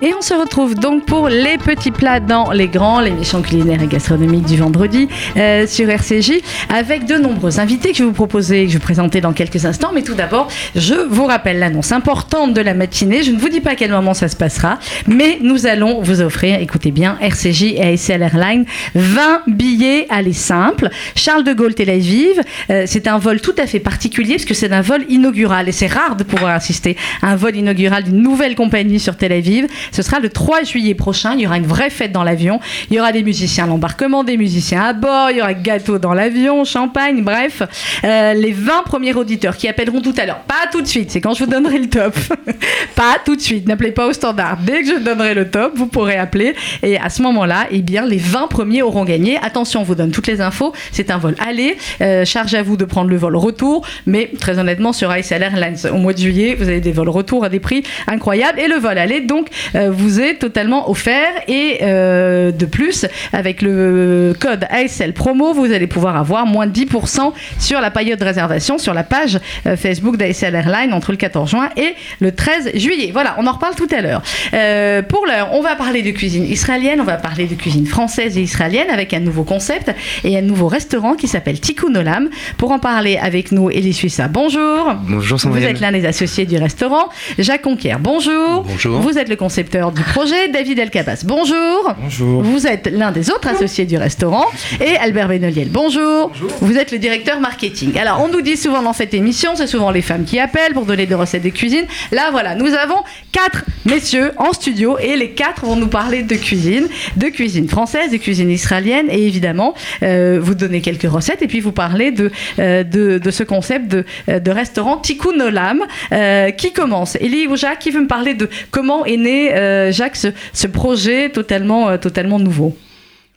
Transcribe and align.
Et 0.00 0.14
on 0.16 0.22
se 0.22 0.32
retrouve 0.32 0.76
donc 0.76 1.06
pour 1.06 1.28
les 1.28 1.58
petits 1.58 1.90
plats 1.90 2.20
dans 2.20 2.52
les 2.52 2.68
grands, 2.68 3.00
l'émission 3.00 3.42
culinaire 3.42 3.82
et 3.82 3.88
gastronomique 3.88 4.44
du 4.44 4.56
vendredi 4.56 5.08
euh, 5.36 5.66
sur 5.66 5.90
RCJ, 5.90 6.34
avec 6.68 7.04
de 7.04 7.16
nombreux 7.16 7.58
invités 7.58 7.90
que 7.90 7.96
je 7.96 8.02
vais 8.04 8.08
vous 8.08 8.14
proposer, 8.14 8.66
que 8.66 8.68
je 8.68 8.74
vais 8.74 8.82
présenter 8.82 9.20
dans 9.20 9.32
quelques 9.32 9.64
instants. 9.64 9.90
Mais 9.92 10.02
tout 10.02 10.14
d'abord, 10.14 10.46
je 10.76 10.94
vous 10.94 11.24
rappelle 11.24 11.58
l'annonce 11.58 11.90
importante 11.90 12.54
de 12.54 12.60
la 12.60 12.74
matinée. 12.74 13.24
Je 13.24 13.32
ne 13.32 13.38
vous 13.38 13.48
dis 13.48 13.60
pas 13.60 13.70
à 13.70 13.74
quel 13.74 13.90
moment 13.90 14.14
ça 14.14 14.28
se 14.28 14.36
passera, 14.36 14.78
mais 15.08 15.38
nous 15.42 15.66
allons 15.66 16.00
vous 16.00 16.20
offrir, 16.20 16.60
écoutez 16.60 16.92
bien, 16.92 17.18
RCJ 17.20 17.64
et 17.64 17.82
ASL 17.82 18.22
Airlines, 18.22 18.66
20 18.94 19.42
billets 19.48 20.06
aller 20.10 20.32
simple. 20.32 20.90
Charles 21.16 21.42
de 21.42 21.52
Gaulle 21.54 21.74
Tel 21.74 21.90
Aviv, 21.90 22.40
euh, 22.70 22.84
c'est 22.86 23.08
un 23.08 23.18
vol 23.18 23.40
tout 23.40 23.54
à 23.58 23.66
fait 23.66 23.80
particulier 23.80 24.34
parce 24.34 24.44
que 24.44 24.54
c'est 24.54 24.72
un 24.72 24.80
vol 24.80 25.06
inaugural 25.08 25.68
et 25.68 25.72
c'est 25.72 25.88
rare 25.88 26.14
de 26.14 26.22
pouvoir 26.22 26.54
assister 26.54 26.96
à 27.20 27.32
un 27.32 27.36
vol 27.36 27.56
inaugural 27.56 28.04
d'une 28.04 28.22
nouvelle 28.22 28.54
compagnie 28.54 29.00
sur 29.00 29.16
Tel 29.16 29.32
Aviv. 29.32 29.66
Ce 29.92 30.02
sera 30.02 30.20
le 30.20 30.28
3 30.28 30.62
juillet 30.64 30.94
prochain. 30.94 31.34
Il 31.34 31.40
y 31.40 31.46
aura 31.46 31.56
une 31.56 31.66
vraie 31.66 31.90
fête 31.90 32.12
dans 32.12 32.24
l'avion. 32.24 32.60
Il 32.90 32.96
y 32.96 33.00
aura 33.00 33.12
des 33.12 33.22
musiciens 33.22 33.64
à 33.64 33.66
l'embarquement, 33.66 34.24
des 34.24 34.36
musiciens 34.36 34.82
à 34.82 34.92
bord. 34.92 35.30
Il 35.30 35.38
y 35.38 35.40
aura 35.40 35.54
gâteau 35.54 35.98
dans 35.98 36.14
l'avion, 36.14 36.64
champagne, 36.64 37.22
bref. 37.22 37.62
Euh, 38.04 38.34
les 38.34 38.52
20 38.52 38.82
premiers 38.84 39.14
auditeurs 39.14 39.56
qui 39.56 39.68
appelleront 39.68 40.00
tout 40.00 40.14
à 40.16 40.26
l'heure. 40.26 40.40
Pas 40.40 40.68
tout 40.70 40.82
de 40.82 40.86
suite, 40.86 41.10
c'est 41.10 41.20
quand 41.20 41.34
je 41.34 41.44
vous 41.44 41.50
donnerai 41.50 41.78
le 41.78 41.88
top. 41.88 42.14
pas 42.94 43.16
tout 43.24 43.36
de 43.36 43.40
suite. 43.40 43.66
N'appelez 43.66 43.92
pas 43.92 44.06
au 44.06 44.12
standard. 44.12 44.58
Dès 44.64 44.82
que 44.82 44.88
je 44.88 44.98
donnerai 44.98 45.34
le 45.34 45.50
top, 45.50 45.72
vous 45.76 45.86
pourrez 45.86 46.16
appeler. 46.16 46.54
Et 46.82 46.98
à 46.98 47.10
ce 47.10 47.22
moment-là, 47.22 47.66
eh 47.70 47.82
bien, 47.82 48.06
les 48.06 48.18
20 48.18 48.48
premiers 48.48 48.82
auront 48.82 49.04
gagné. 49.04 49.38
Attention, 49.42 49.80
on 49.80 49.84
vous 49.84 49.94
donne 49.94 50.10
toutes 50.10 50.26
les 50.26 50.40
infos. 50.40 50.72
C'est 50.92 51.10
un 51.10 51.18
vol 51.18 51.34
aller. 51.38 51.76
Euh, 52.00 52.24
charge 52.24 52.54
à 52.54 52.62
vous 52.62 52.76
de 52.76 52.84
prendre 52.84 53.10
le 53.10 53.16
vol 53.16 53.36
retour. 53.36 53.86
Mais 54.06 54.30
très 54.40 54.58
honnêtement, 54.58 54.92
sur 54.92 55.14
ISL 55.14 55.42
Airlines, 55.42 55.76
au 55.92 55.96
mois 55.96 56.12
de 56.12 56.18
juillet, 56.18 56.54
vous 56.54 56.68
avez 56.68 56.80
des 56.80 56.92
vols 56.92 57.08
retour 57.08 57.44
à 57.44 57.48
des 57.48 57.60
prix 57.60 57.82
incroyables. 58.06 58.58
Et 58.60 58.68
le 58.68 58.76
vol 58.76 58.98
aller, 58.98 59.20
donc, 59.20 59.48
euh, 59.78 59.90
vous 59.90 60.18
totalement 60.38 60.90
offert. 60.90 61.32
Et 61.46 61.78
euh, 61.82 62.50
de 62.50 62.66
plus, 62.66 63.06
avec 63.32 63.62
le 63.62 64.34
code 64.38 64.66
ASL 64.70 65.12
promo, 65.12 65.52
vous 65.52 65.72
allez 65.72 65.86
pouvoir 65.86 66.16
avoir 66.16 66.46
moins 66.46 66.66
de 66.66 66.72
10% 66.72 67.32
sur 67.58 67.80
la 67.80 67.90
période 67.90 68.18
de 68.18 68.24
réservation 68.24 68.78
sur 68.78 68.94
la 68.94 69.04
page 69.04 69.38
euh, 69.66 69.76
Facebook 69.76 70.16
d'ASL 70.16 70.54
Airline 70.54 70.92
entre 70.92 71.12
le 71.12 71.16
14 71.16 71.50
juin 71.50 71.68
et 71.76 71.94
le 72.20 72.32
13 72.32 72.72
juillet. 72.74 73.10
Voilà, 73.12 73.36
on 73.38 73.46
en 73.46 73.52
reparle 73.52 73.74
tout 73.74 73.88
à 73.94 74.00
l'heure. 74.00 74.22
Euh, 74.54 75.02
pour 75.02 75.26
l'heure, 75.26 75.50
on 75.52 75.60
va 75.60 75.76
parler 75.76 76.02
de 76.02 76.10
cuisine 76.10 76.44
israélienne, 76.44 77.00
on 77.00 77.04
va 77.04 77.16
parler 77.16 77.46
de 77.46 77.54
cuisine 77.54 77.86
française 77.86 78.36
et 78.36 78.42
israélienne 78.42 78.90
avec 78.90 79.14
un 79.14 79.20
nouveau 79.20 79.44
concept 79.44 79.92
et 80.24 80.36
un 80.36 80.42
nouveau 80.42 80.68
restaurant 80.68 81.14
qui 81.14 81.28
s'appelle 81.28 81.60
Tikkun 81.60 81.94
Olam. 81.94 82.28
Pour 82.56 82.72
en 82.72 82.78
parler 82.78 83.16
avec 83.16 83.52
nous, 83.52 83.70
Elie 83.70 83.94
Suissa, 83.94 84.28
bonjour. 84.28 84.94
Bonjour, 85.06 85.38
Vous 85.38 85.62
êtes 85.62 85.80
l'un 85.80 85.92
des 85.92 86.06
associés 86.06 86.46
du 86.46 86.56
restaurant. 86.56 87.08
Jacques 87.38 87.62
Conquier, 87.62 87.96
bonjour. 87.98 88.64
Bonjour. 88.64 89.00
Vous 89.00 89.18
êtes 89.18 89.28
le 89.28 89.36
concepteur 89.36 89.67
du 89.70 90.02
projet. 90.02 90.48
David 90.48 90.78
Elkabas, 90.78 91.22
bonjour. 91.24 91.92
Bonjour. 92.00 92.42
Vous 92.42 92.66
êtes 92.66 92.86
l'un 92.90 93.12
des 93.12 93.30
autres 93.30 93.48
associés 93.48 93.84
du 93.84 93.98
restaurant. 93.98 94.46
Et 94.80 94.96
Albert 94.96 95.28
Benoliel, 95.28 95.68
bonjour. 95.68 96.28
Bonjour. 96.28 96.50
Vous 96.60 96.76
êtes 96.78 96.90
le 96.90 96.98
directeur 96.98 97.38
marketing. 97.38 97.98
Alors, 97.98 98.22
on 98.24 98.28
nous 98.28 98.40
dit 98.40 98.56
souvent 98.56 98.82
dans 98.82 98.94
cette 98.94 99.12
émission, 99.12 99.52
c'est 99.56 99.66
souvent 99.66 99.90
les 99.90 100.00
femmes 100.00 100.24
qui 100.24 100.40
appellent 100.40 100.72
pour 100.72 100.86
donner 100.86 101.04
des 101.04 101.14
recettes 101.14 101.42
de 101.42 101.50
cuisine. 101.50 101.84
Là, 102.12 102.30
voilà, 102.30 102.54
nous 102.54 102.72
avons 102.72 103.02
quatre 103.30 103.64
messieurs 103.84 104.32
en 104.38 104.52
studio 104.52 104.98
et 104.98 105.16
les 105.16 105.32
quatre 105.32 105.66
vont 105.66 105.76
nous 105.76 105.88
parler 105.88 106.22
de 106.22 106.34
cuisine, 106.34 106.88
de 107.16 107.26
cuisine 107.26 107.68
française, 107.68 108.10
de 108.10 108.16
cuisine 108.16 108.50
israélienne 108.50 109.06
et 109.10 109.26
évidemment, 109.26 109.74
euh, 110.02 110.38
vous 110.40 110.54
donner 110.54 110.80
quelques 110.80 111.10
recettes 111.10 111.42
et 111.42 111.46
puis 111.46 111.60
vous 111.60 111.72
parler 111.72 112.10
de, 112.10 112.30
euh, 112.58 112.84
de, 112.84 113.18
de 113.18 113.30
ce 113.30 113.42
concept 113.42 113.88
de, 113.88 114.04
euh, 114.30 114.40
de 114.40 114.50
restaurant 114.50 114.96
Tikkun 114.96 115.40
Olam 115.40 115.84
euh, 116.12 116.50
qui 116.52 116.72
commence. 116.72 117.16
Elie 117.16 117.46
ou 117.46 117.56
Jacques, 117.56 117.80
qui 117.80 117.90
veut 117.90 118.00
me 118.00 118.06
parler 118.06 118.34
de 118.34 118.48
comment 118.70 119.04
est 119.04 119.16
né, 119.16 119.50
euh, 119.58 119.92
Jacques, 119.92 120.16
ce, 120.16 120.28
ce 120.52 120.66
projet 120.66 121.30
totalement, 121.30 121.88
euh, 121.88 121.96
totalement 121.98 122.38
nouveau 122.38 122.76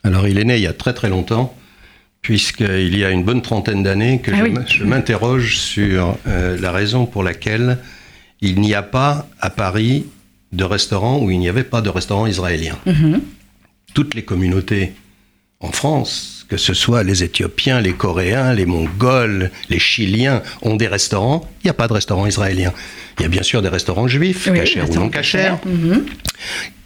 Alors, 0.03 0.27
il 0.27 0.37
est 0.39 0.43
né 0.45 0.55
il 0.57 0.61
y 0.63 0.67
a 0.67 0.73
très 0.73 0.93
très 0.93 1.09
longtemps, 1.09 1.53
puisqu'il 2.21 2.97
y 2.97 3.03
a 3.03 3.09
une 3.11 3.23
bonne 3.23 3.41
trentaine 3.41 3.83
d'années 3.83 4.19
que 4.19 4.31
Ah 4.33 4.37
je 4.37 4.43
oui. 4.43 4.49
m- 4.55 4.65
je 4.67 4.83
m'interroge 4.83 5.57
sur 5.57 6.17
euh, 6.27 6.57
la 6.59 6.71
raison 6.71 7.05
pour 7.05 7.23
laquelle 7.23 7.77
il 8.41 8.59
n'y 8.61 8.73
a 8.73 8.83
pas 8.83 9.27
à 9.39 9.49
Paris 9.49 10.05
de 10.51 10.63
restaurant 10.63 11.19
où 11.21 11.31
il 11.31 11.39
n'y 11.39 11.49
avait 11.49 11.63
pas 11.63 11.81
de 11.81 11.89
restaurant 11.89 12.27
israélien. 12.27 12.77
Mhm. 12.85 13.21
Toutes 13.93 14.15
les 14.15 14.23
communautés 14.23 14.93
en 15.59 15.71
France, 15.71 16.40
que 16.51 16.57
ce 16.57 16.73
soit 16.73 17.03
les 17.03 17.23
Éthiopiens, 17.23 17.79
les 17.79 17.93
Coréens, 17.93 18.53
les 18.53 18.65
Mongols, 18.65 19.51
les 19.69 19.79
Chiliens, 19.79 20.43
ont 20.61 20.75
des 20.75 20.87
restaurants. 20.87 21.49
Il 21.63 21.67
n'y 21.67 21.69
a 21.69 21.73
pas 21.73 21.87
de 21.87 21.93
restaurant 21.93 22.27
israélien. 22.27 22.73
Il 23.17 23.21
y 23.23 23.25
a 23.25 23.29
bien 23.29 23.41
sûr 23.41 23.61
des 23.61 23.69
restaurants 23.69 24.09
juifs, 24.09 24.49
Oui, 24.51 24.59
cachers 24.59 24.81
ou 24.81 24.93
non 24.95 25.07
cachers. 25.09 25.53
Mhm. 25.65 26.03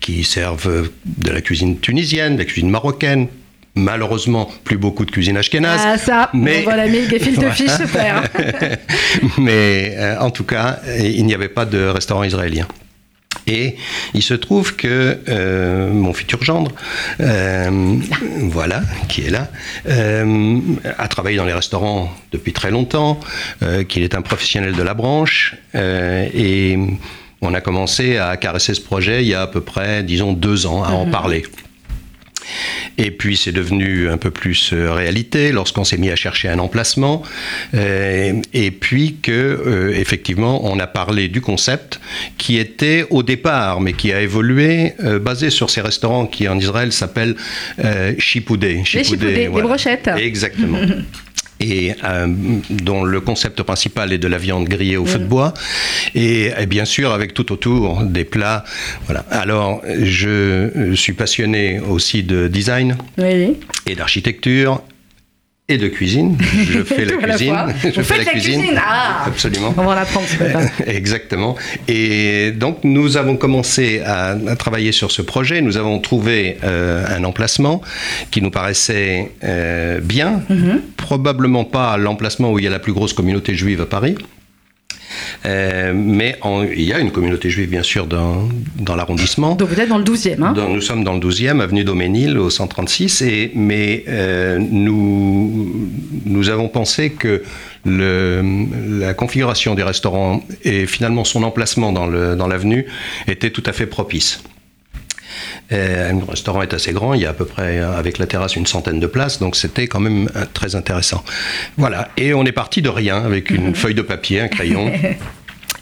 qui 0.02 0.24
servent 0.24 0.92
de 1.06 1.32
la 1.32 1.42
cuisine 1.42 1.80
tunisienne, 1.80 2.34
de 2.36 2.40
la 2.42 2.46
cuisine 2.46 2.70
marocaine. 2.70 3.28
Malheureusement, 3.74 4.52
plus 4.64 4.78
beaucoup 4.78 5.04
de 5.04 5.10
cuisine 5.10 5.36
ashkénaze. 5.36 5.82
Ah 5.84 5.98
ça, 5.98 6.30
mais- 6.36 6.62
voilà, 6.62 6.86
mais 6.86 7.02
fils 7.18 7.40
de 7.40 7.50
fiche, 7.50 7.72
c'est 7.76 7.88
faire. 7.88 8.22
Mais 9.40 9.96
euh, 9.98 10.20
en 10.20 10.30
tout 10.30 10.44
cas, 10.44 10.80
il 11.00 11.26
n'y 11.26 11.34
avait 11.34 11.50
pas 11.50 11.66
de 11.66 11.88
restaurant 11.88 12.24
israélien. 12.24 12.68
Et 13.48 13.76
il 14.14 14.24
se 14.24 14.34
trouve 14.34 14.76
que 14.76 15.20
euh, 15.30 15.92
mon 15.92 16.14
futur 16.14 16.44
gendre, 16.44 16.72
euh, 17.20 17.98
voilà, 18.42 18.82
qui 19.08 19.22
est 19.22 19.30
là, 19.30 19.50
euh, 19.88 20.60
a 20.98 21.08
travaillé 21.08 21.38
dans 21.38 21.46
les 21.46 21.54
restaurants 21.54 22.12
depuis 22.32 22.54
très 22.54 22.72
longtemps, 22.72 23.20
qu'il 23.88 24.04
est 24.04 24.16
un 24.16 24.22
professionnel 24.22 24.74
de 24.74 24.82
la 24.82 24.94
branche, 24.94 25.56
et 25.74 26.78
on 27.42 27.54
a 27.54 27.62
commencé 27.62 28.18
à 28.18 28.36
caresser 28.38 28.74
ce 28.74 28.82
projet 28.82 29.24
il 29.24 29.28
y 29.28 29.34
a 29.34 29.44
à 29.44 29.48
peu 29.48 29.62
près, 29.62 30.04
disons, 30.04 30.34
deux 30.34 30.66
ans, 30.66 30.84
à 30.84 30.92
en 30.92 31.06
parler. 31.06 31.44
Et 32.98 33.12
puis 33.12 33.38
c'est 33.38 33.52
devenu 33.52 34.10
un 34.10 34.18
peu 34.18 34.32
plus 34.32 34.72
euh, 34.74 34.92
réalité 34.92 35.52
lorsqu'on 35.52 35.84
s'est 35.84 35.98
mis 35.98 36.10
à 36.10 36.16
chercher 36.16 36.50
un 36.50 36.60
emplacement. 36.60 37.24
Euh, 37.74 38.42
et 38.54 38.72
puis 38.72 39.18
que 39.22 39.32
euh, 39.32 39.94
effectivement 39.96 40.66
on 40.66 40.80
a 40.80 40.88
parlé 40.88 41.28
du 41.28 41.42
concept 41.42 42.00
qui 42.38 42.58
était 42.58 43.06
au 43.10 43.24
départ, 43.24 43.82
mais 43.82 43.94
qui 43.94 44.14
a 44.14 44.22
évolué, 44.22 44.94
euh, 45.04 45.20
basé 45.20 45.50
sur 45.50 45.70
ces 45.70 45.82
restaurants 45.82 46.26
qui 46.28 46.48
en 46.48 46.58
Israël 46.58 46.92
s'appellent 46.92 47.36
euh, 47.84 48.14
chipoudé. 48.18 48.84
Les 48.94 49.04
chipoudés, 49.04 49.36
les 49.36 49.50
brochettes. 49.50 50.10
Exactement. 50.18 50.80
et 51.72 51.96
euh, 52.04 52.28
dont 52.70 53.04
le 53.04 53.20
concept 53.22 53.62
principal 53.64 54.14
est 54.14 54.18
de 54.18 54.28
la 54.28 54.38
viande 54.38 54.68
grillée 54.68 54.98
au 54.98 55.06
feu 55.06 55.20
de 55.20 55.26
bois, 55.26 55.54
et, 56.14 56.52
et 56.60 56.66
bien 56.66 56.86
sûr 56.86 57.12
avec 57.12 57.34
tout 57.34 57.52
autour 57.52 58.04
des 58.04 58.26
plats. 58.26 58.64
Voilà. 59.06 59.26
Alors, 59.32 59.82
je 59.86 60.94
suis 60.96 61.14
passionné 61.14 61.80
aussi 61.80 62.24
de 62.24 62.48
design 62.48 62.98
Oui. 63.18 63.58
et 63.88 63.96
d'architecture 63.96 64.82
et 65.68 65.78
de 65.78 65.88
cuisine. 65.88 66.38
Je 66.42 66.84
fais 66.84 67.06
la 67.06 67.16
cuisine. 67.18 67.56
Je 67.96 68.02
fais 68.02 68.18
la 68.20 68.26
cuisine 68.26 68.64
Ah 68.78 69.24
Absolument. 69.26 69.74
On 69.78 69.84
va 69.86 69.96
l'apprendre, 69.96 70.28
ce 70.28 70.44
matin. 70.44 70.70
Exactement. 70.86 71.56
Et 71.88 72.52
donc 72.52 72.80
nous 72.84 73.18
avons 73.18 73.36
commencé 73.36 74.02
à, 74.06 74.36
à 74.48 74.56
travailler 74.56 74.92
sur 74.92 75.12
ce 75.12 75.22
projet. 75.24 75.62
Nous 75.62 75.78
avons 75.78 76.00
trouvé 76.00 76.58
euh, 76.64 77.04
un 77.10 77.24
emplacement 77.24 77.82
qui 78.32 78.42
nous 78.42 78.52
paraissait 78.52 79.32
euh, 79.44 80.00
bien, 80.02 80.44
Mhm. 80.50 80.82
probablement 80.98 81.64
pas 81.66 81.98
l'emplacement 81.98 82.52
où 82.52 82.60
il 82.60 82.66
y 82.66 82.68
a 82.68 82.72
la 82.72 82.80
plus 82.80 82.94
grosse 82.94 83.14
communauté 83.14 83.56
juive 83.56 83.82
à 83.82 83.86
Paris. 83.86 84.16
Euh, 85.46 85.94
mais 85.96 86.38
il 86.76 86.84
y 86.84 86.94
a 86.94 87.00
une 87.00 87.12
communauté 87.12 87.50
juive, 87.50 87.70
bien 87.70 87.84
sûr, 87.84 88.06
dans, 88.08 88.48
dans 88.80 88.96
l'arrondissement. 88.96 89.56
Donc 89.56 89.70
vous 89.70 89.80
êtes 89.80 89.90
dans 89.90 89.98
le 89.98 90.04
12e, 90.04 90.42
hein 90.44 90.54
Dans- 90.54 90.70
nous 90.70 90.82
sommes 90.82 91.04
dans 91.04 91.14
le 91.14 91.20
12e, 91.20 91.60
avenue 91.62 91.84
d'Auménil, 91.84 92.38
au 92.38 92.50
136, 92.50 93.22
et, 93.22 93.52
mais 93.56 94.04
euh, 94.08 94.58
nous, 94.60 95.90
nous 96.26 96.50
avons 96.50 96.68
pensé 96.68 97.12
que 97.12 97.44
le, 97.86 98.42
la 99.00 99.14
configuration 99.14 99.76
du 99.76 99.84
restaurant 99.84 100.44
et 100.64 100.86
finalement 100.88 101.24
son 101.24 101.44
emplacement 101.44 101.92
dans 101.92 102.08
le- 102.08 102.36
dans 102.36 102.48
l'avenue 102.48 102.86
était 103.28 103.52
tout 103.52 103.64
à 103.66 103.74
fait 103.74 103.86
propice. 103.86 104.42
Euh, 105.72 106.12
le 106.12 106.24
restaurant 106.24 106.62
est 106.62 106.74
assez 106.74 106.94
grand, 106.94 107.14
il 107.14 107.22
y 107.22 107.26
a 107.26 107.30
à 107.30 107.34
peu 107.34 107.46
près, 107.46 107.80
euh, 107.80 107.98
avec 107.98 108.18
la 108.18 108.28
terrasse, 108.28 108.56
une 108.56 108.66
centaine 108.66 109.00
de 109.00 109.08
places, 109.08 109.40
donc 109.40 109.56
c'était 109.56 109.88
quand 109.88 110.00
même 110.00 110.30
euh, 110.36 110.46
très 110.54 110.76
intéressant. 110.76 111.24
Voilà, 111.78 112.10
et 112.18 112.34
on 112.34 112.46
est 112.46 112.52
parti 112.52 112.82
de 112.82 112.90
rien, 112.90 113.24
avec 113.24 113.50
une 113.50 113.76
feuille 113.82 113.96
de 113.96 114.02
papier, 114.02 114.42
un 114.42 114.48
crayon. 114.48 114.92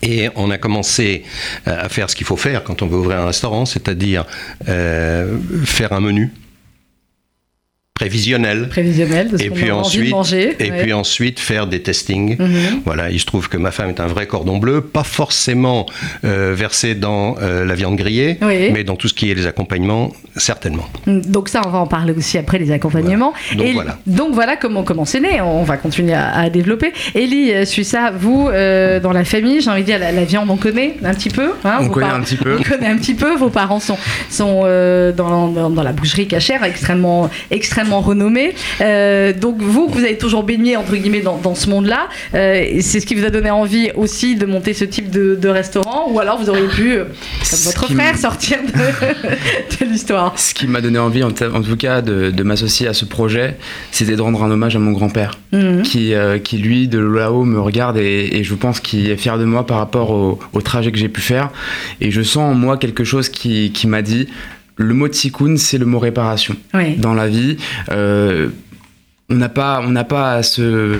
Et 0.03 0.29
on 0.35 0.51
a 0.51 0.57
commencé 0.57 1.23
euh, 1.67 1.85
à 1.85 1.87
faire 1.87 2.09
ce 2.09 2.15
qu'il 2.15 2.27
faut 2.27 2.35
faire 2.35 2.63
quand 2.63 2.81
on 2.81 2.87
veut 2.87 2.97
ouvrir 2.97 3.19
un 3.19 3.25
restaurant, 3.27 3.65
c'est-à-dire 3.65 4.25
euh, 4.67 5.37
faire 5.63 5.93
un 5.93 6.01
menu. 6.01 6.33
Prévisionnel. 7.93 8.69
Prévisionnel, 8.69 9.29
de 9.29 9.37
ce 9.37 9.43
et 9.43 9.49
puis 9.51 9.69
a 9.69 9.75
envie 9.75 9.85
ensuite, 9.85 10.05
de 10.05 10.09
manger. 10.11 10.55
et 10.59 10.71
ouais. 10.71 10.81
puis 10.81 10.93
ensuite 10.93 11.39
faire 11.39 11.67
des 11.67 11.81
testings. 11.83 12.35
Mhm. 12.39 12.81
Voilà, 12.85 13.11
il 13.11 13.19
se 13.19 13.25
trouve 13.25 13.49
que 13.49 13.57
ma 13.57 13.69
femme 13.71 13.89
est 13.89 13.99
un 13.99 14.07
vrai 14.07 14.25
cordon 14.25 14.57
bleu, 14.57 14.81
pas 14.81 15.03
forcément 15.03 15.85
euh, 16.25 16.53
versé 16.55 16.95
dans 16.95 17.35
euh, 17.41 17.65
la 17.65 17.75
viande 17.75 17.95
grillée, 17.95 18.37
Oui. 18.41 18.71
mais 18.71 18.83
dans 18.83 18.95
tout 18.95 19.07
ce 19.07 19.13
qui 19.13 19.29
est 19.29 19.35
les 19.35 19.45
accompagnements, 19.45 20.11
certainement. 20.35 20.89
Donc 21.05 21.49
ça, 21.49 21.61
on 21.65 21.69
va 21.69 21.77
en 21.79 21.85
parler 21.87 22.13
aussi 22.13 22.37
après 22.39 22.57
les 22.57 22.71
accompagnements. 22.71 23.33
Voilà. 23.51 23.57
Donc 23.63 23.67
Et- 23.67 23.73
voilà. 23.73 23.97
donc 24.07 24.33
voilà 24.33 24.57
comment 24.57 24.83
comment 24.83 25.05
c'est 25.05 25.19
né. 25.19 25.39
On 25.41 25.63
va 25.63 25.77
continuer 25.77 26.13
à, 26.13 26.31
à 26.35 26.49
développer. 26.49 26.93
Élie, 27.13 27.53
euh, 27.53 27.63
Suissa, 27.65 28.09
vous 28.11 28.49
euh, 28.51 28.99
dans 28.99 29.11
la 29.13 29.23
famille, 29.23 29.61
j'ai 29.61 29.69
envie 29.69 29.81
de 29.81 29.85
dire 29.85 29.99
la, 29.99 30.11
la 30.11 30.25
viande, 30.25 30.49
on 30.49 30.57
connaît 30.57 30.95
un 31.03 31.13
petit 31.13 31.29
peu. 31.29 31.51
hein, 31.63 31.77
On 31.81 31.89
connaît 31.89 32.07
par- 32.07 32.15
un 32.15 32.21
petit 32.21 32.37
peu. 32.37 32.57
On 32.59 32.63
connaît 32.63 32.87
un 32.87 32.97
petit 32.97 33.13
peu. 33.13 33.35
Vos 33.35 33.49
parents 33.49 33.79
sont 33.79 33.97
sont 34.31 34.61
euh, 34.65 35.11
dans, 35.11 35.47
dans, 35.47 35.69
dans 35.69 35.83
la 35.83 35.91
boucherie 35.93 36.27
cachère, 36.27 36.63
extrêmement 36.63 37.29
extrêmement 37.51 37.92
renommés. 38.01 38.53
Euh, 38.81 39.33
donc 39.33 39.57
vous, 39.61 39.87
vous 39.87 39.99
avez 40.03 40.17
toujours 40.17 40.43
baigné 40.43 40.77
entre 40.77 40.95
guillemets 40.95 41.21
dans, 41.21 41.37
dans 41.37 41.55
ce 41.55 41.69
monde-là. 41.69 42.09
Euh, 42.33 42.65
c'est 42.81 42.99
ce 42.99 43.05
qui 43.05 43.15
vous 43.15 43.25
a 43.25 43.29
donné 43.29 43.51
envie 43.51 43.89
aussi 43.95 44.35
de 44.35 44.45
monter 44.45 44.73
ce 44.73 44.85
type 44.85 45.09
de, 45.09 45.35
de 45.35 45.49
restaurant, 45.49 46.09
ou 46.11 46.19
alors 46.19 46.37
vous 46.39 46.49
auriez 46.49 46.67
pu, 46.67 46.93
euh, 46.93 47.05
comme 47.49 47.59
votre 47.65 47.87
frère, 47.93 48.17
sortir 48.17 48.57
de, 48.61 49.85
de 49.85 49.91
l'histoire. 49.91 50.37
Ce 50.37 50.53
qui 50.53 50.67
m'a 50.67 50.81
donné 50.81 50.99
envie, 50.99 51.23
en, 51.23 51.31
tout 51.31 51.77
cas, 51.77 52.01
de, 52.01 52.31
de 52.31 52.43
m'associer 52.43 52.87
à 52.87 52.93
ce 52.93 53.05
projet, 53.05 53.57
c'était 53.91 54.15
de 54.15 54.21
rendre 54.21 54.43
un 54.43 54.51
hommage 54.51 54.75
à 54.75 54.79
mon 54.79 54.91
grand-père, 54.91 55.37
Mhm. 55.51 55.83
qui, 55.83 56.13
euh, 56.13 56.39
qui 56.39 56.57
lui, 56.57 56.87
de 56.87 56.99
là-haut, 56.99 57.45
me 57.45 57.59
regarde 57.59 57.97
et, 57.97 58.29
et 58.37 58.43
je 58.43 58.55
pense 58.55 58.79
qu'il 58.79 59.09
est 59.09 59.17
fier 59.17 59.37
de 59.37 59.45
moi 59.45 59.65
par 59.65 59.77
rapport 59.77 60.09
au, 60.11 60.39
au 60.53 60.61
trajet 60.61 60.91
que 60.91 60.97
j'ai 60.97 61.09
pu 61.09 61.21
faire. 61.21 61.49
Et 62.01 62.09
je 62.11 62.21
sens 62.21 62.51
en 62.51 62.53
moi 62.55 62.77
quelque 62.77 63.03
chose 63.03 63.29
qui, 63.29 63.71
qui 63.71 63.87
m'a 63.87 64.01
dit, 64.01 64.27
le 64.75 64.93
mot 64.93 65.07
tikkun, 65.07 65.57
c'est 65.57 65.77
le 65.77 65.85
mot 65.85 65.99
réparation. 65.99 66.55
Oui. 66.73 66.95
dans 66.97 67.13
la 67.13 67.27
vie. 67.27 67.57
Euh, 67.91 68.49
on 69.29 69.35
n'a 69.35 69.49
pas, 69.49 69.81
on 69.83 69.89
n'a 69.89 70.03
pas 70.03 70.33
à 70.33 70.43
se, 70.43 70.99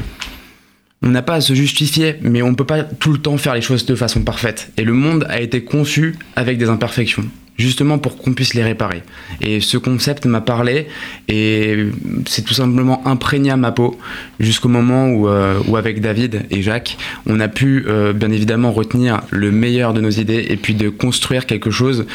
on 1.02 1.10
n'a 1.10 1.22
pas 1.22 1.36
à 1.36 1.42
se 1.42 1.54
justifier, 1.54 2.16
mais 2.22 2.42
on 2.42 2.52
ne 2.52 2.56
peut 2.56 2.66
pas 2.66 2.84
tout 2.84 3.12
le 3.12 3.20
temps 3.20 3.38
faire 3.38 3.54
les 3.54 3.62
choses 3.62 3.86
de 3.86 3.96
façon 3.96 4.22
parfaite. 4.22 4.72
Et 4.78 4.84
le 4.84 4.94
monde 4.94 5.26
a 5.30 5.42
été 5.42 5.64
conçu 5.64 6.16
avec 6.36 6.58
des 6.58 6.70
imperfections, 6.70 7.26
justement 7.58 8.00
pour 8.00 8.18
qu'on 8.18 8.34
puisse 8.34 8.54
les 8.54 8.64
réparer. 8.64 9.04
Et 9.42 9.60
ce 9.60 9.78
concept 9.78 10.26
m'a 10.26 10.40
parlé, 10.40 10.88
et 11.28 11.88
c'est 12.26 12.44
tout 12.44 12.54
simplement 12.54 13.06
imprégné 13.06 13.52
à 13.52 13.58
ma 13.58 13.74
peau, 13.74 14.00
jusqu'au 14.40 14.70
moment 14.70 15.10
où, 15.10 15.28
euh, 15.28 15.60
où 15.68 15.76
avec 15.76 16.00
David 16.00 16.46
et 16.50 16.62
Jacques, 16.62 16.98
on 17.26 17.42
a 17.42 17.50
pu 17.50 17.84
euh, 17.88 18.14
bien 18.14 18.32
évidemment 18.32 18.72
retenir 18.72 19.22
le 19.30 19.52
meilleur 19.52 19.94
de 19.94 20.00
nos 20.00 20.10
idées, 20.10 20.46
et 20.50 20.56
puis 20.56 20.74
de 20.74 20.88
construire 20.88 21.46
quelque 21.46 21.70
chose 21.70 22.06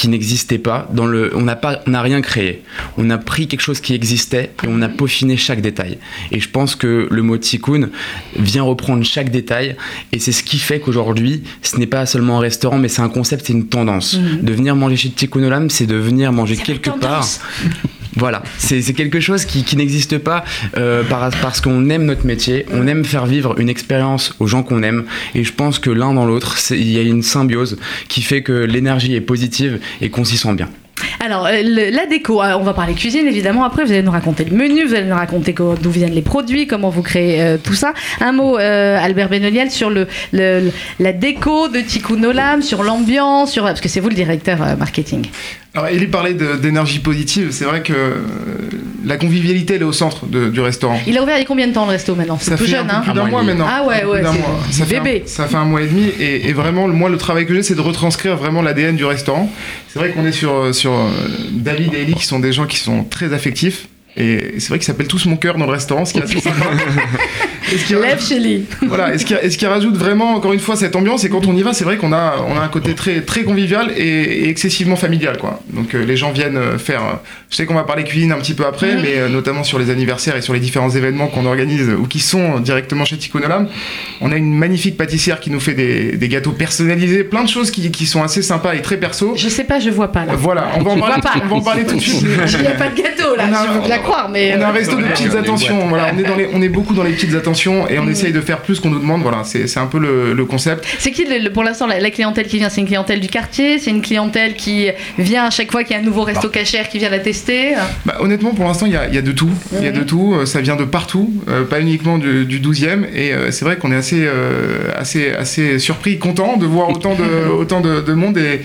qui 0.00 0.08
n'existait 0.08 0.58
pas. 0.58 0.88
Dans 0.92 1.06
le, 1.06 1.30
on 1.34 1.42
n'a 1.42 1.56
pas, 1.56 1.80
on 1.86 1.90
n'a 1.90 2.02
rien 2.02 2.20
créé. 2.20 2.62
On 2.98 3.10
a 3.10 3.18
pris 3.18 3.46
quelque 3.46 3.60
chose 3.60 3.80
qui 3.80 3.94
existait 3.94 4.50
et 4.62 4.66
on 4.68 4.82
a 4.82 4.88
peaufiné 4.88 5.36
chaque 5.36 5.60
détail. 5.60 5.98
Et 6.30 6.40
je 6.40 6.48
pense 6.48 6.76
que 6.76 7.08
le 7.10 7.22
mot 7.22 7.36
tikkun 7.36 7.88
vient 8.36 8.62
reprendre 8.62 9.04
chaque 9.04 9.30
détail 9.30 9.76
et 10.12 10.18
c'est 10.18 10.32
ce 10.32 10.42
qui 10.42 10.58
fait 10.58 10.80
qu'aujourd'hui, 10.80 11.42
ce 11.62 11.76
n'est 11.78 11.86
pas 11.86 12.06
seulement 12.06 12.38
un 12.38 12.40
restaurant, 12.40 12.78
mais 12.78 12.88
c'est 12.88 13.02
un 13.02 13.08
concept, 13.08 13.46
c'est 13.46 13.52
une 13.52 13.68
tendance. 13.68 14.14
Mhm. 14.14 14.42
De 14.42 14.52
venir 14.52 14.76
manger 14.76 14.96
chez 14.96 15.10
Tikkun 15.10 15.44
Olam, 15.44 15.70
c'est 15.70 15.86
de 15.86 15.96
venir 15.96 16.32
manger 16.32 16.56
quelque 16.56 16.90
part. 16.90 17.26
Voilà, 18.16 18.42
c'est 18.58 18.80
quelque 18.94 19.18
chose 19.20 19.44
qui, 19.44 19.76
n'existe 19.76 20.18
pas 20.18 20.44
euh, 20.76 21.02
par- 21.02 21.30
parce 21.42 21.60
qu'on 21.60 21.88
aime 21.90 22.04
notre 22.04 22.24
métier, 22.26 22.64
on 22.72 22.86
aime 22.86 23.04
faire 23.04 23.26
vivre 23.26 23.58
une 23.58 23.68
expérience 23.68 24.34
aux 24.38 24.46
gens 24.46 24.62
qu'on 24.62 24.82
aime, 24.84 25.04
et 25.34 25.42
je 25.42 25.52
pense 25.52 25.78
que 25.80 25.90
l'un 25.90 26.14
dans 26.14 26.24
l'autre, 26.24 26.56
il 26.70 26.90
y 26.90 26.98
a 26.98 27.02
une 27.02 27.22
symbiose 27.22 27.76
qui 28.08 28.22
fait 28.22 28.42
que 28.42 28.52
l'énergie 28.52 29.14
est 29.14 29.20
positive 29.20 29.80
et 30.00 30.10
qu'on 30.10 30.24
s'y 30.24 30.36
sent 30.36 30.54
bien. 30.54 30.68
Alors, 31.18 31.46
euh, 31.46 31.60
la 31.90 32.06
déco, 32.06 32.40
euh, 32.40 32.54
on 32.56 32.62
va 32.62 32.72
parler 32.72 32.94
cuisine 32.94 33.26
évidemment. 33.26 33.64
Après, 33.64 33.84
vous 33.84 33.90
allez 33.90 34.02
nous 34.02 34.12
raconter 34.12 34.44
le 34.44 34.56
menu, 34.56 34.84
vous 34.86 34.94
allez 34.94 35.06
nous 35.08 35.14
raconter 35.16 35.52
co- 35.52 35.74
d'où 35.74 35.90
viennent 35.90 36.14
les 36.14 36.22
produits, 36.22 36.68
comment 36.68 36.90
vous 36.90 37.02
créez 37.02 37.56
tout 37.64 37.74
ça. 37.74 37.94
Un 38.20 38.30
mot, 38.32 38.56
Albert 38.56 39.28
Benoliel, 39.28 39.70
sur 39.72 39.90
la 39.90 41.12
déco 41.12 41.68
de 41.68 41.80
Tikkun 41.80 42.22
Olam, 42.22 42.62
sur 42.62 42.84
l'ambiance, 42.84 43.50
sur 43.52 43.64
parce 43.64 43.80
que 43.80 43.88
c'est 43.88 44.00
vous 44.00 44.08
le 44.08 44.14
directeur 44.14 44.58
marketing. 44.78 45.26
Alors, 45.74 45.88
Elie 45.88 46.06
parlait 46.06 46.34
d'énergie 46.34 47.00
positive. 47.00 47.48
C'est 47.50 47.64
vrai 47.64 47.82
que 47.82 47.92
euh, 47.92 48.14
la 49.04 49.16
convivialité, 49.16 49.74
elle 49.74 49.82
est 49.82 49.84
au 49.84 49.92
centre 49.92 50.26
de- 50.26 50.48
du 50.48 50.60
restaurant. 50.60 51.00
Il 51.06 51.18
a 51.18 51.22
ouvert 51.22 51.36
il 51.36 51.40
y 51.40 51.42
a 51.42 51.46
combien 51.46 51.66
de 51.66 51.72
temps 51.72 51.84
le 51.84 51.90
resto 51.90 52.14
maintenant 52.14 52.38
C'est 52.40 52.50
Ça 52.52 52.56
tout 52.56 52.64
fait 52.64 52.70
jeune, 52.70 52.88
un 52.88 52.98
hein 52.98 53.00
plus 53.02 53.12
d'un 53.12 53.24
mois 53.26 53.42
maintenant. 53.42 53.66
Ah 53.68 53.84
ouais, 53.84 54.04
ouais, 54.04 54.22
c'est 54.70 54.78
Ça 54.78 54.86
fait, 54.86 54.96
un, 54.98 55.02
bébé. 55.02 55.22
ça 55.26 55.46
fait 55.48 55.56
un 55.56 55.64
mois 55.64 55.82
et 55.82 55.86
demi. 55.88 56.04
Et, 56.20 56.48
et 56.48 56.52
vraiment, 56.52 56.86
moi, 56.86 57.10
le 57.10 57.18
travail 57.18 57.44
que 57.44 57.54
j'ai, 57.54 57.64
c'est 57.64 57.74
de 57.74 57.80
retranscrire 57.80 58.36
vraiment 58.36 58.62
l'ADN 58.62 58.94
du 58.94 59.04
restaurant. 59.04 59.50
C'est 59.88 59.98
vrai 59.98 60.10
qu'on 60.10 60.24
est 60.24 60.32
sur, 60.32 60.72
sur 60.72 60.92
euh, 60.92 61.08
David 61.50 61.92
et 61.94 62.02
Ellie, 62.02 62.14
qui 62.14 62.24
sont 62.26 62.38
des 62.38 62.52
gens 62.52 62.66
qui 62.66 62.78
sont 62.78 63.02
très 63.02 63.32
affectifs. 63.32 63.88
Et 64.16 64.54
c'est 64.58 64.68
vrai 64.68 64.78
qu'ils 64.78 64.86
s'appellent 64.86 65.08
tous 65.08 65.26
mon 65.26 65.36
cœur 65.36 65.56
dans 65.56 65.66
le 65.66 65.72
restaurant, 65.72 66.04
ce 66.04 66.12
qui 66.12 66.20
est 66.20 66.22
assez 66.22 66.38
sympa. 66.40 66.66
Lève 68.02 68.22
chez 68.22 68.38
lui. 68.38 68.64
voilà, 68.82 69.14
et 69.14 69.18
ce, 69.18 69.24
qui, 69.24 69.34
et 69.34 69.50
ce 69.50 69.58
qui 69.58 69.66
rajoute 69.66 69.96
vraiment, 69.96 70.34
encore 70.34 70.52
une 70.52 70.60
fois, 70.60 70.76
cette 70.76 70.94
ambiance, 70.94 71.24
et 71.24 71.28
quand 71.28 71.46
on 71.46 71.56
y 71.56 71.62
va, 71.62 71.72
c'est 71.72 71.84
vrai 71.84 71.96
qu'on 71.96 72.12
a, 72.12 72.34
on 72.46 72.56
a 72.56 72.60
un 72.60 72.68
côté 72.68 72.94
très, 72.94 73.22
très 73.22 73.42
convivial 73.42 73.90
et, 73.96 74.02
et 74.44 74.48
excessivement 74.48 74.96
familial, 74.96 75.38
quoi. 75.38 75.60
Donc 75.72 75.94
euh, 75.94 76.04
les 76.04 76.16
gens 76.16 76.30
viennent 76.30 76.56
euh, 76.58 76.78
faire. 76.78 77.00
euh, 77.02 77.14
je 77.50 77.56
sais 77.56 77.66
qu'on 77.66 77.74
va 77.74 77.84
parler 77.84 78.04
cuisine 78.04 78.32
un 78.32 78.38
petit 78.38 78.54
peu 78.54 78.64
après, 78.66 78.94
Mhm. 78.94 79.02
mais 79.02 79.14
euh, 79.18 79.28
notamment 79.28 79.64
sur 79.64 79.78
les 79.78 79.90
anniversaires 79.90 80.36
et 80.36 80.42
sur 80.42 80.52
les 80.52 80.60
différents 80.60 80.90
événements 80.90 81.26
qu'on 81.26 81.46
organise 81.46 81.88
ou 81.88 82.06
qui 82.06 82.20
sont 82.20 82.60
directement 82.60 83.04
chez 83.04 83.16
Tikkun 83.16 83.40
Olam. 83.42 83.68
On 84.20 84.30
a 84.30 84.36
une 84.36 84.54
magnifique 84.54 84.96
pâtissière 84.96 85.40
qui 85.40 85.50
nous 85.50 85.60
fait 85.60 85.74
des, 85.74 86.12
des 86.16 86.28
gâteaux 86.28 86.52
personnalisés, 86.52 87.24
plein 87.24 87.42
de 87.44 87.48
choses 87.48 87.70
qui, 87.70 87.90
qui 87.90 88.06
sont 88.06 88.22
assez 88.22 88.42
sympas 88.42 88.74
et 88.74 88.82
très 88.82 88.98
perso. 88.98 89.34
Je 89.36 89.48
sais 89.48 89.64
pas, 89.64 89.80
je 89.80 89.90
vois 89.90 90.12
pas 90.12 90.24
là. 90.24 90.34
Voilà, 90.36 90.68
on 90.76 90.82
va 90.82 90.90
en 90.92 90.98
parler, 90.98 91.14
vois 91.20 91.32
pas. 91.32 91.40
on 91.44 91.48
va 91.48 91.56
en 91.56 91.60
parler 91.62 91.84
tout 91.84 91.96
de 91.96 92.00
suite. 92.00 92.22
Il 92.22 92.60
n'y 92.60 92.66
a 92.68 92.72
pas 92.72 92.88
de 92.90 92.96
gâteau 92.96 93.34
là, 93.36 93.44
On 93.48 93.54
a- 93.90 93.98
croire, 94.04 94.28
mais. 94.30 94.54
On 94.56 94.62
a 94.62 94.66
un 94.68 94.72
resto 94.72 94.96
de 94.96 95.02
petites 95.02 95.34
attentions. 95.34 95.88
Voilà, 95.88 96.10
on 96.14 96.18
est 96.18 96.22
dans 96.22 96.36
les, 96.36 96.48
on 96.54 96.62
est 96.62 96.68
beaucoup 96.68 96.94
dans 96.94 97.02
les 97.02 97.12
petites 97.12 97.34
attentions 97.34 97.88
et 97.88 97.98
on 97.98 98.04
Mm. 98.04 98.10
essaye 98.10 98.32
de 98.32 98.40
faire 98.40 98.58
plus 98.62 98.78
qu'on 98.80 98.90
nous 98.90 98.98
demande. 99.00 99.22
Voilà, 99.22 99.42
c'est 99.44 99.78
un 99.78 99.86
peu 99.86 99.98
le, 99.98 100.32
le 100.34 100.44
concept. 100.44 100.84
C'est 100.98 101.10
qui 101.10 101.24
le- 101.24 101.38
le- 101.38 101.50
pour 101.52 101.64
l'instant 101.64 101.86
la, 101.86 101.98
la 102.00 102.10
clientèle 102.10 102.46
qui 102.46 102.58
vient? 102.58 102.68
C'est 102.68 102.80
une 102.80 102.86
clientèle 102.86 103.20
du 103.20 103.28
quartier? 103.28 103.78
C'est 103.78 103.90
une 103.90 104.02
clientèle 104.02 104.54
qui 104.54 104.88
vient 105.18 105.44
à 105.44 105.50
chaque 105.50 105.70
fois 105.72 105.82
qu'il 105.84 105.94
y 105.96 105.98
a 105.98 106.02
un 106.02 106.04
nouveau 106.04 106.22
resto 106.22 106.48
cachère 106.48 106.88
qui 106.88 106.98
vient 106.98 107.10
la 107.10 107.18
tester? 107.18 107.74
Bah, 108.06 108.16
honnêtement, 108.20 108.50
pour 108.54 108.64
l'instant, 108.66 108.86
il 108.86 108.92
y 108.92 108.96
a, 108.96 109.08
il 109.08 109.14
y 109.14 109.18
a 109.18 109.22
de 109.22 109.32
tout. 109.32 109.50
Il 109.78 109.84
y 109.84 109.88
a 109.88 109.92
de 109.92 110.00
Mhm. 110.00 110.06
tout. 110.06 110.34
euh, 110.34 110.46
Ça 110.46 110.60
vient 110.60 110.76
de 110.76 110.84
partout, 110.84 111.32
euh, 111.48 111.64
pas 111.64 111.80
uniquement 111.80 112.18
du, 112.18 112.44
du 112.44 112.60
12e. 112.60 113.06
Et 113.14 113.32
euh, 113.32 113.50
c'est 113.50 113.64
vrai 113.64 113.76
qu'on 113.76 113.90
est 113.92 113.96
assez, 113.96 114.24
euh, 114.26 114.90
assez, 114.96 115.32
assez 115.32 115.78
surpris, 115.78 116.18
content 116.18 116.56
de 116.56 116.66
voir 116.66 116.90
autant 116.90 117.14
de, 117.14 117.48
autant 117.58 117.80
de, 117.80 118.00
de 118.00 118.12
monde. 118.12 118.38
Et, 118.38 118.60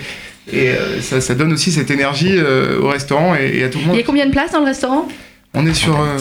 et 0.52 0.68
euh, 0.70 1.00
ça, 1.00 1.20
ça 1.20 1.34
donne 1.34 1.52
aussi 1.52 1.70
cette 1.72 1.90
énergie 1.90 2.34
euh, 2.36 2.80
au 2.80 2.88
restaurant 2.88 3.34
et, 3.34 3.58
et 3.58 3.64
à 3.64 3.68
tout 3.68 3.78
le 3.78 3.84
Il 3.84 3.88
monde. 3.88 3.96
y 3.96 4.00
a 4.00 4.04
combien 4.04 4.26
de 4.26 4.30
places 4.32 4.52
dans 4.52 4.60
le 4.60 4.66
restaurant? 4.66 5.08
On 5.54 5.66
est 5.66 5.74
sur. 5.74 6.00
Euh, 6.00 6.18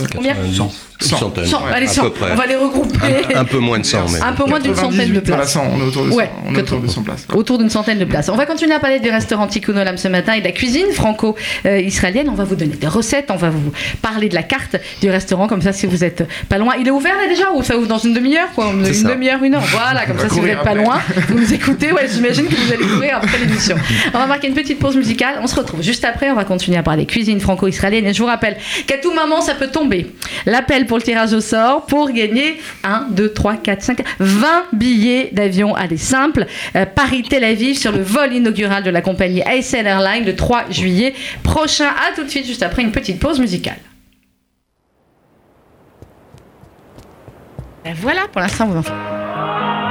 100. 0.53 0.71
100. 1.01 1.17
Centaine, 1.17 1.45
allez, 1.73 1.87
100. 1.87 2.11
On 2.31 2.35
va 2.35 2.45
les 2.45 2.57
regrouper. 2.57 2.97
Un, 3.33 3.45
peu 3.45 3.59
moins 3.59 3.79
de 3.79 3.85
100. 3.85 4.09
Mais... 4.11 4.21
Un 4.21 4.33
peu 4.33 4.43
moins 4.45 4.59
d'une 4.59 4.75
centaine 4.75 5.13
de 5.13 5.19
places. 5.21 5.55
On 5.55 5.79
est 5.79 5.83
autour 5.83 6.05
de 6.05 6.87
100, 6.87 7.03
places. 7.03 7.25
Autour 7.33 7.57
d'une 7.57 7.69
centaine 7.69 7.99
de 7.99 8.05
places. 8.05 8.27
On 8.27 8.35
va 8.35 8.45
continuer 8.45 8.73
à 8.73 8.79
parler 8.79 8.99
des 8.99 9.09
restaurants 9.09 9.47
Tikkunolam 9.47 9.97
ce 9.97 10.09
matin 10.09 10.33
et 10.33 10.41
de 10.41 10.45
la 10.45 10.51
cuisine 10.51 10.91
franco-israélienne. 10.91 12.27
Euh, 12.27 12.31
on 12.31 12.35
va 12.35 12.43
vous 12.43 12.55
donner 12.55 12.75
des 12.75 12.87
recettes, 12.87 13.27
on 13.29 13.37
va 13.37 13.49
vous 13.49 13.71
parler 14.01 14.27
de 14.27 14.35
la 14.35 14.43
carte 14.43 14.75
du 15.01 15.09
restaurant, 15.09 15.47
comme 15.47 15.61
ça 15.61 15.71
si 15.71 15.85
vous 15.85 16.03
êtes 16.03 16.27
pas 16.49 16.57
loin. 16.57 16.73
Il 16.77 16.87
est 16.87 16.91
ouvert 16.91 17.15
là 17.15 17.29
déjà 17.29 17.51
ou 17.53 17.63
ça 17.63 17.77
ouvre 17.77 17.87
dans 17.87 17.97
une 17.97 18.13
demi-heure 18.13 18.49
Une 18.57 18.83
demi-heure, 18.83 19.41
une 19.41 19.55
heure? 19.55 19.63
Voilà, 19.71 20.05
comme 20.05 20.19
ça 20.19 20.27
si 20.27 20.39
vous 20.39 20.47
n'êtes 20.47 20.63
pas 20.63 20.73
loin, 20.73 20.99
vous 21.29 21.39
nous 21.39 21.53
écoutez. 21.53 21.93
Ouais, 21.93 22.07
j'imagine 22.11 22.47
que 22.47 22.55
vous 22.55 22.73
allez 22.73 22.85
courir 22.85 23.17
après 23.17 23.37
l'émission. 23.37 23.77
On 24.13 24.17
va 24.17 24.27
marquer 24.27 24.47
une 24.47 24.53
petite 24.53 24.79
pause 24.79 24.97
musicale. 24.97 25.35
On 25.41 25.47
se 25.47 25.55
retrouve 25.55 25.81
juste 25.81 26.03
après. 26.03 26.29
On 26.29 26.35
va 26.35 26.43
continuer 26.43 26.77
à 26.77 26.83
parler 26.83 27.05
cuisine 27.05 27.39
franco-israélienne. 27.39 28.05
Et 28.07 28.13
je 28.13 28.21
vous 28.21 28.27
rappelle 28.27 28.57
qu'à 28.85 28.97
tout 28.97 29.13
moment, 29.13 29.41
ça 29.41 29.55
peut 29.55 29.67
tomber. 29.67 30.13
L'appel 30.45 30.85
pour 30.89 30.97
le 30.97 31.03
tirage 31.03 31.33
au 31.33 31.39
sort 31.39 31.85
pour 31.85 32.11
gagner 32.11 32.59
1, 32.83 33.09
2, 33.11 33.31
3, 33.31 33.57
4, 33.57 33.81
5, 33.81 34.03
20 34.19 34.47
billets 34.73 35.29
d'avion. 35.31 35.75
Allez, 35.75 35.97
simple. 35.97 36.47
Euh, 36.75 36.85
Paris-Tel 36.85 37.43
Aviv 37.43 37.77
sur 37.77 37.91
le 37.91 38.01
vol 38.01 38.33
inaugural 38.33 38.83
de 38.83 38.89
la 38.89 39.01
compagnie 39.01 39.43
ASL 39.43 39.85
Airlines 39.85 40.25
le 40.25 40.35
3 40.35 40.71
juillet 40.71 41.13
prochain. 41.43 41.87
À 41.87 42.15
tout 42.15 42.23
de 42.23 42.29
suite, 42.29 42.47
juste 42.47 42.63
après 42.63 42.81
une 42.81 42.91
petite 42.91 43.19
pause 43.19 43.39
musicale. 43.39 43.77
Et 47.85 47.93
voilà, 47.93 48.21
pour 48.31 48.41
l'instant, 48.41 48.65
vous 48.65 48.77
en 48.77 48.83
faites. 48.83 49.88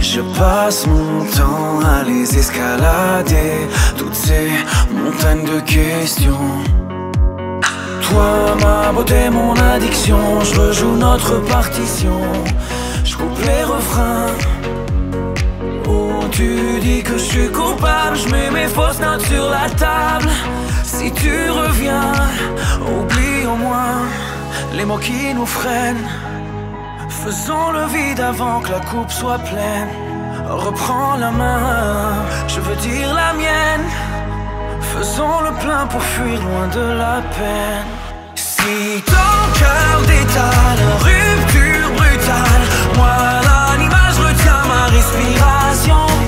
Je 0.00 0.20
passe 0.38 0.86
mon 0.86 1.24
temps 1.24 1.80
à 1.80 2.02
les 2.02 2.36
escalader, 2.36 3.66
toutes 3.96 4.14
ces 4.14 4.50
montagnes 4.92 5.44
de 5.44 5.60
questions. 5.60 6.50
Toi, 8.02 8.54
ma 8.60 8.92
beauté, 8.92 9.30
mon 9.30 9.54
addiction, 9.54 10.18
je 10.42 10.60
rejoue 10.60 10.96
notre 10.96 11.38
partition. 11.46 12.20
Je 13.02 13.16
coupe 13.16 13.40
les 13.46 13.64
refrains 13.64 14.26
où 15.88 16.28
tu 16.30 16.80
dis 16.82 17.02
que 17.02 17.16
je 17.16 17.24
suis 17.32 17.48
coupable, 17.48 18.14
je 18.14 18.28
mets 18.28 18.50
mes 18.50 18.68
fausses 18.68 19.00
notes 19.00 19.24
sur 19.24 19.48
la 19.48 19.70
table. 19.70 20.28
Si 20.84 21.10
tu 21.12 21.50
reviens, 21.50 22.12
oublie 22.82 23.46
au 23.46 23.56
moins 23.56 24.02
les 24.76 24.84
mots 24.84 24.98
qui 24.98 25.32
nous 25.34 25.46
freinent. 25.46 26.27
Faisons 27.28 27.72
le 27.72 27.84
vide 27.88 28.20
avant 28.20 28.58
que 28.60 28.70
la 28.70 28.80
coupe 28.80 29.10
soit 29.10 29.38
pleine. 29.40 29.90
Reprends 30.48 31.16
la 31.16 31.30
main, 31.30 32.24
je 32.48 32.58
veux 32.58 32.76
dire 32.76 33.12
la 33.12 33.34
mienne. 33.34 33.84
Faisons 34.80 35.42
le 35.42 35.52
plein 35.62 35.86
pour 35.88 36.02
fuir 36.02 36.40
loin 36.40 36.68
de 36.68 36.86
la 37.02 37.20
peine. 37.36 37.88
Si 38.34 39.02
ton 39.04 39.34
cœur 39.60 39.96
détale, 40.06 40.82
rupture 41.06 41.90
brutale, 41.98 42.64
moi 42.96 43.16
l'animal, 43.46 44.10
je 44.16 44.22
retiens 44.28 44.62
ma 44.72 44.84
respiration. 44.96 46.27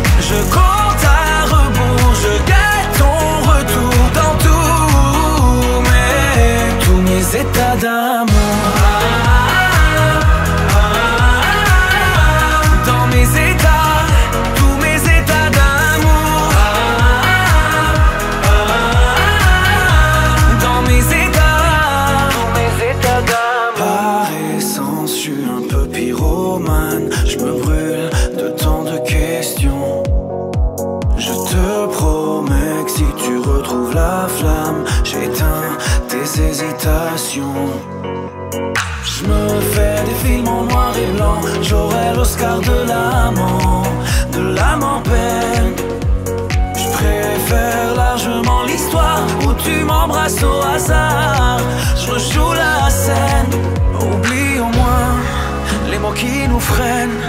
M'embrasses 50.01 50.43
au 50.43 50.63
hasard. 50.75 51.61
Je 51.97 52.11
rejoue 52.11 52.53
la 52.53 52.91
scène. 52.91 53.53
Oublie 54.01 54.59
au 54.61 54.71
moins 54.79 55.13
les 55.91 55.99
mots 55.99 56.13
qui 56.13 56.49
nous 56.49 56.61
freinent. 56.61 57.23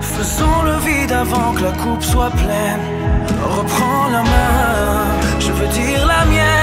Faisons 0.00 0.62
le 0.64 0.76
vide 0.86 1.12
avant 1.12 1.52
que 1.52 1.62
la 1.62 1.72
coupe 1.72 2.02
soit 2.02 2.30
pleine. 2.30 2.84
Reprends 3.58 4.08
la 4.10 4.22
main, 4.22 5.04
je 5.38 5.52
veux 5.52 5.68
dire 5.68 6.06
la 6.06 6.24
mienne. 6.24 6.57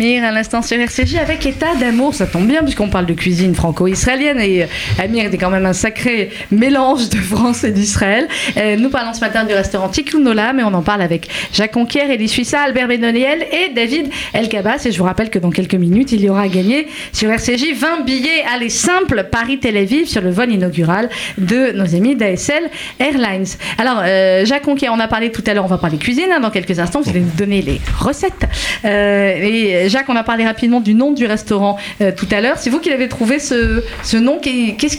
Amir, 0.00 0.24
à 0.24 0.30
l'instant 0.32 0.62
sur 0.62 0.80
RCJ, 0.80 1.16
avec 1.16 1.44
état 1.44 1.74
d'amour, 1.78 2.14
ça 2.14 2.26
tombe 2.26 2.46
bien 2.46 2.62
puisqu'on 2.62 2.88
parle 2.88 3.04
de 3.04 3.12
cuisine 3.12 3.54
franco-israélienne 3.54 4.40
et 4.40 4.66
Amir 4.98 5.26
était 5.26 5.36
quand 5.36 5.50
même 5.50 5.66
un 5.66 5.74
sacré 5.74 6.30
mélange 6.50 7.10
de 7.10 7.18
France 7.18 7.64
et 7.64 7.70
d'Israël. 7.70 8.26
Euh, 8.56 8.76
nous 8.76 8.88
parlons 8.88 9.12
ce 9.12 9.20
matin 9.20 9.44
du 9.44 9.52
restaurant 9.52 9.90
Tikkun 9.90 10.24
et 10.58 10.62
on 10.64 10.72
en 10.72 10.80
parle 10.80 11.02
avec 11.02 11.28
Jacques 11.52 11.72
Conquier, 11.72 12.14
Elie 12.14 12.30
Suissa, 12.30 12.60
Albert 12.62 12.88
Benoniel 12.88 13.46
et 13.52 13.74
David 13.74 14.08
Elkabas. 14.32 14.86
Et 14.86 14.90
je 14.90 14.96
vous 14.96 15.04
rappelle 15.04 15.28
que 15.28 15.38
dans 15.38 15.50
quelques 15.50 15.74
minutes, 15.74 16.12
il 16.12 16.22
y 16.22 16.30
aura 16.30 16.42
à 16.44 16.48
gagner 16.48 16.88
sur 17.12 17.30
RCJ 17.30 17.74
20 17.74 18.06
billets 18.06 18.42
aller 18.50 18.70
simple 18.70 19.26
Paris-Tel 19.30 19.76
Aviv 19.76 20.06
sur 20.06 20.22
le 20.22 20.30
vol 20.30 20.50
inaugural 20.50 21.10
de 21.36 21.72
nos 21.72 21.94
amis 21.94 22.16
d'ASL 22.16 22.70
Airlines. 22.98 23.44
Alors, 23.76 24.00
euh, 24.02 24.46
Jacques 24.46 24.62
Conquier, 24.62 24.88
on 24.88 24.98
a 24.98 25.08
parlé 25.08 25.30
tout 25.30 25.44
à 25.46 25.52
l'heure, 25.52 25.66
on 25.66 25.68
va 25.68 25.76
parler 25.76 25.98
cuisine 25.98 26.30
hein, 26.32 26.40
dans 26.40 26.50
quelques 26.50 26.78
instants, 26.78 27.02
vous 27.02 27.10
allez 27.10 27.20
nous 27.20 27.36
donner 27.36 27.60
les 27.60 27.82
recettes. 27.98 28.46
Euh, 28.86 29.34
et 29.42 29.89
Jacques, 29.90 30.08
on 30.08 30.16
a 30.16 30.22
parlé 30.22 30.44
rapidement 30.46 30.80
du 30.80 30.94
nom 30.94 31.10
du 31.12 31.26
restaurant 31.26 31.76
euh, 32.00 32.12
tout 32.16 32.28
à 32.30 32.40
l'heure. 32.40 32.56
C'est 32.58 32.70
vous 32.70 32.78
qui 32.78 32.88
l'avez 32.88 33.08
trouvé 33.08 33.38
ce, 33.38 33.82
nom. 34.16 34.38
Qu'est- 34.40 34.76
Qu'est-ce 34.78 34.96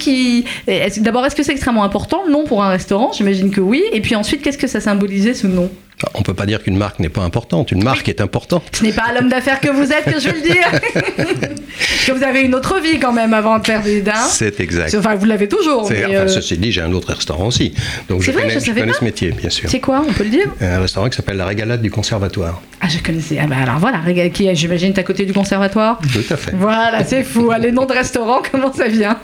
D'abord, 1.00 1.26
est-ce 1.26 1.36
que 1.36 1.44
c'est 1.44 1.54
extrêmement 1.54 1.84
important 1.84 2.22
le 2.28 2.32
nom 2.32 2.44
pour 2.44 2.64
un 2.64 2.70
restaurant? 2.70 3.12
J'imagine 3.14 3.50
que 3.52 3.62
oui. 3.62 3.84
Et 3.94 4.02
puis 4.02 4.16
ensuite, 4.16 4.42
qu'est-ce 4.42 4.58
que 4.58 4.68
ça 4.68 4.80
symbolisait 4.82 5.34
ce 5.34 5.48
nom? 5.48 5.70
On 6.14 6.20
ne 6.20 6.24
peut 6.24 6.34
pas 6.34 6.46
dire 6.46 6.62
qu'une 6.64 6.78
marque 6.78 7.00
n'est 7.00 7.10
pas 7.10 7.22
importante. 7.22 7.72
Une 7.72 7.84
marque 7.84 8.08
est 8.10 8.22
importante. 8.22 8.64
Ce 8.74 8.84
n'est 8.84 8.92
pas 8.94 9.12
l'homme 9.14 9.30
d'affaires 9.30 9.60
que 9.60 9.70
vous 9.70 9.92
êtes 9.92 10.06
que 10.06 10.20
je 10.20 10.30
vais 10.30 10.34
le 10.34 10.42
dire. 10.42 10.72
que 12.08 12.12
vous 12.12 12.24
avez 12.24 12.42
une 12.42 12.56
autre 12.56 12.80
vie 12.80 13.00
quand 13.00 13.14
même 13.14 13.34
avant 13.34 13.60
de 13.60 13.66
faire 13.66 13.82
des 13.82 14.02
dents. 14.02 14.12
C'est 14.30 14.60
exact. 14.60 14.96
Enfin, 14.98 15.16
vous 15.16 15.26
l'avez 15.26 15.48
toujours. 15.48 15.88
C'est- 15.88 15.94
mais, 15.96 16.06
enfin, 16.06 16.16
euh, 16.26 16.28
ceci 16.28 16.58
dit, 16.58 16.72
j'ai 16.72 16.82
un 16.82 16.92
autre 16.94 17.10
restaurant 17.14 17.48
aussi. 17.48 17.74
Donc 18.10 18.22
je 18.22 18.28
C'est 18.28 18.32
vrai, 18.32 18.42
connais, 18.44 18.54
je 18.56 18.60
savais 18.60 18.82
connais 18.82 18.94
ce 18.94 19.04
métier, 19.04 19.32
bien 19.32 19.50
sûr. 19.50 19.70
c'est 19.70 19.80
quoi 19.80 20.04
On 20.08 20.12
peut 20.14 20.24
le 20.24 20.30
dire? 20.30 20.48
Un 20.62 20.80
restaurant 20.80 21.10
qui 21.10 21.16
s'appelle 21.18 21.38
La 21.38 21.46
Régalade 21.46 21.82
du 21.82 21.92
Conservatoire. 21.92 22.62
Ah, 22.82 22.88
je 22.90 22.98
connaissais. 23.00 23.38
Ah, 23.42 23.46
bah 23.48 23.58
alors 23.62 23.78
voilà, 23.80 24.00
qui 24.30 24.48
est, 24.48 24.56
j'imagine, 24.56 24.94
à 24.98 25.04
côté 25.04 25.26
du 25.26 25.34
conservatoire? 25.34 26.00
Tout 26.12 26.34
à 26.34 26.38
fait. 26.38 26.52
Voilà, 26.56 27.04
c'est 27.04 27.24
fou. 27.24 27.50
Ah, 27.54 27.60
Les 27.60 27.72
noms 27.72 27.86
de 27.86 27.94
restaurants, 27.94 28.42
comment 28.52 28.74
ça 28.74 28.88
vient? 28.88 29.18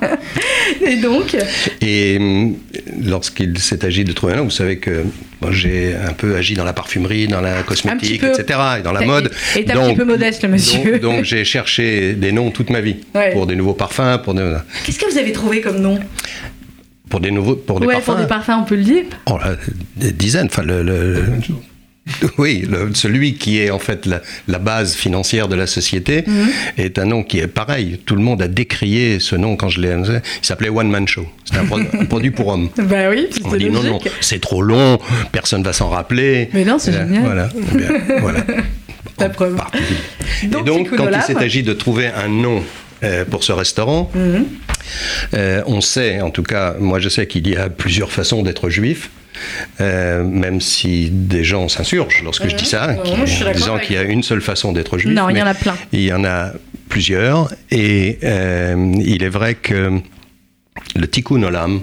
Et 0.85 0.97
donc, 0.97 1.35
Et 1.81 2.17
hum, 2.19 2.55
lorsqu'il 3.01 3.57
s'est 3.57 3.83
agi 3.85 4.03
de 4.03 4.13
trouver 4.13 4.33
un 4.33 4.37
nom, 4.37 4.43
vous 4.45 4.49
savez 4.51 4.77
que 4.77 5.03
moi, 5.41 5.51
j'ai 5.51 5.93
un 5.95 6.13
peu 6.13 6.35
agi 6.35 6.55
dans 6.55 6.63
la 6.63 6.73
parfumerie, 6.73 7.27
dans 7.27 7.41
la 7.41 7.61
cosmétique, 7.63 8.21
peu. 8.21 8.27
etc., 8.31 8.59
et 8.79 8.81
dans 8.81 8.91
la 8.91 9.01
mode. 9.01 9.31
et 9.55 9.63
t'es 9.65 9.71
un 9.73 9.87
petit 9.87 9.95
peu 9.95 10.05
modeste, 10.05 10.41
le 10.43 10.49
monsieur. 10.49 10.93
Donc, 10.99 11.01
donc 11.17 11.23
j'ai 11.25 11.43
cherché 11.45 12.13
des 12.13 12.31
noms 12.31 12.49
toute 12.51 12.69
ma 12.69 12.81
vie 12.81 12.97
Ouais. 13.13 13.31
pour 13.33 13.45
des 13.47 13.55
nouveaux 13.55 13.73
parfums, 13.75 14.19
pour 14.23 14.33
des, 14.33 14.55
qu'est-ce 14.85 14.97
que 14.99 15.11
vous 15.11 15.17
avez 15.17 15.31
trouvé 15.31 15.61
comme 15.61 15.77
nom? 15.79 15.99
Pour 17.09 17.19
des 17.21 17.31
nouveaux, 17.31 17.55
pour 17.55 17.79
des 17.79 17.85
Ouais, 17.87 17.93
parfums. 17.93 18.05
pour 18.05 18.15
des 18.15 18.27
parfums, 18.27 18.49
on 18.59 18.63
peut 18.63 18.75
le 18.75 18.83
dire. 18.83 19.03
Oh 19.27 19.37
là, 19.37 19.55
des 19.95 20.11
dizaines. 20.11 20.47
Enfin, 20.47 20.63
le, 20.63 20.81
le- 20.83 21.23
oui, 22.37 22.65
le- 22.69 22.91
celui 22.93 23.33
qui 23.35 23.59
est 23.59 23.69
en 23.69 23.79
fait 23.79 24.05
la, 24.05 24.21
la 24.47 24.59
base 24.59 24.95
financière 24.95 25.47
de 25.47 25.55
la 25.55 25.67
société 25.67 26.23
Mhm. 26.27 26.49
est 26.77 26.99
un 26.99 27.05
nom 27.05 27.23
qui 27.23 27.39
est 27.39 27.47
pareil. 27.47 27.99
Tout 28.05 28.15
le 28.15 28.21
monde 28.21 28.41
a 28.41 28.47
décrié 28.47 29.19
ce 29.19 29.35
nom 29.35 29.55
quand 29.55 29.69
je 29.69 29.81
l'ai 29.81 29.91
annoncé. 29.91 30.13
Il 30.41 30.45
s'appelait 30.45 30.69
One 30.69 30.89
Man 30.89 31.07
Show. 31.07 31.27
C'était 31.45 31.59
un, 31.59 31.65
pro- 31.65 31.79
un 31.79 32.05
produit 32.05 32.31
pour 32.31 32.47
hommes. 32.47 32.69
Bah 32.77 33.09
oui, 33.09 33.27
On 33.43 33.55
non, 33.71 33.83
non, 33.83 33.99
c'est 34.21 34.39
trop 34.41 34.61
long, 34.61 34.99
personne 35.31 35.63
va 35.63 35.73
s'en 35.73 35.89
rappeler. 35.89 36.49
Mais 36.53 36.63
non, 36.65 36.79
c'est 36.79 36.93
Euh, 36.93 37.05
génial. 37.05 37.23
Voilà. 37.23 37.49
Eh 37.73 37.77
bien, 37.77 37.89
voilà. 38.21 38.39
La 39.19 39.29
preuve. 39.29 39.55
Donc, 40.43 40.61
Et 40.61 40.63
donc, 40.65 40.95
quand 40.95 41.07
il 41.13 41.21
s'est 41.23 41.37
agi 41.37 41.63
de 41.63 41.73
trouver 41.73 42.07
un 42.07 42.27
nom 42.27 42.61
euh, 43.03 43.25
pour 43.25 43.43
ce 43.43 43.51
restaurant, 43.51 44.11
Mhm. 44.15 44.45
euh, 45.33 45.61
on 45.65 45.81
sait, 45.81 46.21
en 46.21 46.29
tout 46.29 46.43
cas, 46.43 46.75
moi 46.79 46.99
je 46.99 47.09
sais 47.09 47.27
qu'il 47.27 47.47
y 47.47 47.55
a 47.55 47.69
plusieurs 47.69 48.11
façons 48.11 48.43
d'être 48.43 48.69
juif. 48.69 49.09
Euh, 49.81 50.23
même 50.23 50.61
si 50.61 51.09
des 51.11 51.43
gens 51.43 51.67
s'insurgent 51.69 52.21
lorsque 52.23 52.47
je 52.49 52.55
dis 52.55 52.65
ça, 52.65 52.95
qui- 53.03 53.13
disant 53.53 53.79
qu'il 53.79 53.95
y 53.95 53.99
a 53.99 54.03
une 54.03 54.23
seule 54.23 54.41
façon 54.41 54.71
d'être 54.73 54.97
juif. 54.97 55.13
Non, 55.13 55.29
il 55.29 55.37
y 55.37 55.41
en 55.41 55.47
a 55.47 55.53
plein. 55.53 55.75
Il 55.91 56.01
y 56.01 56.13
en 56.13 56.23
a 56.25 56.51
plusieurs, 56.89 57.51
et 57.71 58.19
euh, 58.23 58.93
il 59.03 59.23
est 59.23 59.29
vrai 59.29 59.55
que 59.55 59.99
le 60.95 61.07
tikkun 61.07 61.43
olam 61.43 61.81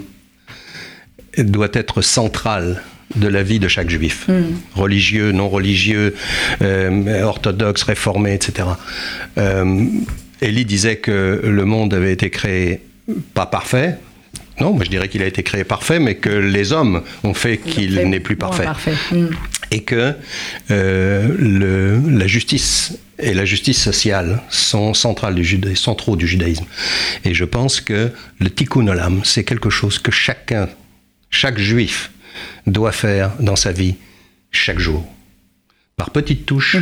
doit 1.37 1.69
être 1.73 2.01
central 2.01 2.81
de 3.15 3.27
la 3.27 3.43
vie 3.43 3.59
de 3.59 3.67
chaque 3.67 3.89
juif, 3.89 4.25
Hmm. 4.27 4.55
religieux, 4.73 5.31
non 5.31 5.47
religieux, 5.47 6.15
euh, 6.61 7.21
orthodoxe, 7.23 7.83
réformé, 7.83 8.33
etc. 8.33 8.67
Élie 10.41 10.65
disait 10.65 10.97
que 10.97 11.41
le 11.43 11.65
monde 11.65 11.93
avait 11.93 12.11
été 12.11 12.29
créé 12.29 12.81
pas 13.33 13.45
parfait. 13.45 13.95
Non, 14.61 14.73
moi 14.73 14.83
je 14.85 14.89
dirais 14.89 15.09
qu'il 15.09 15.21
a 15.21 15.25
été 15.27 15.43
créé 15.43 15.63
parfait, 15.63 15.99
mais 15.99 16.15
que 16.15 16.29
les 16.29 16.71
hommes 16.71 17.01
ont 17.23 17.33
fait 17.33 17.57
qu'il 17.57 17.95
n'est 18.09 18.19
plus 18.21 18.35
parfait 18.37 18.65
Mm. 19.11 19.25
et 19.71 19.81
que 19.83 20.13
euh, 20.71 21.35
le- 21.37 21.99
la 22.17 22.27
justice 22.27 22.97
et 23.19 23.33
la 23.33 23.45
justice 23.45 23.81
sociale 23.81 24.41
sont 24.49 24.93
centrales 24.93 25.35
du 25.35 25.43
judaïsme, 25.43 25.81
centraux 25.83 26.15
du 26.15 26.27
judaïsme. 26.27 26.65
Et 27.23 27.33
je 27.33 27.45
pense 27.45 27.79
que 27.81 28.11
le 28.39 28.49
tikkun 28.49 28.87
olam, 28.87 29.21
c'est 29.23 29.43
quelque 29.43 29.69
chose 29.69 29.99
que 29.99 30.11
chacun, 30.11 30.67
chaque 31.29 31.57
juif, 31.59 32.11
doit 32.67 32.91
faire 32.91 33.31
dans 33.39 33.55
sa 33.55 33.71
vie 33.71 33.95
chaque 34.51 34.79
jour, 34.79 35.05
par 35.95 36.09
petites 36.11 36.45
touches, 36.45 36.75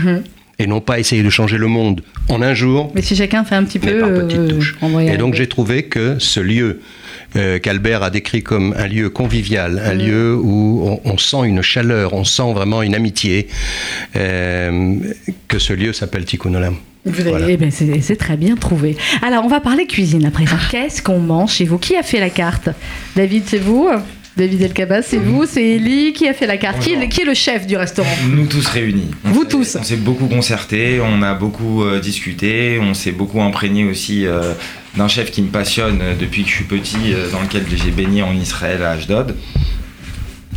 et 0.60 0.66
non 0.68 0.82
pas 0.82 1.00
essayer 1.00 1.22
de 1.24 1.30
changer 1.30 1.58
le 1.58 1.68
monde 1.68 2.02
en 2.30 2.42
un 2.42 2.54
jour, 2.56 2.92
Mais 2.96 3.02
si 3.04 3.16
chacun 3.16 3.44
fait 3.44 3.56
un 3.56 3.64
petit 3.64 3.80
peu. 3.80 4.00
par 4.00 4.10
petites 4.10 4.40
euh, 4.40 4.48
y 5.04 5.10
Et 5.10 5.18
donc 5.18 5.34
j'ai 5.36 5.48
trouvé 5.48 5.84
que 5.84 6.18
ce 6.20 6.40
lieu 6.40 6.82
euh, 7.36 7.60
qu'Albert 7.60 8.04
a 8.04 8.10
décrit 8.10 8.44
comme 8.44 8.74
un 8.78 8.88
lieu 8.88 9.10
convivial, 9.10 9.82
un 9.84 9.94
lieu 9.94 10.36
où 10.36 10.84
on, 10.86 11.12
on 11.12 11.18
sent 11.18 11.46
une 11.46 11.62
chaleur, 11.62 12.14
on 12.14 12.24
sent 12.24 12.54
vraiment 12.54 12.82
une 12.82 12.96
amitié, 12.96 13.48
euh, 14.16 14.96
que 15.48 15.60
ce 15.60 15.74
lieu 15.74 15.94
s'appelle 15.94 16.26
Tikkun 16.26 16.54
Olam. 16.54 16.76
Voilà. 17.06 17.50
eh 17.50 17.58
ben, 17.58 17.70
c'est 17.70 18.00
c'est 18.00 18.16
très 18.16 18.38
bien 18.38 18.56
trouvé. 18.56 18.96
Alors, 19.22 19.44
on 19.44 19.50
va 19.50 19.60
parler 19.60 19.86
cuisine 19.86 20.26
à 20.26 20.32
présent. 20.32 20.56
Qu'est-ce 20.72 21.02
qu'on 21.02 21.20
mange 21.20 21.52
chez 21.52 21.66
vous? 21.66 21.78
Qui 21.78 21.98
a 21.98 22.04
fait 22.04 22.20
la 22.20 22.30
carte? 22.30 22.70
David, 23.16 23.44
c'est 23.46 23.58
vous? 23.58 23.90
David 24.36 24.62
Elkabas, 24.64 25.04
c'est 25.04 25.18
vous 25.18 25.46
C'est 25.46 25.64
Ellie 25.76 26.14
Qui 26.14 26.28
a 26.28 26.34
fait 26.34 26.48
la 26.48 26.58
carte 26.58 26.80
qui 26.80 26.94
est, 26.94 26.96
le, 27.00 27.06
qui 27.06 27.22
est 27.22 27.26
le 27.26 27.36
chef 27.36 27.68
du 27.68 27.78
restaurant 27.78 28.10
Nous 28.30 28.48
tous 28.48 28.68
réunis. 28.68 29.12
On 29.26 29.30
Vous 29.32 29.46
tous. 29.46 29.78
On 29.80 29.84
s'est 29.84 29.96
beaucoup 29.96 30.28
concerté, 30.28 31.00
on 31.04 31.22
a 31.22 31.36
beaucoup 31.36 31.84
euh, 31.84 32.00
discuté, 32.00 32.80
on 32.82 32.94
s'est 32.96 33.12
beaucoup 33.12 33.42
imprégné 33.42 33.84
aussi 33.86 34.26
euh, 34.26 34.54
d'un 34.98 35.08
chef 35.08 35.30
qui 35.30 35.44
me 35.44 35.50
passionne 35.50 36.00
euh, 36.02 36.14
depuis 36.20 36.44
que 36.44 36.50
je 36.50 36.56
suis 36.56 36.64
petit, 36.64 37.14
euh, 37.14 37.30
dans 37.32 37.42
lequel 37.42 37.64
j'ai 37.72 37.92
baigné 37.92 38.24
en 38.24 38.34
Israël 38.34 38.82
à 38.82 38.92
Ashdod, 38.92 39.36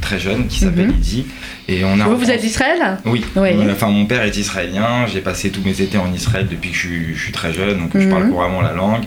très 0.01 0.19
jeune, 0.19 0.47
qui 0.47 0.61
s'appelle 0.61 0.87
Mhm. 0.89 0.97
Idi. 0.97 1.27
Et 1.69 1.85
on 1.85 2.01
a 2.01 2.05
Vous, 2.05 2.17
vous 2.17 2.31
êtes 2.31 2.41
d'Israël 2.41 2.97
Oui. 3.05 3.25
Oui. 3.37 3.51
Enfin, 3.71 3.89
mon 3.89 4.07
père 4.07 4.23
est 4.23 4.37
israélien. 4.39 5.07
J'ai 5.13 5.21
passé 5.21 5.51
tous 5.51 5.61
mes 5.63 5.83
étés 5.83 5.99
en 5.99 6.13
Israël 6.15 6.47
depuis 6.51 6.71
que 6.71 6.77
je 6.77 6.81
suis, 6.87 7.15
je 7.15 7.23
suis 7.25 7.33
très 7.33 7.53
jeune, 7.53 7.79
donc 7.79 7.91
je 7.93 7.99
Mhm. 7.99 8.11
parle 8.11 8.29
couramment 8.31 8.63
la 8.63 8.73
langue. 8.73 9.05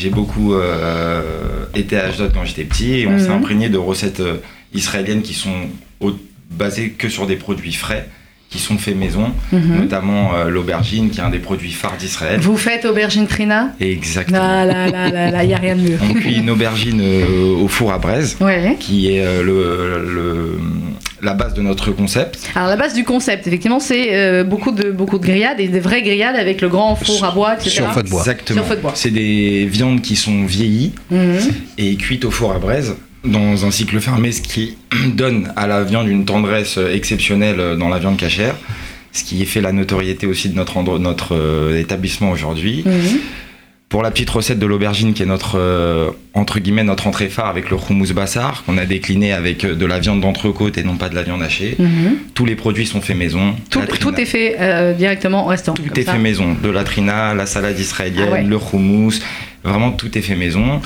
J'ai 0.00 0.08
beaucoup 0.08 0.54
euh, 0.54 1.20
été 1.74 1.98
à 1.98 2.06
Ashdod 2.06 2.30
quand 2.32 2.46
j'étais 2.46 2.64
petit 2.64 3.00
et 3.00 3.06
on 3.06 3.10
Mhm. 3.12 3.18
s'est 3.18 3.28
imprégné 3.28 3.68
de 3.68 3.76
recettes 3.76 4.20
euh, 4.20 4.36
israéliennes 4.72 5.20
qui 5.20 5.34
sont 5.34 5.52
au- 6.00 6.12
basées 6.50 6.90
que 6.96 7.10
sur 7.10 7.26
des 7.26 7.36
produits 7.36 7.74
frais, 7.74 8.08
qui 8.48 8.58
sont 8.58 8.78
faits 8.78 8.96
maison, 8.96 9.26
Mhm. 9.52 9.76
notamment 9.82 10.34
euh, 10.34 10.48
l'aubergine, 10.48 11.10
qui 11.10 11.20
est 11.20 11.22
un 11.22 11.28
des 11.28 11.38
produits 11.38 11.70
phares 11.72 11.98
d'Israël. 11.98 12.40
Vous 12.40 12.56
faites 12.56 12.86
aubergine 12.86 13.26
trina? 13.26 13.74
Exactement. 13.78 14.38
Là, 14.38 14.64
là, 14.64 14.88
là, 14.88 15.10
là, 15.10 15.30
là, 15.30 15.44
il 15.44 15.48
n'y 15.48 15.54
a 15.54 15.58
rien 15.58 15.76
de 15.76 15.82
mieux. 15.82 15.98
On 16.10 16.14
cuit 16.14 16.36
une 16.38 16.48
aubergine 16.48 17.00
euh, 17.02 17.54
au 17.62 17.68
four 17.68 17.92
à 17.92 17.98
braise, 17.98 18.38
Ouais. 18.40 18.76
qui 18.80 19.12
est 19.14 19.20
euh, 19.22 19.42
le, 19.42 20.12
le- 20.14 20.60
la 21.22 21.34
base 21.34 21.54
de 21.54 21.62
notre 21.62 21.90
concept. 21.92 22.50
Alors 22.54 22.68
la 22.68 22.76
base 22.76 22.94
du 22.94 23.04
concept, 23.04 23.46
effectivement, 23.46 23.80
c'est 23.80 24.14
euh, 24.14 24.44
beaucoup 24.44 24.72
de 24.72 24.90
beaucoup 24.90 25.18
de 25.18 25.24
grillades 25.24 25.60
et 25.60 25.68
des 25.68 25.80
vraies 25.80 26.02
grillades 26.02 26.36
avec 26.36 26.60
le 26.60 26.68
grand 26.68 26.94
four 26.96 27.24
à 27.24 27.30
bois, 27.32 27.54
etc. 27.54 27.70
Sur 27.70 27.92
feu 27.92 28.02
de 28.02 28.08
bois. 28.08 28.20
Exactement. 28.20 28.58
Sur 28.60 28.66
feu 28.68 28.76
de 28.76 28.80
bois. 28.80 28.92
C'est 28.94 29.10
des 29.10 29.66
viandes 29.66 30.00
qui 30.02 30.16
sont 30.16 30.44
vieillies 30.44 30.92
Mhm. 31.10 31.38
et 31.78 31.96
cuites 31.96 32.24
au 32.24 32.30
four 32.30 32.52
à 32.52 32.58
braise 32.58 32.96
dans 33.24 33.66
un 33.66 33.70
cycle 33.70 34.00
fermé, 34.00 34.32
ce 34.32 34.40
qui 34.40 34.76
donne 35.14 35.52
à 35.56 35.66
la 35.66 35.82
viande 35.84 36.08
une 36.08 36.24
tendresse 36.24 36.78
exceptionnelle 36.78 37.76
dans 37.78 37.88
la 37.88 37.98
viande 37.98 38.16
cachère, 38.16 38.54
ce 39.12 39.24
qui 39.24 39.44
fait 39.44 39.60
la 39.60 39.72
notoriété 39.72 40.26
aussi 40.26 40.48
de 40.48 40.54
notre, 40.56 40.80
notre 40.98 41.34
euh, 41.36 41.78
établissement 41.78 42.30
aujourd'hui. 42.30 42.82
Mhm. 42.86 43.18
Pour 43.90 44.04
la 44.04 44.12
petite 44.12 44.30
recette 44.30 44.60
de 44.60 44.66
l'aubergine, 44.66 45.14
qui 45.14 45.24
est 45.24 45.26
notre, 45.26 45.58
euh, 45.58 46.10
entre 46.34 46.60
guillemets, 46.60 46.84
notre 46.84 47.08
entrée 47.08 47.28
phare 47.28 47.48
avec 47.48 47.70
le 47.70 47.76
houmous 47.76 48.14
bassar, 48.14 48.62
qu'on 48.64 48.78
a 48.78 48.86
décliné 48.86 49.32
avec 49.32 49.64
euh, 49.64 49.74
de 49.74 49.84
la 49.84 49.98
viande 49.98 50.20
d'entrecôte 50.20 50.78
et 50.78 50.84
non 50.84 50.94
pas 50.94 51.08
de 51.08 51.16
la 51.16 51.24
viande 51.24 51.42
hachée. 51.42 51.74
Mhm. 51.76 52.16
Tous 52.34 52.46
les 52.46 52.54
produits 52.54 52.86
sont 52.86 53.00
faits 53.00 53.16
maison. 53.16 53.56
Tout, 53.68 53.80
est 54.14 54.24
fait 54.26 54.54
euh, 54.60 54.92
directement 54.94 55.44
au 55.44 55.48
restaurant. 55.48 55.76
tout 55.76 55.98
est 55.98 56.04
ça. 56.04 56.12
fait 56.12 56.18
maison. 56.18 56.56
De 56.62 56.70
la 56.70 56.84
trina, 56.84 57.34
la 57.34 57.46
salade 57.46 57.80
israélienne, 57.80 58.28
Ah 58.30 58.32
ouais. 58.34 58.42
le 58.44 58.56
houmous, 58.72 59.14
vraiment 59.64 59.90
tout 59.90 60.16
est 60.16 60.22
fait 60.22 60.36
maison. 60.36 60.80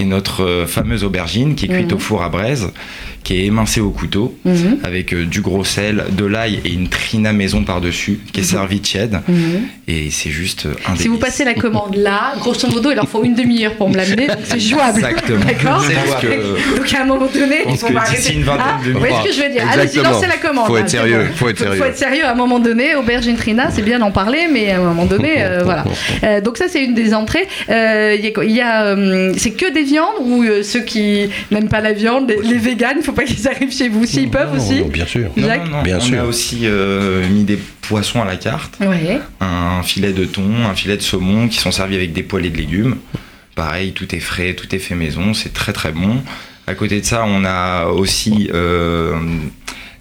Et 0.00 0.04
notre 0.04 0.42
euh, 0.42 0.66
fameuse 0.66 1.04
aubergine 1.04 1.54
qui 1.54 1.66
est 1.66 1.68
cuite 1.68 1.90
Mhm. 1.92 1.96
au 1.96 2.00
four 2.00 2.24
à 2.24 2.28
braise, 2.28 2.72
qui 3.24 3.40
est 3.40 3.44
émincée 3.46 3.80
au 3.80 3.90
couteau, 3.90 4.34
Mhm. 4.44 4.78
avec 4.84 5.12
euh, 5.12 5.24
du 5.26 5.40
gros 5.40 5.64
sel, 5.64 6.04
de 6.16 6.24
l'ail 6.24 6.60
et 6.64 6.72
une 6.72 6.88
trina 6.88 7.32
maison 7.32 7.62
par-dessus, 7.64 8.20
qui 8.32 8.40
est 8.40 8.44
servie 8.44 8.80
tiède. 8.80 9.20
Mhm. 9.28 9.62
Et 9.86 10.10
c'est 10.10 10.30
juste 10.30 10.66
euh, 10.66 10.74
un 10.90 10.96
Si 10.96 11.08
vous 11.08 11.18
passez 11.18 11.44
la 11.44 11.54
commande 11.54 11.96
là, 11.96 12.32
grosso 12.40 12.68
modo, 12.68 12.90
il 12.90 12.94
leur 12.96 13.08
faut 13.08 13.24
une 13.24 13.34
demi-heure 13.34 13.74
pour 13.74 13.88
me 13.90 13.96
l'amener, 13.96 14.26
donc 14.28 14.38
c'est 14.44 14.60
jouable. 14.60 14.98
Exactement. 14.98 15.44
D'accord 15.44 15.84
que- 16.20 16.76
Donc 16.76 16.92
à 16.94 17.02
un 17.02 17.04
moment 17.06 17.26
donné, 17.32 17.56
Je 17.60 17.64
pense 17.64 17.82
on 17.84 17.88
que 17.88 17.92
va 17.94 18.00
d'ici 18.00 18.14
arrêter. 18.16 18.34
une 18.34 18.42
vingtaine 18.44 18.64
Ah, 18.66 18.84
de 18.86 18.92
vous 18.92 18.98
voyez 18.98 19.14
ce 19.14 19.18
minutes. 19.20 19.30
que 19.36 19.36
je 19.42 19.46
veux 19.48 19.52
dire 19.52 19.64
Allez-y, 19.72 19.96
lancez 20.02 20.26
la 20.26 20.36
commande. 20.36 20.66
Faut 20.66 20.76
être 20.76 20.88
c'est 20.90 20.96
sérieux, 20.98 21.18
bon. 21.28 21.34
faut 21.36 21.48
être 21.48 21.58
Faut 21.58 21.64
sérieux. 21.64 21.84
être 21.84 21.96
sérieux 21.98 22.24
à 22.24 22.32
un 22.32 22.34
moment 22.34 22.58
donné. 22.58 22.94
Aubergine 22.94 23.36
Trina, 23.36 23.70
c'est 23.70 23.82
bien 23.82 23.98
d'en 23.98 24.10
parler, 24.10 24.46
mais 24.52 24.70
à 24.72 24.76
un 24.78 24.82
moment 24.84 25.04
donné, 25.06 25.34
euh, 25.38 25.60
voilà. 25.64 25.84
Euh, 26.24 26.40
donc 26.40 26.56
ça, 26.58 26.66
c'est 26.68 26.82
une 26.84 26.94
des 26.94 27.14
entrées. 27.14 27.46
Euh, 27.70 28.16
y 28.20 28.26
a, 28.26 28.44
y 28.44 28.60
euh, 28.60 29.32
c'est 29.36 29.50
que 29.52 29.72
des 29.72 29.82
viandes 29.82 30.14
ou 30.20 30.42
euh, 30.42 30.62
ceux 30.62 30.80
qui 30.80 31.28
n'aiment 31.50 31.68
pas 31.68 31.80
la 31.80 31.92
viande, 31.92 32.28
les, 32.30 32.46
les 32.48 32.58
véganes, 32.58 33.02
faut 33.08 33.14
pas 33.14 33.24
qu'ils 33.24 33.48
arrivent 33.48 33.72
chez 33.74 33.88
vous 33.88 34.04
s'ils 34.06 34.30
peuvent 34.30 34.50
Non, 34.54 34.62
aussi. 34.62 34.80
non, 34.80 34.88
bien 34.88 35.06
sûr. 35.06 35.30
Non, 35.36 35.46
Jacques 35.46 35.64
non, 35.70 35.78
non. 35.78 35.82
Bien 35.82 35.96
on 35.96 36.00
sûr. 36.00 36.20
a 36.20 36.24
aussi 36.26 36.60
euh, 36.64 37.26
mis 37.28 37.44
des 37.44 37.56
poissons 37.80 38.20
à 38.20 38.24
la 38.26 38.36
carte, 38.36 38.76
Ouais. 38.80 39.18
un 39.40 39.82
filet 39.82 40.12
de 40.12 40.24
thon, 40.26 40.66
un 40.70 40.74
filet 40.74 40.96
de 40.96 41.02
saumon 41.02 41.48
qui 41.48 41.58
sont 41.58 41.72
servis 41.72 41.96
avec 41.96 42.12
des 42.12 42.22
poêlées 42.22 42.50
de 42.50 42.56
légumes. 42.58 42.96
Pareil, 43.54 43.92
tout 43.92 44.14
est 44.14 44.20
frais, 44.20 44.54
tout 44.54 44.72
est 44.74 44.78
fait 44.78 44.94
maison, 44.94 45.32
c'est 45.34 45.52
très 45.52 45.72
très 45.72 45.92
bon. 45.92 46.22
À 46.66 46.74
côté 46.74 47.00
de 47.00 47.06
ça, 47.06 47.24
on 47.26 47.44
a 47.46 47.86
aussi 47.86 48.50
euh, 48.52 49.14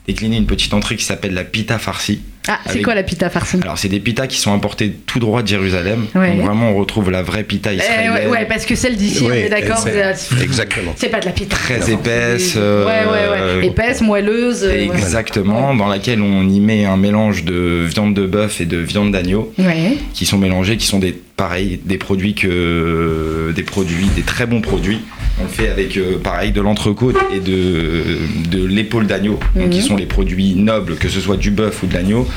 décliné 0.06 0.36
une 0.38 0.46
petite 0.46 0.74
entrée 0.74 0.96
qui 0.98 1.06
s'appelle 1.06 1.34
la 1.34 1.44
pita 1.46 1.80
farcie. 1.80 2.22
Ah, 2.48 2.60
c'est 2.66 2.70
Avec- 2.72 2.84
quoi 2.84 2.96
la 2.96 3.04
pita 3.04 3.30
farcie 3.30 3.58
Alors, 3.62 3.78
c'est 3.78 3.90
des 3.90 4.00
pitas 4.00 4.28
qui 4.28 4.38
sont 4.38 4.54
importés 4.54 4.92
tout 5.06 5.20
droit 5.20 5.42
de 5.42 5.48
Jérusalem. 5.48 6.06
Ouais. 6.16 6.32
Donc, 6.36 6.46
vraiment, 6.46 6.72
on 6.72 6.76
retrouve 6.76 7.12
la 7.12 7.22
vraie 7.22 7.44
pita 7.44 7.74
Eh, 7.74 7.78
israélienne. 7.78 8.14
ouais, 8.14 8.28
ouais, 8.28 8.46
parce 8.46 8.66
que 8.66 8.76
celle 8.76 8.96
d'ici, 8.96 9.24
on 9.26 9.32
est 9.32 9.50
d'accord. 9.50 9.78
c'est- 9.78 10.14
c'est- 10.16 10.42
Exactement. 10.44 10.94
C'est 10.96 11.10
pas 11.10 11.20
de 11.20 11.26
la 11.26 11.32
pita. 11.32 11.56
Très 11.56 11.80
Non, 11.80 11.88
épaisse, 11.88 12.54
euh, 12.58 12.86
Ouais, 12.86 12.92
ouais, 13.06 13.60
ouais. 13.60 13.68
Épaisse, 13.68 14.02
moelleuse. 14.02 14.64
euh, 14.64 14.70
ouais. 14.70 14.84
Exactement, 14.98 15.76
dans 15.76 15.88
laquelle 15.88 16.22
on 16.22 16.48
y 16.48 16.60
met 16.60 16.86
un 16.86 16.98
mélange 16.98 17.44
de 17.44 17.86
viande 17.86 18.14
de 18.14 18.26
bœuf 18.26 18.62
et 18.62 18.66
de 18.66 18.78
viande 18.78 19.12
d'agneau. 19.12 19.54
Ouais. 19.60 19.98
qui 20.14 20.26
sont 20.26 20.38
mélangés, 20.38 20.78
qui 20.78 20.86
sont 20.88 21.00
des 21.00 21.16
pareil, 21.38 21.80
des 21.86 21.98
produits 22.00 22.34
que 22.34 23.54
des 23.56 23.64
produits, 23.64 24.08
des 24.16 24.24
très 24.24 24.46
bons 24.48 24.60
produits. 24.62 25.00
On 25.40 25.44
le 25.44 25.50
fait 25.50 25.70
avec 25.70 25.96
euh, 25.98 26.18
pareil 26.18 26.52
de 26.52 26.62
l'entrecôte 26.62 27.16
et 27.32 27.40
de, 27.40 28.04
de 28.50 28.66
l'épaule 28.66 29.06
d'agneau, 29.06 29.40
donc 29.56 29.66
Mhm. 29.66 29.70
qui 29.70 29.82
sont 29.84 29.96
les 29.96 30.08
produits 30.08 30.56
nobles, 30.56 30.96
que 30.96 31.08
ce 31.10 31.20
soit 31.22 31.38
du 31.38 31.52
bœuf 31.52 31.84
ou 31.84 31.86
de 31.86 31.94
l'agneau, 31.94 32.28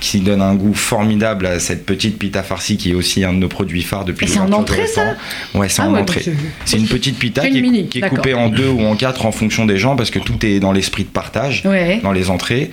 qui 0.00 0.20
donnent 0.20 0.42
un 0.42 0.54
goût 0.54 0.74
formidable 0.74 1.46
à 1.46 1.58
cette 1.60 1.86
petite 1.86 2.18
pita 2.18 2.42
farcie 2.42 2.76
qui 2.76 2.90
est 2.90 2.94
aussi 2.94 3.24
un 3.24 3.32
de 3.32 3.38
nos 3.38 3.48
produits 3.48 3.80
phares 3.82 4.04
depuis 4.04 4.28
c'est 4.28 4.38
en 4.38 4.52
entrée, 4.52 4.86
ça 4.86 5.02
restaurant. 5.02 5.14
Ouais, 5.54 5.68
c'est 5.70 5.80
Ah 5.80 5.88
en 5.88 5.94
ouais, 5.94 6.00
entrée. 6.00 6.22
C'est 6.66 6.76
une 6.76 6.86
petite 6.88 7.18
pita 7.18 7.46
qui 7.48 7.56
est, 7.58 7.84
qui 7.88 8.00
coupée 8.02 8.34
en 8.34 8.50
deux 8.50 8.68
ou 8.68 8.82
en 8.82 8.96
quatre 8.96 9.24
en 9.24 9.32
fonction 9.32 9.64
des 9.64 9.78
gens 9.78 9.96
parce 9.96 10.10
que 10.10 10.18
tout 10.18 10.44
est 10.44 10.60
dans 10.60 10.72
l'esprit 10.72 11.04
de 11.04 11.08
partage 11.08 11.62
Ouais. 11.64 12.00
dans 12.02 12.12
les 12.12 12.28
entrées. 12.28 12.70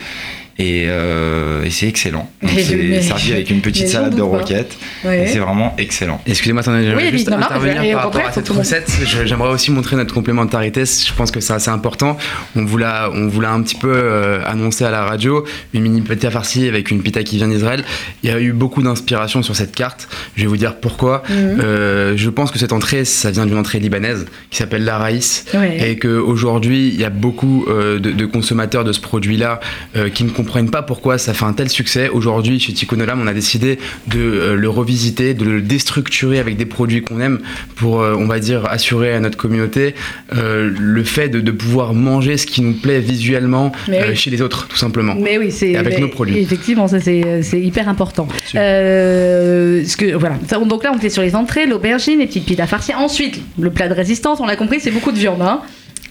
Et, 0.60 0.86
euh, 0.88 1.64
et 1.64 1.70
c'est 1.70 1.88
excellent. 1.88 2.30
C'est 2.48 3.02
servi 3.02 3.32
avec 3.32 3.50
une 3.50 3.62
petite 3.62 3.88
salade 3.88 4.16
de 4.16 4.22
roquettes. 4.22 4.78
Ouais. 5.06 5.24
Et 5.24 5.28
c'est 5.28 5.40
vraiment 5.40 5.74
excellent. 5.78 6.22
Excusez-moi, 6.28 6.62
attendez, 6.62 6.84
j'aimerais 6.84 7.06
Oui, 7.06 7.12
juste 7.12 7.30
non, 7.30 7.38
non, 7.38 7.44
intervenir 7.46 7.92
au 7.92 7.94
par 7.94 8.04
rapport 8.04 8.26
à 8.26 8.32
cette 8.34 8.50
recette. 8.50 8.92
J'aimerais 9.26 9.50
aussi 9.50 9.72
montrer 9.72 9.96
notre 9.96 10.14
complémentarité. 10.14 10.84
Je 10.84 11.14
pense 11.14 11.32
que 11.32 11.40
c'est 11.40 11.54
assez 11.54 11.70
important. 11.70 12.18
On 12.58 12.66
vous 12.66 12.78
l'a, 12.78 13.10
on 13.14 13.28
vous 13.28 13.40
l'a 13.40 13.52
un 13.52 13.62
petit 13.62 13.76
peu 13.76 13.92
euh, 13.92 14.42
annoncé 14.46 14.84
à 14.84 14.92
la 14.92 15.06
radio. 15.06 15.46
Une 15.74 15.84
mini 15.84 16.02
pita 16.02 16.30
farcie 16.30 16.68
avec 16.68 16.92
une 16.92 17.02
pita 17.02 17.24
qui 17.24 17.38
vient 17.38 17.48
d'Israël. 17.48 17.86
Il 18.24 18.30
y 18.30 18.34
a 18.34 18.40
eu 18.42 18.52
beaucoup 18.52 18.82
d'inspiration 18.84 19.42
sur 19.42 19.56
cette 19.56 19.74
carte. 19.74 20.10
Je 20.36 20.42
vais 20.42 20.48
vous 20.48 20.58
dire 20.58 20.76
pourquoi. 20.76 21.24
Mhm. 21.30 21.62
Euh, 21.64 22.14
je 22.18 22.30
pense 22.30 22.52
que 22.52 22.60
cette 22.60 22.74
entrée, 22.74 23.06
ça 23.06 23.32
vient 23.32 23.46
d'une 23.46 23.58
entrée 23.58 23.80
libanaise 23.80 24.26
qui 24.50 24.58
s'appelle 24.58 24.84
la 24.84 24.98
raïs. 24.98 25.46
Ouais. 25.54 25.92
Et 25.92 25.98
qu'aujourd'hui, 25.98 26.90
il 26.90 27.00
y 27.00 27.06
a 27.06 27.10
beaucoup 27.10 27.66
euh, 27.70 27.98
de, 28.00 28.12
de 28.12 28.26
consommateurs 28.26 28.84
de 28.84 28.92
ce 28.92 29.00
produit-là 29.00 29.62
euh, 29.96 30.10
qui 30.10 30.26
ne 30.26 30.30
comprennent 30.30 30.49
comprennent 30.50 30.72
pas 30.72 30.82
pourquoi 30.82 31.20
ça 31.20 31.36
fait 31.36 31.46
un 31.46 31.54
tel 31.54 31.70
succès. 31.70 32.10
Aujourd'hui, 32.10 32.60
chez 32.60 32.74
Tico 32.74 32.96
Nolam, 32.96 33.22
on 33.22 33.28
a 33.28 33.34
décidé 33.34 33.78
de 34.08 34.20
euh, 34.20 34.56
le 34.56 34.68
revisiter, 34.68 35.36
de 35.36 35.46
le 35.46 35.62
déstructurer 35.62 36.40
avec 36.40 36.58
des 36.58 36.66
produits 36.66 37.04
qu'on 37.04 37.22
aime 37.22 37.38
pour, 37.76 38.02
euh, 38.02 38.16
on 38.18 38.26
va 38.26 38.40
dire, 38.40 38.66
assurer 38.66 39.14
à 39.14 39.20
notre 39.20 39.38
communauté 39.38 39.94
euh, 40.36 40.74
le 40.76 41.04
fait 41.04 41.30
de, 41.30 41.40
de 41.40 41.52
pouvoir 41.52 41.94
manger 41.94 42.36
ce 42.38 42.48
qui 42.48 42.62
nous 42.62 42.74
plaît 42.74 43.00
visuellement 43.00 43.72
euh, 43.90 44.06
oui. 44.10 44.16
chez 44.16 44.32
les 44.32 44.42
autres, 44.42 44.68
tout 44.68 44.76
simplement. 44.76 45.14
Mais 45.14 45.38
oui, 45.38 45.52
c'est 45.52 45.76
avec 45.76 45.94
mais- 45.94 46.02
nos 46.02 46.08
produits. 46.08 46.40
Effectivement, 46.40 46.88
ça 46.88 47.00
c'est 47.00 47.22
hyper 47.54 47.88
important. 47.88 48.28
Euh, 48.56 49.84
ce 49.86 49.98
que 49.98 50.16
voilà. 50.16 50.38
Donc 50.66 50.84
là, 50.84 50.90
on 50.92 50.98
était 50.98 51.12
sur 51.12 51.22
les 51.22 51.36
entrées, 51.36 51.68
l'aubergine, 51.68 52.18
les 52.18 52.26
petites 52.26 52.46
piles 52.46 52.62
à 52.62 52.66
farcir. 52.66 52.98
Ensuite, 52.98 53.40
le 53.60 53.70
plat 53.70 53.88
de 53.88 53.94
résistance. 53.94 54.40
On 54.40 54.48
l'a 54.48 54.56
compris, 54.56 54.80
c'est 54.80 54.90
beaucoup 54.90 55.12
de 55.12 55.20
viande. 55.20 55.44
Hein. 55.44 55.62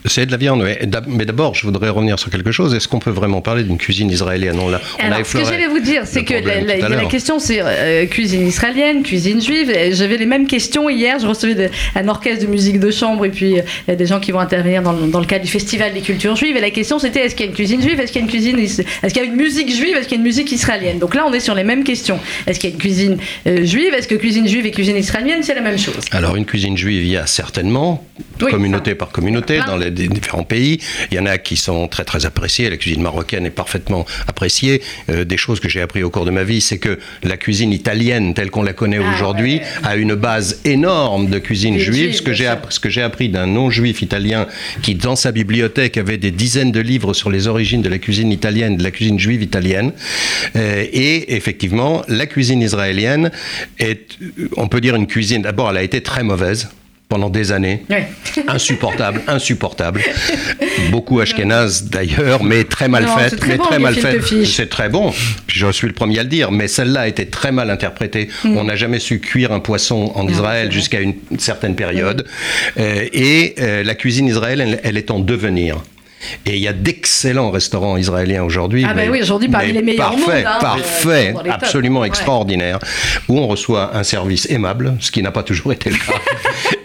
C'est 0.04 0.26
de 0.26 0.30
la 0.30 0.36
viande, 0.36 0.64
Mais 1.08 1.24
d'abord, 1.24 1.54
je 1.54 1.66
voudrais 1.66 1.88
revenir 1.88 2.18
sur 2.18 2.30
quelque 2.30 2.52
chose. 2.52 2.74
Est-ce 2.74 2.88
qu'on 2.88 2.98
peut 2.98 3.10
vraiment 3.10 3.40
parler 3.40 3.62
d'une 3.64 3.78
cuisine 3.78 4.10
israélienne? 4.10 4.58
On, 4.60 4.68
l'a- 4.68 4.80
Alors, 4.98 5.24
ce 5.26 5.38
que 5.38 5.44
j'allais 5.44 5.66
vous 5.66 5.80
dire, 5.80 6.02
c'est 6.04 6.24
que 6.24 6.34
la, 6.34 7.04
question, 7.06 7.38
c'est 7.38 7.58
euh, 7.62 8.06
cuisine 8.06 8.46
israélienne, 8.46 9.02
cuisine 9.02 9.40
juive. 9.42 9.72
J'avais 9.92 10.16
les 10.16 10.26
mêmes 10.26 10.46
questions 10.46 10.88
hier. 10.88 11.18
Je 11.18 11.26
recevais 11.26 11.54
de- 11.54 11.68
un 11.94 12.08
orchestre 12.08 12.44
de 12.46 12.50
musique 12.50 12.78
de 12.80 12.90
chambre 12.90 13.24
et 13.24 13.30
puis 13.30 13.58
euh, 13.58 13.62
il 13.86 13.90
y 13.90 13.94
a 13.94 13.96
des 13.96 14.06
gens 14.06 14.20
qui 14.20 14.30
vont 14.32 14.40
intervenir 14.40 14.82
dans 14.82 14.92
le, 14.92 15.06
dans 15.08 15.20
le 15.20 15.26
cadre 15.26 15.44
du 15.44 15.50
festival 15.50 15.92
des 15.92 16.00
cultures 16.00 16.36
juives. 16.36 16.56
Et 16.56 16.60
la 16.60 16.70
question, 16.70 16.98
c'était 16.98 17.20
est-ce 17.26 17.34
qu'il 17.34 17.46
y 17.46 17.48
a 17.48 17.50
une 17.50 17.56
cuisine 17.56 17.82
juive, 17.82 17.98
est-ce 18.00 18.12
qu'il 18.12 18.20
y 18.20 18.24
a 18.24 18.26
une 18.26 18.30
cuisine, 18.30 18.58
is- 18.58 18.80
est-ce 19.02 19.12
qu'il 19.12 19.22
y 19.22 19.26
a 19.26 19.28
une 19.28 19.36
musique 19.36 19.74
juive, 19.74 19.96
est-ce 19.96 20.08
qu'il 20.08 20.16
y 20.16 20.20
a 20.20 20.22
une 20.22 20.26
musique 20.26 20.50
israélienne? 20.52 20.98
Donc 20.98 21.14
là, 21.14 21.24
on 21.26 21.32
est 21.32 21.40
sur 21.40 21.54
les 21.54 21.64
mêmes 21.64 21.84
questions. 21.84 22.18
Est-ce 22.46 22.58
qu'il 22.60 22.70
y 22.70 22.72
a 22.72 22.74
une 22.74 22.80
cuisine 22.80 23.18
euh, 23.46 23.64
juive, 23.64 23.92
est-ce 23.94 24.08
que 24.08 24.14
cuisine 24.14 24.46
juive 24.48 24.66
et 24.66 24.70
cuisine 24.70 24.96
israélienne, 24.96 25.42
c'est 25.42 25.54
la 25.54 25.60
même 25.60 25.78
chose? 25.78 25.94
Alors, 26.12 26.36
une 26.36 26.44
cuisine 26.46 26.76
juive, 26.76 27.02
il 27.04 27.10
y 27.10 27.16
a 27.16 27.26
certainement, 27.26 28.04
Oui, 28.46 28.52
communauté 28.52 28.90
ça. 28.90 28.96
par 28.96 29.10
communauté, 29.10 29.60
dans 29.66 29.76
les 29.76 29.90
différents 29.90 30.44
pays. 30.44 30.78
Il 31.10 31.16
y 31.16 31.20
en 31.20 31.26
a 31.26 31.38
qui 31.38 31.56
sont 31.56 31.88
très 31.88 32.04
très 32.04 32.26
appréciés. 32.26 32.70
La 32.70 32.76
cuisine 32.76 33.02
marocaine 33.02 33.46
est 33.46 33.50
parfaitement 33.50 34.04
appréciée. 34.26 34.82
Euh, 35.10 35.24
des 35.24 35.36
choses 35.36 35.60
que 35.60 35.68
j'ai 35.68 35.80
appris 35.80 36.02
au 36.02 36.10
cours 36.10 36.24
de 36.24 36.30
ma 36.30 36.44
vie, 36.44 36.60
c'est 36.60 36.78
que 36.78 36.98
la 37.22 37.36
cuisine 37.36 37.72
italienne, 37.72 38.34
telle 38.34 38.50
qu'on 38.50 38.62
la 38.62 38.72
connaît 38.72 39.00
Ah, 39.02 39.14
aujourd'hui, 39.14 39.56
ouais. 39.56 39.62
a 39.82 39.96
une 39.96 40.14
base 40.14 40.60
énorme 40.64 41.28
de 41.28 41.38
cuisine 41.38 41.74
Des 41.74 41.80
juive. 41.80 42.14
Ce 42.14 42.22
que 42.22 42.32
j'ai 42.32 42.46
appris, 42.46 42.74
ce 42.74 42.80
que 42.80 42.88
j'ai 42.90 43.02
appris 43.02 43.28
d'un 43.28 43.46
non-juif 43.46 44.02
italien 44.02 44.46
qui, 44.82 44.94
dans 44.94 45.16
sa 45.16 45.32
bibliothèque, 45.32 45.96
avait 45.96 46.18
des 46.18 46.30
dizaines 46.30 46.72
de 46.72 46.80
livres 46.80 47.14
sur 47.14 47.30
les 47.30 47.46
origines 47.46 47.82
de 47.82 47.88
la 47.88 47.98
cuisine 47.98 48.32
italienne, 48.32 48.76
de 48.76 48.82
la 48.82 48.90
cuisine 48.90 49.18
juive 49.18 49.42
italienne. 49.42 49.92
Euh, 50.56 50.84
et 50.92 51.34
effectivement, 51.36 52.02
la 52.08 52.26
cuisine 52.26 52.62
israélienne 52.62 53.30
est, 53.78 54.18
on 54.56 54.68
peut 54.68 54.80
dire, 54.80 54.94
une 54.96 55.06
cuisine. 55.06 55.42
D'abord, 55.42 55.70
elle 55.70 55.76
a 55.78 55.82
été 55.82 56.00
très 56.02 56.22
mauvaise 56.22 56.68
pendant 57.08 57.30
des 57.30 57.52
années. 57.52 57.84
Ouais. 57.88 58.06
Insupportable, 58.48 59.22
insupportable. 59.26 60.02
Beaucoup 60.90 61.20
ashkénazes 61.20 61.84
d'ailleurs, 61.84 62.44
mais 62.44 62.64
très 62.64 62.88
mal 62.88 63.04
Non, 63.04 63.16
faite. 63.16 63.30
c'est 63.30 63.36
très 63.36 63.48
mais 63.48 63.56
bon, 63.56 63.64
très 63.64 63.78
mal 63.78 63.94
faite. 63.94 64.22
C'est 64.44 64.68
très 64.68 64.88
bon. 64.88 65.12
Je 65.46 65.70
suis 65.72 65.86
le 65.86 65.92
premier 65.94 66.18
à 66.18 66.22
le 66.22 66.28
dire, 66.28 66.50
mais 66.52 66.68
celle-là 66.68 67.00
a 67.02 67.08
été 67.08 67.26
très 67.26 67.50
mal 67.52 67.70
interprétée. 67.70 68.28
On 68.44 68.64
n'a 68.64 68.76
jamais 68.76 68.98
su 68.98 69.20
cuire 69.20 69.52
un 69.52 69.60
poisson 69.60 70.12
en 70.14 70.24
Mm. 70.24 70.30
Israël 70.30 70.72
jusqu'à 70.72 71.00
une 71.00 71.14
certaine 71.38 71.74
période. 71.74 72.26
Euh, 72.78 73.06
et 73.12 73.54
euh, 73.58 73.82
la 73.82 73.94
cuisine 73.94 74.26
israélienne, 74.26 74.72
elle, 74.74 74.80
elle 74.84 74.96
est 74.98 75.10
en 75.10 75.18
devenir. 75.18 75.82
Et 76.46 76.56
il 76.56 76.62
y 76.62 76.68
a 76.68 76.72
d'excellents 76.72 77.50
restaurants 77.50 77.96
israéliens 77.96 78.42
aujourd'hui. 78.42 78.84
Ah 78.88 78.92
mais- 78.94 79.08
oui, 79.08 79.20
aujourd'hui, 79.22 79.48
parmi 79.48 79.72
les 79.72 79.82
meilleurs 79.82 80.10
Parfait, 80.10 80.42
monde, 80.42 80.46
hein, 80.46 80.58
parfait, 80.60 81.28
euh, 81.36 81.38
tops. 81.42 81.50
absolument 81.50 82.00
Ouais. 82.00 82.08
extraordinaire. 82.08 82.78
Où 83.28 83.38
on 83.38 83.46
reçoit 83.46 83.96
un 83.96 84.02
service 84.02 84.46
aimable, 84.50 84.96
ce 85.00 85.10
qui 85.12 85.22
n'a 85.22 85.30
pas 85.30 85.42
toujours 85.44 85.72
été 85.72 85.90
le 85.90 85.96
cas, 85.96 86.20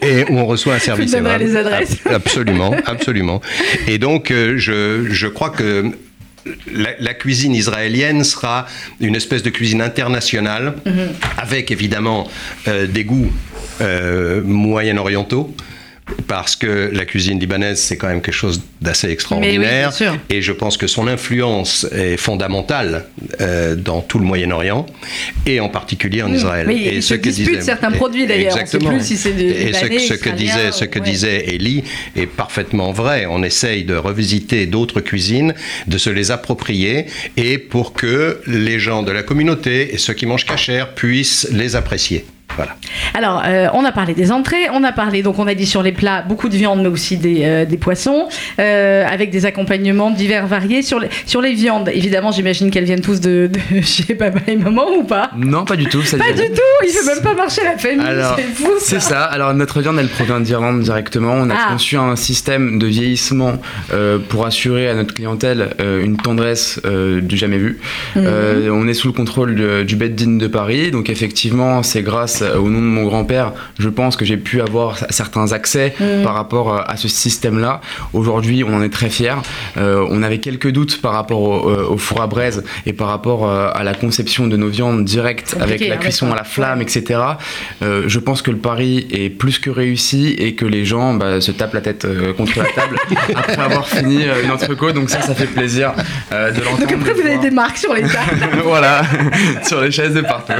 et 0.02 0.24
où 0.30 0.38
on 0.38 0.46
reçoit 0.46 0.74
un 0.74 0.78
service 0.78 1.12
aimable. 1.14 1.42
les 1.44 1.56
adresses. 1.56 1.96
Ab- 2.06 2.12
Absolument, 2.14 2.74
absolument. 2.86 3.40
Et 3.88 3.98
donc, 3.98 4.30
euh, 4.30 4.54
je, 4.56 5.06
je 5.10 5.26
crois 5.26 5.50
que 5.50 5.90
la, 6.72 6.90
la 7.00 7.14
cuisine 7.14 7.54
israélienne 7.54 8.22
sera 8.22 8.66
une 9.00 9.16
espèce 9.16 9.42
de 9.42 9.50
cuisine 9.50 9.80
internationale, 9.82 10.74
Mhm. 10.86 11.08
avec 11.38 11.70
évidemment 11.70 12.28
euh, 12.68 12.86
des 12.86 13.04
goûts 13.04 13.32
euh, 13.80 14.42
moyen-orientaux. 14.44 15.54
Parce 16.28 16.54
que 16.54 16.90
la 16.92 17.06
cuisine 17.06 17.40
libanaise, 17.40 17.80
c'est 17.80 17.96
quand 17.96 18.08
même 18.08 18.20
quelque 18.20 18.34
chose 18.34 18.60
d'assez 18.82 19.08
extraordinaire. 19.08 19.90
Et 20.28 20.42
je 20.42 20.52
pense 20.52 20.76
que 20.76 20.86
son 20.86 21.08
influence 21.08 21.86
est 21.92 22.18
fondamentale 22.18 23.06
euh, 23.40 23.74
dans 23.74 24.02
tout 24.02 24.18
le 24.18 24.24
Moyen-Orient, 24.26 24.84
et 25.46 25.60
en 25.60 25.70
particulier 25.70 26.22
en 26.22 26.32
Israël. 26.32 26.70
Et 26.70 26.96
il 26.96 27.02
se 27.02 27.14
dispute 27.14 27.62
certains 27.62 27.90
produits, 27.90 28.26
d'ailleurs. 28.26 28.52
On 28.52 28.56
sait 28.56 28.62
Exactement. 28.62 28.90
plus 28.90 29.04
si 29.04 29.16
c'est 29.16 29.32
du 29.32 29.44
Et 29.44 29.72
ce, 29.72 29.84
libanais, 29.84 29.98
ce 30.00 30.14
que 30.14 30.30
disait, 30.30 30.72
ce 30.72 30.84
que 30.84 30.98
ouais. 30.98 31.04
disait 31.04 31.46
Elie 31.54 31.84
est 32.16 32.26
parfaitement 32.26 32.92
vrai. 32.92 33.26
On 33.28 33.42
essaye 33.42 33.84
de 33.84 33.96
revisiter 33.96 34.66
d'autres 34.66 35.00
cuisines, 35.00 35.54
de 35.86 35.98
se 35.98 36.10
les 36.10 36.30
approprier, 36.30 37.06
et 37.38 37.56
pour 37.56 37.94
que 37.94 38.40
les 38.46 38.78
gens 38.78 39.02
de 39.02 39.12
la 39.12 39.22
communauté 39.22 39.94
et 39.94 39.98
ceux 39.98 40.12
qui 40.12 40.26
mangent 40.26 40.46
cachère 40.46 40.94
puissent 40.94 41.48
les 41.50 41.76
apprécier. 41.76 42.26
Voilà. 42.56 42.76
Alors, 43.14 43.42
euh, 43.46 43.66
on 43.74 43.84
a 43.84 43.92
parlé 43.92 44.14
des 44.14 44.30
entrées, 44.32 44.68
on 44.72 44.82
a 44.84 44.92
parlé, 44.92 45.22
donc 45.22 45.38
on 45.38 45.46
a 45.46 45.54
dit 45.54 45.66
sur 45.66 45.82
les 45.82 45.92
plats, 45.92 46.22
beaucoup 46.22 46.48
de 46.48 46.56
viande, 46.56 46.80
mais 46.82 46.88
aussi 46.88 47.16
des, 47.16 47.42
euh, 47.44 47.64
des 47.64 47.76
poissons, 47.76 48.28
euh, 48.58 49.04
avec 49.06 49.30
des 49.30 49.46
accompagnements 49.46 50.10
divers 50.10 50.46
variés. 50.46 50.82
Sur 50.82 51.00
les, 51.00 51.08
sur 51.26 51.40
les 51.40 51.52
viandes, 51.54 51.88
évidemment, 51.92 52.30
j'imagine 52.32 52.70
qu'elles 52.70 52.84
viennent 52.84 53.00
tous 53.00 53.20
de, 53.20 53.50
de 53.72 53.80
chez 53.82 54.14
papa 54.14 54.40
et 54.46 54.56
maman 54.56 54.86
ou 54.98 55.04
pas? 55.04 55.30
Non, 55.36 55.64
pas 55.64 55.76
du 55.76 55.86
tout. 55.86 56.02
ça 56.02 56.16
Pas 56.16 56.32
du 56.32 56.42
tout, 56.48 56.84
il 56.84 56.90
fait 56.90 57.06
même 57.14 57.22
pas 57.22 57.34
marcher 57.34 57.62
la 57.64 57.76
famille, 57.78 58.04
c'est 58.36 58.42
fou 58.54 58.70
ça. 58.78 58.84
C'est 58.86 59.00
ça. 59.00 59.24
Alors 59.24 59.52
notre 59.54 59.80
viande, 59.80 59.98
elle 59.98 60.08
provient 60.08 60.40
d'Irlande 60.40 60.80
directement. 60.80 61.34
On 61.34 61.50
a 61.50 61.54
Ah. 61.56 61.72
conçu 61.72 61.96
un 61.96 62.14
système 62.16 62.78
de 62.78 62.86
vieillissement 62.86 63.54
pour 64.28 64.46
assurer 64.46 64.88
à 64.88 64.94
notre 64.94 65.14
clientèle 65.14 65.70
une 65.80 66.16
tendresse 66.16 66.80
du 67.22 67.36
jamais 67.36 67.58
vu. 67.58 67.78
Mhm. 68.16 68.26
On 68.72 68.86
est 68.88 68.94
sous 68.94 69.08
le 69.08 69.12
contrôle 69.12 69.54
de- 69.54 69.82
du 69.82 69.96
Beddin 69.96 70.36
de 70.38 70.46
Paris, 70.46 70.90
donc 70.90 71.10
effectivement, 71.10 71.82
c'est 71.82 72.02
grâce 72.02 72.43
au 72.58 72.68
nom 72.68 72.80
de 72.80 72.86
mon 72.86 73.04
grand-père, 73.04 73.52
je 73.78 73.88
pense 73.88 74.16
que 74.16 74.24
j'ai 74.24 74.36
pu 74.36 74.60
avoir 74.60 74.98
certains 75.10 75.52
accès 75.52 75.94
Mhm. 76.00 76.22
par 76.22 76.34
rapport 76.34 76.72
euh, 76.74 76.80
à 76.86 76.96
ce 76.96 77.08
système-là. 77.08 77.80
Aujourd'hui, 78.12 78.64
on 78.64 78.74
en 78.74 78.82
est 78.82 78.88
très 78.92 79.10
fiers. 79.10 79.34
Euh, 79.76 80.06
on 80.10 80.22
avait 80.22 80.38
quelques 80.38 80.70
doutes 80.70 81.00
par 81.00 81.12
rapport 81.12 81.40
au, 81.40 81.70
euh, 81.70 81.86
au 81.88 81.98
four 81.98 82.20
à 82.22 82.26
braise 82.26 82.64
et 82.86 82.92
par 82.92 83.08
rapport 83.08 83.48
euh, 83.48 83.68
à 83.74 83.84
la 83.84 83.94
conception 83.94 84.46
de 84.46 84.56
nos 84.56 84.68
viandes 84.68 85.04
directes 85.04 85.54
avec 85.54 85.74
Compliqué, 85.74 85.88
la 85.88 85.94
hein, 85.94 85.98
cuisson 85.98 86.32
à 86.32 86.36
la 86.36 86.44
flamme, 86.44 86.80
etc. 86.82 87.20
Euh, 87.82 88.04
je 88.06 88.18
pense 88.18 88.42
que 88.42 88.50
le 88.50 88.56
pari 88.58 89.06
est 89.10 89.30
plus 89.30 89.58
que 89.58 89.70
réussi 89.70 90.34
et 90.38 90.54
que 90.54 90.64
les 90.66 90.84
gens 90.84 91.14
bah, 91.14 91.40
se 91.40 91.50
tapent 91.52 91.74
la 91.74 91.80
tête 91.80 92.04
euh, 92.04 92.32
contre 92.32 92.58
la 92.58 92.64
table 92.64 92.96
après 93.34 93.62
avoir 93.62 93.86
fini 93.86 94.24
euh, 94.26 94.42
une 94.44 94.50
entrecôte. 94.50 94.94
Donc 94.94 95.10
ça, 95.10 95.20
ça 95.20 95.34
fait 95.34 95.46
plaisir 95.46 95.92
euh, 96.32 96.50
de 96.50 96.60
l'entendre. 96.60 96.80
Donc 96.80 96.92
après, 96.92 97.12
vous 97.12 97.20
avez 97.26 97.38
des 97.38 97.50
marques 97.50 97.78
sur 97.78 97.94
les 97.94 98.02
tables. 98.02 98.38
voilà, 98.64 99.02
sur 99.62 99.80
les 99.80 99.90
chaises 99.90 100.14
de 100.14 100.20
partout. 100.20 100.52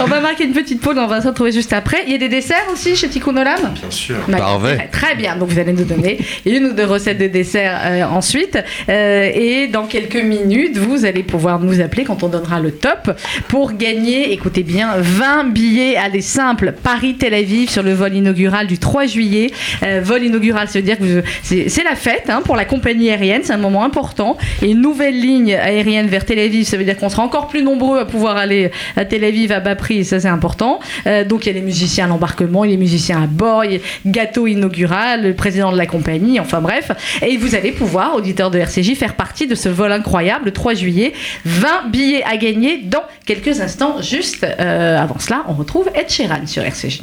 on 0.00 0.04
va 0.06 0.20
marquer 0.20 0.44
une 0.44 0.52
petite 0.52 0.80
pause, 0.80 0.87
on 0.96 1.06
va 1.06 1.20
se 1.20 1.28
retrouver 1.28 1.52
juste 1.52 1.72
après. 1.72 1.98
Il 2.06 2.12
y 2.12 2.14
a 2.14 2.18
des 2.18 2.28
desserts 2.28 2.66
aussi 2.72 2.96
chez 2.96 3.08
Tikkun 3.08 3.36
Olam? 3.36 3.74
Bien 3.74 3.90
sûr. 3.90 4.16
Bah, 4.28 4.38
Parfait. 4.38 4.76
Très, 4.76 4.88
très 4.88 5.14
bien. 5.16 5.36
Donc 5.36 5.50
vous 5.50 5.58
allez 5.58 5.72
nous 5.72 5.84
donner 5.84 6.18
une 6.46 6.66
ou 6.66 6.72
deux 6.72 6.84
recettes 6.84 7.18
de 7.18 7.26
dessert 7.26 7.80
euh, 7.84 8.02
ensuite. 8.04 8.58
Euh, 8.88 9.30
et 9.34 9.68
dans 9.68 9.86
quelques 9.86 10.22
minutes, 10.22 10.78
vous 10.78 11.04
allez 11.04 11.22
pouvoir 11.22 11.60
nous 11.60 11.80
appeler 11.80 12.04
quand 12.04 12.22
on 12.22 12.28
donnera 12.28 12.60
le 12.60 12.70
top 12.70 13.10
pour 13.48 13.72
gagner, 13.72 14.32
écoutez 14.32 14.62
bien, 14.62 14.94
20 14.96 15.52
billets 15.52 15.96
aller 15.96 16.20
simple 16.20 16.74
Paris-Tel 16.82 17.34
Aviv 17.34 17.70
sur 17.70 17.82
le 17.82 17.92
vol 17.92 18.14
inaugural 18.14 18.66
du 18.66 18.78
3 18.78 19.06
juillet. 19.06 19.50
Euh, 19.82 20.00
vol 20.02 20.22
inaugural, 20.22 20.68
ça 20.68 20.78
veut 20.78 20.84
dire 20.84 20.98
que 20.98 21.22
c'est 21.42 21.68
c'est 21.68 21.84
la 21.84 21.96
fête 21.96 22.28
hein, 22.28 22.42
pour 22.44 22.56
la 22.56 22.64
compagnie 22.64 23.10
aérienne, 23.10 23.42
c'est 23.44 23.52
un 23.52 23.58
moment 23.58 23.84
important. 23.84 24.36
Et 24.62 24.70
une 24.70 24.80
nouvelle 24.80 25.18
ligne 25.18 25.54
aérienne 25.54 26.06
vers 26.06 26.24
Tel 26.24 26.38
Aviv, 26.38 26.66
ça 26.66 26.76
veut 26.76 26.84
dire 26.84 26.96
qu'on 26.96 27.08
sera 27.08 27.22
encore 27.22 27.48
plus 27.48 27.62
nombreux 27.62 27.98
à 27.98 28.04
pouvoir 28.04 28.36
aller 28.36 28.70
à 28.96 29.04
Tel 29.04 29.24
Aviv 29.24 29.52
à 29.52 29.60
bas 29.60 29.76
prix, 29.76 29.98
et 29.98 30.04
ça 30.04 30.20
c'est 30.20 30.28
important. 30.28 30.67
Euh, 31.06 31.24
donc 31.24 31.46
il 31.46 31.48
y 31.48 31.50
a 31.50 31.54
les 31.54 31.64
musiciens 31.64 32.06
à 32.06 32.08
l'embarquement, 32.08 32.64
il 32.64 32.70
y 32.70 32.72
a 32.72 32.76
les 32.76 32.80
musiciens 32.80 33.22
à 33.22 33.26
bord, 33.26 33.64
il 33.64 33.72
y 33.72 33.76
a 33.76 33.80
gâteau 34.06 34.46
inaugural, 34.46 35.22
le 35.22 35.34
président 35.34 35.72
de 35.72 35.78
la 35.78 35.86
compagnie, 35.86 36.40
enfin 36.40 36.60
bref. 36.60 36.90
Et 37.22 37.36
vous 37.36 37.54
allez 37.54 37.72
pouvoir, 37.72 38.14
auditeurs 38.14 38.50
de 38.50 38.58
RCJ, 38.58 38.94
faire 38.94 39.14
partie 39.14 39.46
de 39.46 39.54
ce 39.54 39.68
vol 39.68 39.92
incroyable 39.92 40.46
le 40.46 40.52
3 40.52 40.74
juillet. 40.74 41.12
20 41.44 41.88
billets 41.90 42.24
à 42.24 42.36
gagner 42.36 42.78
dans 42.78 43.02
quelques 43.26 43.60
instants. 43.60 44.02
Juste 44.02 44.44
euh, 44.44 44.98
avant 44.98 45.18
cela, 45.18 45.44
on 45.48 45.54
retrouve 45.54 45.88
Ed 45.94 46.10
Sheeran 46.10 46.46
sur 46.46 46.62
RCJ. 46.62 47.02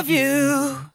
Of 0.00 0.08
you. 0.08 0.89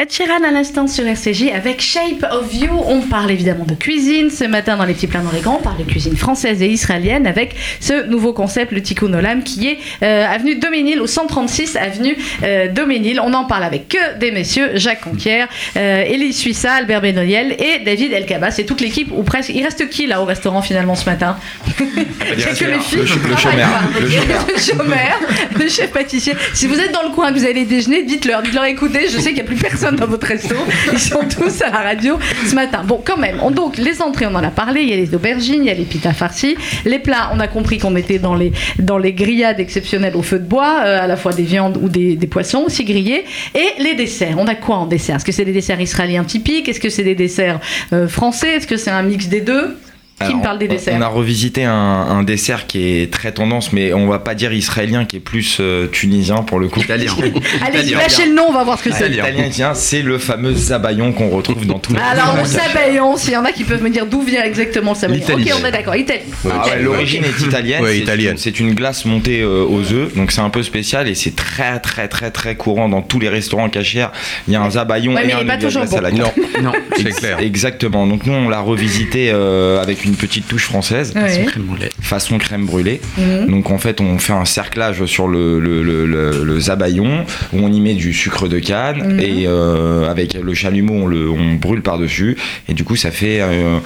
Ed 0.00 0.12
Sheeran 0.12 0.44
à 0.44 0.52
l'instant 0.52 0.86
sur 0.86 1.04
RCJ 1.04 1.48
avec 1.52 1.80
Shape 1.80 2.24
of 2.30 2.54
You. 2.54 2.70
On 2.86 3.00
parle 3.00 3.32
évidemment 3.32 3.64
de 3.64 3.74
cuisine. 3.74 4.30
Ce 4.30 4.44
matin 4.44 4.76
dans 4.76 4.84
les 4.84 4.94
petits 4.94 5.08
plats 5.08 5.22
dans 5.22 5.32
les 5.32 5.40
grands, 5.40 5.56
on 5.58 5.62
parle 5.62 5.78
de 5.78 5.82
cuisine 5.82 6.16
française 6.16 6.62
et 6.62 6.68
israélienne 6.68 7.26
avec 7.26 7.56
ce 7.80 8.06
nouveau 8.06 8.32
concept, 8.32 8.70
le 8.70 8.80
Tikkun 8.80 9.12
Olam, 9.12 9.42
qui 9.42 9.66
est 9.66 9.78
euh, 10.04 10.24
avenue 10.24 10.54
Doménil, 10.54 11.00
au 11.00 11.08
136 11.08 11.76
avenue 11.76 12.16
euh, 12.44 12.68
Doménil. 12.68 13.18
On 13.18 13.34
en 13.34 13.44
parle 13.44 13.64
avec 13.64 13.88
que 13.88 14.18
des 14.20 14.30
messieurs, 14.30 14.70
Jacques 14.74 15.00
Conquière, 15.00 15.48
euh, 15.76 16.04
Élie 16.04 16.32
Suissa, 16.32 16.74
Albert 16.74 17.00
Benoyel 17.00 17.56
et 17.58 17.80
David 17.84 18.12
Elkabas. 18.12 18.52
C'est 18.52 18.66
toute 18.66 18.80
l'équipe, 18.80 19.10
ou 19.10 19.24
presque. 19.24 19.50
Il 19.52 19.64
reste 19.64 19.88
qui 19.88 20.06
là 20.06 20.22
au 20.22 20.26
restaurant 20.26 20.62
finalement 20.62 20.94
ce 20.94 21.06
matin? 21.06 21.36
A 21.66 21.72
que 21.72 22.64
les 22.66 22.78
filles. 22.78 22.98
Le, 23.00 23.30
le 23.30 23.36
chômeur. 23.36 23.68
Le 24.00 24.08
chômeur. 24.08 24.46
Le 24.46 24.60
chômeur, 24.60 25.18
le 25.58 25.68
chef 25.68 25.90
pâtissier. 25.90 26.34
Si 26.54 26.68
vous 26.68 26.78
êtes 26.78 26.92
dans 26.92 27.02
le 27.02 27.12
coin, 27.12 27.32
que 27.32 27.38
vous 27.40 27.46
allez 27.46 27.64
déjeuner, 27.64 28.04
dites-leur. 28.04 28.42
Dites-leur, 28.42 28.66
écoutez, 28.66 29.08
je 29.08 29.18
sais 29.18 29.30
qu'il 29.30 29.34
n'y 29.34 29.40
a 29.40 29.44
plus 29.44 29.56
personne 29.56 29.87
dans 29.96 30.06
votre 30.06 30.26
resto. 30.26 30.54
Ils 30.92 30.98
sont 30.98 31.20
tous 31.28 31.62
à 31.62 31.70
la 31.70 31.78
radio 31.78 32.18
ce 32.46 32.54
matin. 32.54 32.82
Bon, 32.84 33.00
quand 33.04 33.16
même. 33.16 33.38
On- 33.42 33.50
donc, 33.50 33.76
les 33.78 34.00
entrées, 34.02 34.26
on 34.26 34.34
en 34.34 34.42
a 34.44 34.50
parlé. 34.50 34.82
Il 34.82 34.88
y 34.88 34.92
a 34.92 34.96
les 34.96 35.14
aubergines, 35.14 35.62
il 35.62 35.66
y 35.66 35.70
a 35.70 35.74
les 35.74 35.84
pitas 35.84 36.12
farcis. 36.12 36.56
Les 36.84 36.98
plats, 36.98 37.30
on 37.34 37.40
a 37.40 37.48
compris 37.48 37.78
qu'on 37.78 37.96
était 37.96 38.18
dans 38.18 38.34
les, 38.34 38.52
dans 38.78 38.98
les 38.98 39.12
grillades 39.12 39.60
exceptionnelles 39.60 40.14
au 40.16 40.22
feu 40.22 40.38
de 40.38 40.44
bois, 40.46 40.80
euh, 40.84 41.02
à 41.02 41.06
la 41.06 41.16
fois 41.16 41.32
des 41.32 41.42
viandes 41.42 41.78
ou 41.82 41.88
des, 41.88 42.16
des 42.16 42.26
poissons 42.26 42.64
aussi 42.66 42.84
grillés. 42.84 43.24
Et 43.54 43.82
les 43.82 43.94
desserts. 43.94 44.36
On 44.38 44.46
a 44.46 44.54
quoi 44.54 44.76
en 44.76 44.86
dessert 44.86 45.16
Est-ce 45.16 45.24
que 45.24 45.32
c'est 45.32 45.44
des 45.44 45.52
desserts 45.52 45.80
israéliens 45.80 46.24
typiques? 46.24 46.68
Est-ce 46.68 46.80
que 46.80 46.90
c'est 46.90 47.04
des 47.04 47.14
desserts 47.14 47.60
euh, 47.92 48.06
français? 48.08 48.56
Est-ce 48.56 48.66
que 48.66 48.76
c'est 48.76 48.90
un 48.90 49.02
mix 49.02 49.26
des 49.28 49.40
deux? 49.40 49.76
Qui 50.18 50.24
Alors, 50.24 50.38
me 50.38 50.42
parle 50.42 50.58
des 50.58 50.66
on- 50.66 50.72
desserts 50.72 50.94
On 50.98 51.00
a 51.00 51.06
revisité 51.06 51.64
un, 51.64 51.72
un 51.72 52.22
dessert 52.24 52.66
qui 52.66 52.82
est 53.00 53.12
très 53.12 53.30
tendance, 53.30 53.72
mais 53.72 53.92
on 53.92 54.08
va 54.08 54.18
pas 54.18 54.34
dire 54.34 54.52
israélien, 54.52 55.04
qui 55.04 55.16
est 55.16 55.20
plus 55.20 55.58
euh, 55.60 55.86
tunisien 55.86 56.42
pour 56.42 56.58
le 56.58 56.66
coup. 56.66 56.80
Italien. 56.80 57.12
Allez, 57.64 57.90
lâchez 57.92 58.26
le 58.26 58.34
nom, 58.34 58.46
on 58.48 58.52
va 58.52 58.64
voir 58.64 58.78
ce 58.80 58.84
que 58.88 58.92
c'est. 58.92 59.10
Italien, 59.12 59.74
c'est 59.74 60.02
le 60.02 60.18
fameux 60.18 60.54
zabayon 60.54 61.12
qu'on 61.12 61.28
retrouve 61.28 61.66
dans 61.66 61.78
tous 61.78 61.92
les. 61.94 62.00
Alors, 62.00 62.26
dans 62.26 62.32
on 62.32 62.36
la 62.36 62.42
cachette. 62.42 62.60
sabayon, 62.72 63.16
s'il 63.16 63.32
y 63.32 63.36
en 63.36 63.44
a 63.44 63.52
qui 63.52 63.62
peuvent 63.62 63.82
me 63.82 63.90
dire 63.90 64.06
d'où 64.06 64.22
vient 64.22 64.42
exactement 64.42 64.92
le 64.92 64.96
sabayon. 64.98 65.24
Ok, 65.34 65.52
on 65.62 65.64
est 65.66 65.70
d'accord, 65.70 65.94
Italie. 65.94 66.22
Ah 66.50 66.66
ouais, 66.66 66.82
L'origine 66.82 67.22
est 67.24 67.40
italienne. 67.40 67.82
Ouais, 67.82 67.92
c'est 67.92 67.98
italienne. 67.98 68.32
une- 68.32 68.38
C'est 68.38 68.58
une 68.58 68.74
glace 68.74 69.04
montée 69.04 69.40
euh, 69.40 69.64
aux 69.64 69.92
œufs, 69.92 70.14
donc 70.16 70.32
c'est 70.32 70.40
un 70.40 70.50
peu 70.50 70.62
spécial 70.64 71.06
et 71.06 71.14
c'est 71.14 71.36
très 71.36 71.78
très 71.78 72.08
très 72.08 72.30
très 72.32 72.56
courant 72.56 72.88
dans 72.88 73.02
tous 73.02 73.20
les 73.20 73.28
restaurants 73.28 73.68
cachers. 73.68 74.08
Il 74.48 74.54
y 74.54 74.56
a 74.56 74.62
un 74.62 74.70
zabayon 74.70 75.14
Ouais, 75.14 75.22
mais 75.26 75.32
et 75.32 75.36
il 75.36 75.38
un 75.38 75.42
est 75.42 75.46
pas 75.46 75.58
toujours 75.58 75.82
glace 75.82 75.94
à 75.94 76.00
la 76.00 76.10
bon. 76.10 76.16
carte. 76.18 76.36
Non. 76.62 76.72
C'est 76.96 77.04
clair. 77.10 77.38
Exactement. 77.38 78.06
Donc 78.06 78.26
nous 78.26 78.32
on 78.32 78.48
l'a 78.48 78.60
revisité 78.60 79.30
euh, 79.32 79.80
avec 79.80 80.04
une 80.04 80.07
petite 80.14 80.46
touche 80.48 80.64
française, 80.64 81.12
Ouais. 81.14 81.44
Crème 81.46 81.64
brûlée. 81.64 81.88
façon 82.00 82.38
crème 82.38 82.66
brûlée. 82.66 83.00
Mhm. 83.16 83.50
Donc 83.50 83.70
en 83.70 83.78
fait, 83.78 84.00
on 84.00 84.18
fait 84.18 84.32
un 84.32 84.44
cerclage 84.44 85.04
sur 85.06 85.28
le, 85.28 85.58
le, 85.60 85.82
le, 85.82 86.06
le- 86.06 86.44
le 86.44 86.60
zabaillon 86.60 87.24
où 87.52 87.58
on 87.58 87.72
y 87.72 87.80
met 87.80 87.94
du 87.94 88.12
sucre 88.12 88.48
de 88.48 88.58
canne 88.58 89.14
Mhm. 89.14 89.20
et 89.20 89.44
euh, 89.46 90.08
avec 90.10 90.34
le 90.34 90.54
chalumeau, 90.54 90.94
on, 91.04 91.06
le, 91.06 91.30
on 91.30 91.54
brûle 91.54 91.82
par-dessus. 91.82 92.36
Et 92.68 92.74
du 92.74 92.84
coup, 92.84 92.96
ça 92.96 93.10
fait 93.10 93.40
euh, 93.40 93.78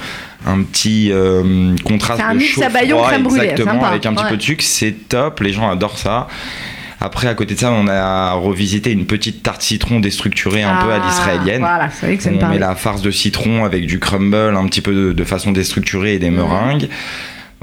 un 0.45 0.61
petit 0.63 1.09
euh, 1.11 1.75
contraste 1.83 2.21
un 2.21 2.33
de 2.33 2.39
mix 2.39 2.51
chaud 2.51 2.61
zabaillon 2.61 2.97
froid, 2.97 3.07
crème 3.09 3.23
brûlée, 3.23 3.43
exactement, 3.45 3.73
sympa. 3.75 3.87
avec 3.87 4.05
un 4.05 4.13
petit 4.13 4.23
Ouais. 4.23 4.29
peu 4.29 4.37
de 4.37 4.41
sucre. 4.41 4.63
C'est 4.65 4.95
top, 5.09 5.39
les 5.41 5.53
gens 5.53 5.69
adorent 5.69 5.97
ça. 5.97 6.27
Après, 7.05 7.27
à 7.27 7.33
côté 7.33 7.53
de 7.55 7.59
ça, 7.59 7.69
on 7.73 7.87
a 7.89 8.31
revisité 8.31 8.89
une 8.93 9.05
petite 9.05 9.43
tarte 9.43 9.61
citron 9.61 9.99
déstructurée 9.99 10.63
un 10.63 10.77
peu 10.77 10.89
à 10.93 11.01
Ah, 11.03 11.05
l'israélienne. 11.05 11.59
Voilà, 11.59 11.89
c'est 11.91 12.05
vrai 12.05 12.15
que 12.17 12.29
On 12.45 12.47
met 12.47 12.59
la 12.59 12.75
farce 12.75 13.01
de 13.01 13.11
citron 13.11 13.65
avec 13.65 13.85
du 13.87 13.99
crumble, 13.99 14.55
un 14.55 14.65
petit 14.67 14.79
peu 14.79 14.93
de, 14.93 15.11
de 15.11 15.23
façon 15.25 15.51
déstructurée 15.51 16.13
et 16.13 16.19
des 16.19 16.29
Mhm. 16.29 16.37
meringues. 16.37 16.87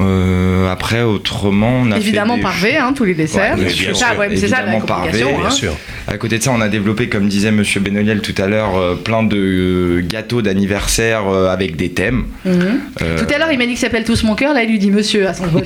Euh, 0.01 0.71
après, 0.73 1.03
autrement, 1.03 1.81
on 1.83 1.93
a 1.93 1.97
Évidemment 1.99 2.35
fait 2.35 2.39
des... 2.39 2.43
parvé, 2.43 2.77
hein, 2.79 2.93
tous 2.97 3.05
les 3.05 3.15
desserts. 3.15 3.57
Ouais, 3.59 3.69
c'est 3.69 3.95
ça, 3.95 4.15
ouais, 4.17 4.29
c'est 4.37 4.49
ça 4.49 4.57
la 4.63 4.63
Évidemment 4.73 4.81
parvé, 4.87 5.11
complication. 5.11 5.39
Bien 5.39 5.47
hein. 5.47 5.51
sûr. 5.51 5.73
À 6.09 6.17
côté 6.17 6.39
de 6.39 6.43
ça, 6.43 6.53
on 6.55 6.61
a 6.61 6.69
développé, 6.69 7.09
comme 7.09 7.29
disait 7.29 7.51
Monsieur 7.53 7.81
Benoliel 7.81 8.21
tout 8.23 8.35
à 8.43 8.47
l'heure, 8.47 8.77
euh, 8.77 8.95
plein 8.95 9.23
de 9.23 9.37
euh, 9.37 10.01
gâteaux 10.07 10.43
d'anniversaire 10.43 11.29
euh, 11.29 11.49
avec 11.53 11.77
des 11.77 11.91
thèmes. 11.91 12.25
Mhm. 12.45 12.81
Euh, 13.03 13.19
Tout 13.19 13.33
à 13.35 13.39
l'heure, 13.39 13.53
il 13.53 13.59
m'a 13.59 13.67
dit 13.67 13.75
que 13.75 13.79
s'appelle 13.81 14.05
tous 14.05 14.23
mon 14.25 14.35
cœur. 14.35 14.55
Là, 14.55 14.63
il 14.63 14.71
lui 14.71 14.79
dit 14.79 14.91
monsieur 14.91 15.29
à 15.29 15.35
son 15.35 15.45
non, 15.53 15.61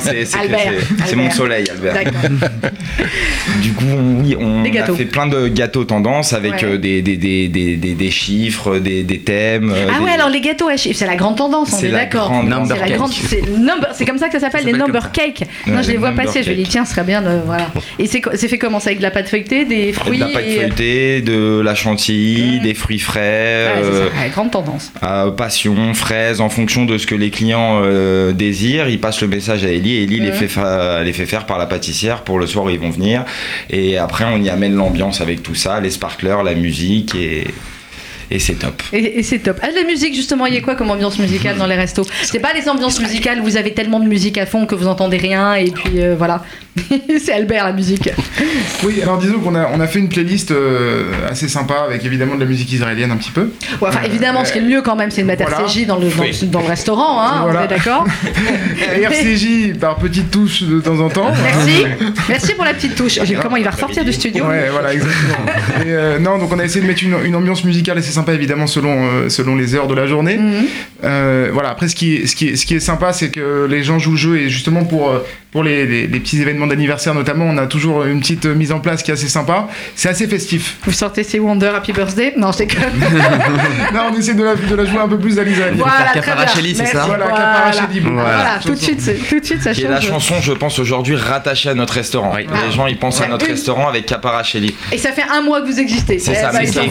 c'est 0.00 0.24
c'est- 0.24 0.38
Albert, 0.38 0.58
c'est- 0.64 1.06
c'est 1.06 1.16
mon 1.16 1.30
soleil, 1.30 1.66
Albert. 1.70 1.94
Du 3.62 3.72
coup, 3.72 3.84
on- 3.86 4.22
oui, 4.22 4.36
on 4.38 4.64
a 4.64 4.84
fait 4.94 5.04
plein 5.04 5.26
de 5.26 5.48
gâteaux 5.48 5.84
tendance 5.84 6.32
avec 6.32 6.54
Ouais. 6.54 6.64
euh, 6.64 6.78
des, 6.78 7.02
des, 7.02 7.16
des, 7.16 7.48
des, 7.48 7.76
des- 7.76 7.94
des 7.94 8.10
chiffres, 8.10 8.78
des, 8.78 9.02
des 9.02 9.18
thèmes. 9.20 9.72
Ah 9.74 9.98
des- 9.98 10.04
ouais, 10.04 10.10
alors 10.12 10.28
les 10.28 10.40
gâteaux 10.40 10.68
à 10.68 10.76
chiffres, 10.76 10.98
c'est 10.98 11.06
la 11.06 11.16
grande 11.16 11.36
tendance, 11.36 11.72
on 11.72 11.76
C'est 11.76 11.88
est 11.88 11.90
la 11.90 11.98
d'accord. 11.98 12.30
C'est 13.28 13.42
number- 13.58 13.88
comme 14.06 14.18
ça 14.18 14.26
que 14.28 14.32
ça 14.34 14.40
s'appelle, 14.40 14.64
les 14.64 14.72
number 14.72 15.02
comme 15.02 15.10
cake. 15.12 15.44
Non, 15.66 15.76
Ouais, 15.76 15.82
je 15.82 15.90
les 15.90 15.96
vois 15.96 16.12
passer, 16.12 16.42
je 16.42 16.50
me 16.50 16.54
dis 16.54 16.62
cake. 16.62 16.70
tiens, 16.72 16.84
ce 16.84 16.92
serait 16.92 17.04
bien 17.04 17.22
de 17.22 17.40
voilà. 17.44 17.70
Et 17.98 18.06
c'est 18.06 18.20
quoi- 18.20 18.32
c'est 18.36 18.48
fait 18.48 18.58
comment 18.58 18.80
ça 18.80 18.88
avec 18.88 18.98
de 18.98 19.02
la 19.02 19.10
pâte 19.10 19.28
feuilletée, 19.28 19.64
des 19.64 19.92
fruits 19.92 20.18
de 20.18 20.24
la 20.24 20.30
pâte 20.30 20.44
et- 20.46 20.56
feuilletée, 20.58 21.20
de 21.22 21.60
la 21.60 21.74
chantilly, 21.74 22.60
des 22.60 22.74
fruits 22.74 22.98
frais, 22.98 23.20
euh, 23.82 24.08
grande 24.32 24.50
tendance. 24.50 24.92
passion, 25.36 25.94
fraises, 25.94 26.40
en 26.40 26.48
fonction 26.48 26.84
de 26.84 26.98
ce 26.98 27.06
que 27.06 27.14
les 27.14 27.30
clients 27.30 27.80
euh, 27.82 28.32
désirent. 28.32 28.88
Ils 28.88 29.00
passent 29.00 29.20
le 29.22 29.28
message 29.28 29.64
à 29.64 29.68
Ellie 29.68 29.94
et 29.96 30.02
Ellie 30.04 30.20
les, 30.20 30.32
fait 30.32 30.48
fa- 30.48 31.02
les 31.02 31.12
fait 31.12 31.26
faire 31.26 31.46
par 31.46 31.58
la 31.58 31.66
pâtissière 31.66 32.22
pour 32.22 32.38
le 32.38 32.46
soir 32.46 32.64
où 32.66 32.70
ils 32.70 32.78
vont 32.78 32.90
venir. 32.90 33.24
Et 33.70 33.98
après, 33.98 34.24
on 34.24 34.38
y 34.42 34.48
amène 34.50 34.74
l'ambiance 34.74 35.20
avec 35.20 35.42
tout 35.42 35.54
ça, 35.54 35.80
les 35.80 35.90
sparklers, 35.90 36.42
la 36.44 36.54
musique 36.54 37.14
et, 37.14 37.46
et 38.30 38.38
c'est 38.38 38.54
top. 38.54 38.82
Et, 38.92 39.18
et 39.18 39.22
c'est 39.22 39.38
top. 39.38 39.58
Ah, 39.62 39.68
la 39.74 39.84
musique, 39.84 40.14
justement, 40.14 40.46
il 40.46 40.54
y 40.54 40.56
a 40.56 40.60
quoi 40.60 40.74
comme 40.74 40.90
ambiance 40.90 41.18
musicale 41.18 41.56
dans 41.56 41.66
les 41.66 41.76
restos? 41.76 42.06
C'est 42.22 42.38
pas 42.40 42.52
les 42.52 42.68
ambiances 42.68 43.00
musicales 43.00 43.40
où 43.40 43.44
vous 43.44 43.56
avez 43.56 43.72
tellement 43.74 44.00
de 44.00 44.06
musique 44.08 44.38
à 44.38 44.46
fond 44.46 44.66
que 44.66 44.74
vous 44.74 44.86
entendez 44.86 45.16
rien 45.16 45.54
et 45.54 45.70
puis 45.70 46.00
euh, 46.00 46.14
voilà. 46.16 46.42
c'est 47.24 47.32
Albert 47.32 47.64
la 47.64 47.72
musique. 47.72 48.10
Oui, 48.82 49.00
alors 49.00 49.18
disons 49.18 49.38
qu'on 49.38 49.54
a, 49.54 49.68
on 49.72 49.78
a 49.80 49.86
fait 49.86 50.00
une 50.00 50.08
playlist 50.08 50.50
euh, 50.50 51.04
assez 51.30 51.48
sympa 51.48 51.74
avec 51.86 52.04
évidemment 52.04 52.34
de 52.34 52.40
la 52.40 52.46
musique 52.46 52.72
israélienne 52.72 53.12
un 53.12 53.16
petit 53.16 53.30
peu. 53.30 53.42
Ouais, 53.80 53.88
enfin, 53.88 54.00
évidemment, 54.04 54.44
ce 54.44 54.52
qui 54.52 54.58
est 54.58 54.60
le 54.62 54.66
mieux 54.68 54.82
quand 54.82 54.96
même, 54.96 55.10
c'est 55.12 55.22
de 55.22 55.26
mettre 55.28 55.44
Voilà. 55.48 55.64
RCJ 55.66 55.86
dans 55.86 55.96
le, 55.96 56.08
dans, 56.08 56.24
le- 56.24 56.46
dans 56.46 56.60
le 56.60 56.66
restaurant, 56.66 57.20
hein, 57.22 57.40
Voilà. 57.44 57.60
on 57.60 57.64
est 57.64 57.68
d'accord 57.68 58.04
RCJ 58.92 59.78
par 59.78 59.96
petites 59.96 60.30
touches 60.30 60.62
de 60.62 60.80
temps 60.80 60.98
en 61.00 61.08
temps. 61.08 61.30
Merci. 61.42 61.84
Merci 62.28 62.54
pour 62.54 62.64
la 62.64 62.74
petite 62.74 62.94
touche. 62.96 63.18
J'ai- 63.22 63.34
Comment 63.34 63.56
il 63.56 63.64
va 63.64 63.70
ressortir 63.70 64.04
du 64.04 64.12
studio 64.12 64.44
Ouais, 64.46 64.68
voilà, 64.70 64.92
exactement. 64.94 65.46
Et, 65.84 65.90
euh, 65.90 66.18
non, 66.18 66.38
donc 66.38 66.52
on 66.52 66.58
a 66.58 66.64
essayé 66.64 66.80
de 66.80 66.86
mettre 66.86 67.02
une, 67.02 67.16
une 67.24 67.36
ambiance 67.36 67.64
musicale 67.64 67.98
assez 67.98 68.12
sympa, 68.14 68.32
évidemment, 68.32 68.66
selon, 68.66 69.06
euh, 69.06 69.28
selon 69.28 69.56
les 69.56 69.74
heures 69.74 69.86
de 69.86 69.94
la 69.94 70.06
journée. 70.06 70.36
Mhm. 70.36 70.64
Euh, 71.04 71.50
voilà, 71.52 71.70
après, 71.70 71.88
ce 71.88 71.94
qui 71.94 72.16
est, 72.16 72.26
ce 72.26 72.34
qui 72.34 72.48
est, 72.48 72.56
ce 72.56 72.66
qui 72.66 72.74
est 72.74 72.80
sympa, 72.80 73.12
c'est 73.12 73.30
que 73.30 73.66
les 73.68 73.82
gens 73.82 73.98
jouent 73.98 74.12
le 74.12 74.16
jeu 74.16 74.36
et 74.38 74.48
justement 74.48 74.84
pour, 74.84 75.10
euh, 75.10 75.20
pour 75.54 75.62
les, 75.62 75.86
les- 75.86 76.06
les 76.08 76.20
petits 76.20 76.42
événements 76.42 76.66
d'anniversaire, 76.66 77.14
notamment, 77.14 77.44
on 77.46 77.56
a 77.58 77.66
toujours 77.66 78.04
une 78.04 78.18
petite 78.20 78.44
mise 78.44 78.72
en 78.72 78.80
place 78.80 79.02
qui 79.04 79.10
est 79.12 79.14
assez 79.14 79.28
sympa. 79.28 79.68
C'est 79.94 80.08
assez 80.08 80.26
festif. 80.26 80.78
Vous 80.84 80.90
sortez 80.92 81.22
ces 81.22 81.38
Wonder 81.38 81.68
Happy 81.76 81.92
Birthday? 81.92 82.34
Non, 82.36 82.50
je 82.50 82.58
déconne. 82.58 82.82
non, 83.94 84.00
on 84.12 84.18
essaie 84.18 84.34
de 84.34 84.42
la, 84.42 84.56
de 84.56 84.74
la 84.74 84.84
jouer 84.84 84.98
un 84.98 85.08
peu 85.08 85.16
plus 85.18 85.38
à 85.38 85.44
l'Israël. 85.44 85.74
Voilà, 85.76 86.10
Caparachelli, 86.12 86.74
c'est 86.74 86.86
ça? 86.86 87.04
Voilà, 87.06 87.26
Voilà. 87.28 87.44
Caparachelli, 87.44 88.00
Voilà, 88.00 88.22
voilà. 88.22 88.58
tout 88.60 88.70
de 88.70 88.74
suite, 88.76 89.00
c'est- 89.00 89.14
tout 89.14 89.38
de 89.40 89.44
suite, 89.44 89.62
ça 89.62 89.72
change. 89.72 89.84
est 89.84 89.88
la 89.88 90.00
chanson, 90.00 90.34
je 90.42 90.52
pense, 90.52 90.78
aujourd'hui 90.80 91.14
rattachée 91.16 91.68
à 91.70 91.74
notre 91.74 91.94
restaurant. 91.94 92.32
Oui. 92.34 92.46
Les 92.66 92.72
gens, 92.72 92.86
ils 92.88 92.98
pensent 92.98 93.20
Ouais. 93.20 93.26
à 93.26 93.28
notre 93.28 93.46
restaurant 93.46 93.86
avec 93.88 94.06
Caparachelli. 94.06 94.74
Et 94.92 94.98
ça 94.98 95.12
fait 95.12 95.24
un 95.32 95.40
mois 95.40 95.60
que 95.62 95.66
vous 95.66 95.78
existez. 95.78 96.18
C'est 96.18 96.32
Eh 96.32 96.34
ça, 96.34 96.50
mais 96.52 96.66
qui, 96.66 96.78
les 96.80 96.88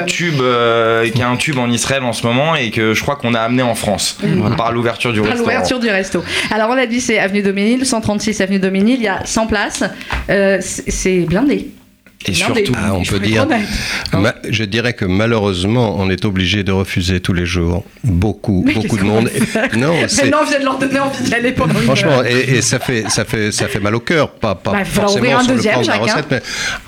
un 0.00 0.04
tube, 0.04 0.40
euh, 0.40 1.08
qui 1.10 1.22
un 1.22 1.36
tube 1.36 1.58
en 1.58 1.68
Israël 1.70 2.04
en 2.04 2.12
ce 2.12 2.24
moment 2.24 2.54
et 2.54 2.70
que 2.70 2.94
je 2.94 3.02
crois 3.02 3.16
qu'on 3.16 3.34
a 3.34 3.40
amené 3.40 3.62
en 3.64 3.74
France 3.74 4.16
par 4.56 4.70
l'ouverture 4.70 5.12
du 5.12 5.20
restaurant. 5.20 5.40
l'ouverture 5.42 5.80
du 5.80 5.88
resto. 5.90 6.22
Alors 6.54 6.70
on 6.70 6.78
a 6.78 6.86
dit 6.86 7.00
c'est 7.00 7.18
avenue 7.18 7.42
Doménil, 7.42 7.84
136 7.96 8.40
avenue 8.42 8.58
Doménil, 8.58 8.96
il 8.96 9.02
y 9.02 9.08
a 9.08 9.24
100 9.24 9.46
places. 9.46 9.84
Euh, 10.28 10.58
c'est 10.60 11.20
blindé. 11.20 11.70
Et 12.28 12.34
surtout, 12.34 12.72
Ah, 12.76 12.92
on 12.94 13.02
peut 13.04 13.20
dire. 13.20 13.46
Ma- 14.12 14.34
je 14.48 14.64
dirais 14.64 14.92
que 14.94 15.04
malheureusement, 15.04 15.96
on 15.98 16.10
est 16.10 16.24
obligé 16.24 16.62
de 16.64 16.72
refuser 16.72 17.20
tous 17.20 17.32
les 17.32 17.46
jours 17.46 17.84
beaucoup, 18.04 18.62
Mais 18.66 18.74
beaucoup 18.74 18.96
de 18.98 19.02
monde. 19.04 19.28
faire 19.28 19.68
Non, 19.76 19.92
c'est 20.08 20.24
Maintenant, 20.24 20.38
on 20.42 20.48
vient 20.48 20.58
de 20.60 20.64
leur 20.64 20.78
donner 20.78 20.98
envie 20.98 21.22
d'y 21.24 21.34
aller 21.34 21.52
pendant 21.52 21.74
une 21.74 21.80
franchement, 21.86 22.10
heure. 22.20 22.26
et, 22.26 22.56
et 22.56 22.62
ça 22.62 22.78
fait, 22.78 23.04
ça 23.08 23.24
fait, 23.24 23.52
ça 23.52 23.68
fait 23.68 23.80
mal 23.80 23.94
au 23.94 24.00
cœur, 24.00 24.30
pas, 24.30 24.54
pas 24.54 24.72
Bah, 24.72 24.78
il 24.80 24.84
faudra 24.86 25.10
ouvrir 25.12 25.32
forcément 25.32 25.38
un 25.38 25.44
sur 25.44 25.54
deuxième, 25.54 25.78
le 25.80 25.84
plan 25.84 25.94
de 25.94 26.00
la 26.00 26.06
chacun. 26.06 26.14
recette, 26.22 26.30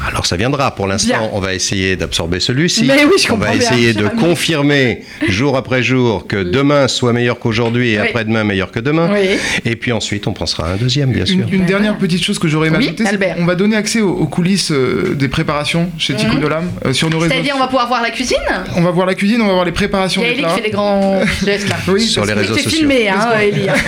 mais 0.00 0.06
alors 0.08 0.26
ça 0.26 0.36
viendra. 0.36 0.74
Pour 0.74 0.86
l'instant, 0.86 1.30
on 1.32 1.40
va 1.40 1.54
essayer 1.54 1.96
d'absorber 1.96 2.40
celui-ci. 2.40 2.84
Mais 2.84 3.04
oui, 3.04 3.12
je 3.24 3.32
on 3.32 3.36
va 3.36 3.50
bien, 3.50 3.58
essayer 3.60 3.92
de 3.94 4.08
confirmer 4.08 5.02
jour 5.28 5.56
après 5.56 5.82
jour 5.82 6.26
que 6.26 6.36
demain 6.42 6.88
soit 6.88 7.12
meilleur 7.12 7.38
qu'aujourd'hui 7.38 7.90
et 7.94 8.00
Oui. 8.00 8.06
après-demain 8.08 8.44
meilleur 8.44 8.70
que 8.70 8.80
demain. 8.80 9.10
Oui. 9.12 9.38
Et 9.64 9.76
puis 9.76 9.92
ensuite, 9.92 10.26
on 10.26 10.32
pensera 10.32 10.68
à 10.68 10.72
un 10.72 10.76
deuxième, 10.76 11.12
bien 11.12 11.26
sûr. 11.26 11.36
Une, 11.48 11.52
une 11.60 11.66
dernière 11.66 11.96
petite 11.98 12.22
chose 12.24 12.38
que 12.38 12.48
j'aurais 12.48 12.68
aimé 12.68 12.78
Oui, 12.78 12.84
ajouter, 12.86 13.04
c'est 13.04 13.10
Albert. 13.10 13.36
qu'on 13.36 13.44
va 13.46 13.54
donner 13.54 13.76
accès 13.76 14.00
aux, 14.00 14.10
aux 14.12 14.26
coulisses 14.26 14.70
euh, 14.70 15.14
des 15.28 15.32
préparations 15.32 15.90
chez 15.98 16.14
Mhm. 16.14 16.18
Tikkun 16.20 16.42
Olam 16.42 16.70
euh, 16.86 16.92
sur 16.92 17.10
nos 17.10 17.18
réseaux. 17.18 17.32
C'est-à-dire, 17.34 17.54
on 17.56 17.60
va 17.60 17.66
pouvoir 17.66 17.86
voir 17.88 18.02
la 18.02 18.10
cuisine 18.10 18.36
On 18.76 18.82
va 18.82 18.90
voir 18.90 19.06
la 19.06 19.14
cuisine, 19.14 19.40
on 19.42 19.46
va 19.46 19.52
voir 19.52 19.64
les 19.64 19.70
Il 19.70 19.74
préparations 19.74 20.22
y 20.22 20.24
a 20.24 20.28
Ellie 20.30 20.42
qui 20.44 20.50
fait 20.50 20.62
des 20.62 20.70
grands 20.70 21.20
gestes 21.44 21.68
là. 21.68 21.76
Oui, 21.88 22.00
Sur 22.02 22.24
les 22.24 22.32
réseaux 22.32 22.54
c'est 22.54 22.62
sociaux. 22.62 22.78
filmé, 22.78 23.08
hein, 23.08 23.28
Ellie. 23.40 23.66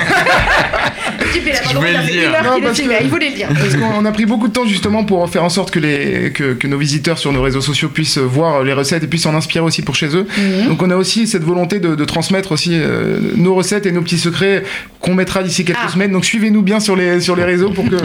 Le 1.19 1.33
type, 1.33 1.43
il 1.47 1.51
a 1.53 1.61
pas 1.61 1.69
Je 1.69 1.75
de 1.75 1.99
le 2.07 2.13
dire. 2.13 2.31
Non, 2.45 2.61
parce 2.63 2.81
que- 2.81 3.03
Il 3.03 3.09
voulait 3.09 3.31
le 3.31 3.35
dire. 3.37 3.49
Parce 3.55 3.75
qu'on 3.77 4.05
a 4.05 4.13
pris 4.13 4.27
beaucoup 4.27 4.49
de 4.49 4.53
temps 4.53 4.67
justement 4.67 5.05
pour 5.05 5.29
faire 5.31 5.45
en 5.45 5.49
sorte 5.49 5.71
que, 5.71 5.79
les, 5.79 6.33
que, 6.33 6.55
que 6.55 6.67
nos 6.67 6.79
visiteurs 6.79 7.19
sur 7.19 7.33
nos 7.33 7.43
réseaux 7.43 7.61
sociaux 7.61 7.89
puissent 7.89 8.19
voir 8.19 8.63
les 8.63 8.73
recettes 8.73 9.03
et 9.05 9.07
puissent 9.07 9.23
s'en 9.23 9.35
inspirer 9.35 9.65
aussi 9.65 9.83
pour 9.83 9.95
chez 9.95 10.15
eux. 10.17 10.27
Mhm. 10.39 10.69
Donc 10.69 10.83
on 10.83 10.91
a 10.91 10.97
aussi 10.97 11.27
cette 11.27 11.43
volonté 11.45 11.79
de, 11.79 11.95
de 11.95 12.05
transmettre 12.05 12.53
aussi 12.53 12.71
euh, 12.75 13.19
nos 13.37 13.55
recettes 13.55 13.87
et 13.87 13.93
nos 13.93 14.03
petits 14.03 14.19
secrets 14.19 14.63
qu'on 15.01 15.15
mettra 15.15 15.43
d'ici 15.43 15.65
quelques 15.65 15.79
Ah. 15.85 15.89
semaines. 15.91 16.13
Donc 16.13 16.25
suivez-nous 16.25 16.63
bien 16.63 16.81
sur 16.81 16.97
les, 16.97 17.21
sur 17.21 17.37
les 17.37 17.45
réseaux 17.45 17.71
pour, 17.71 17.89
que, 17.89 17.97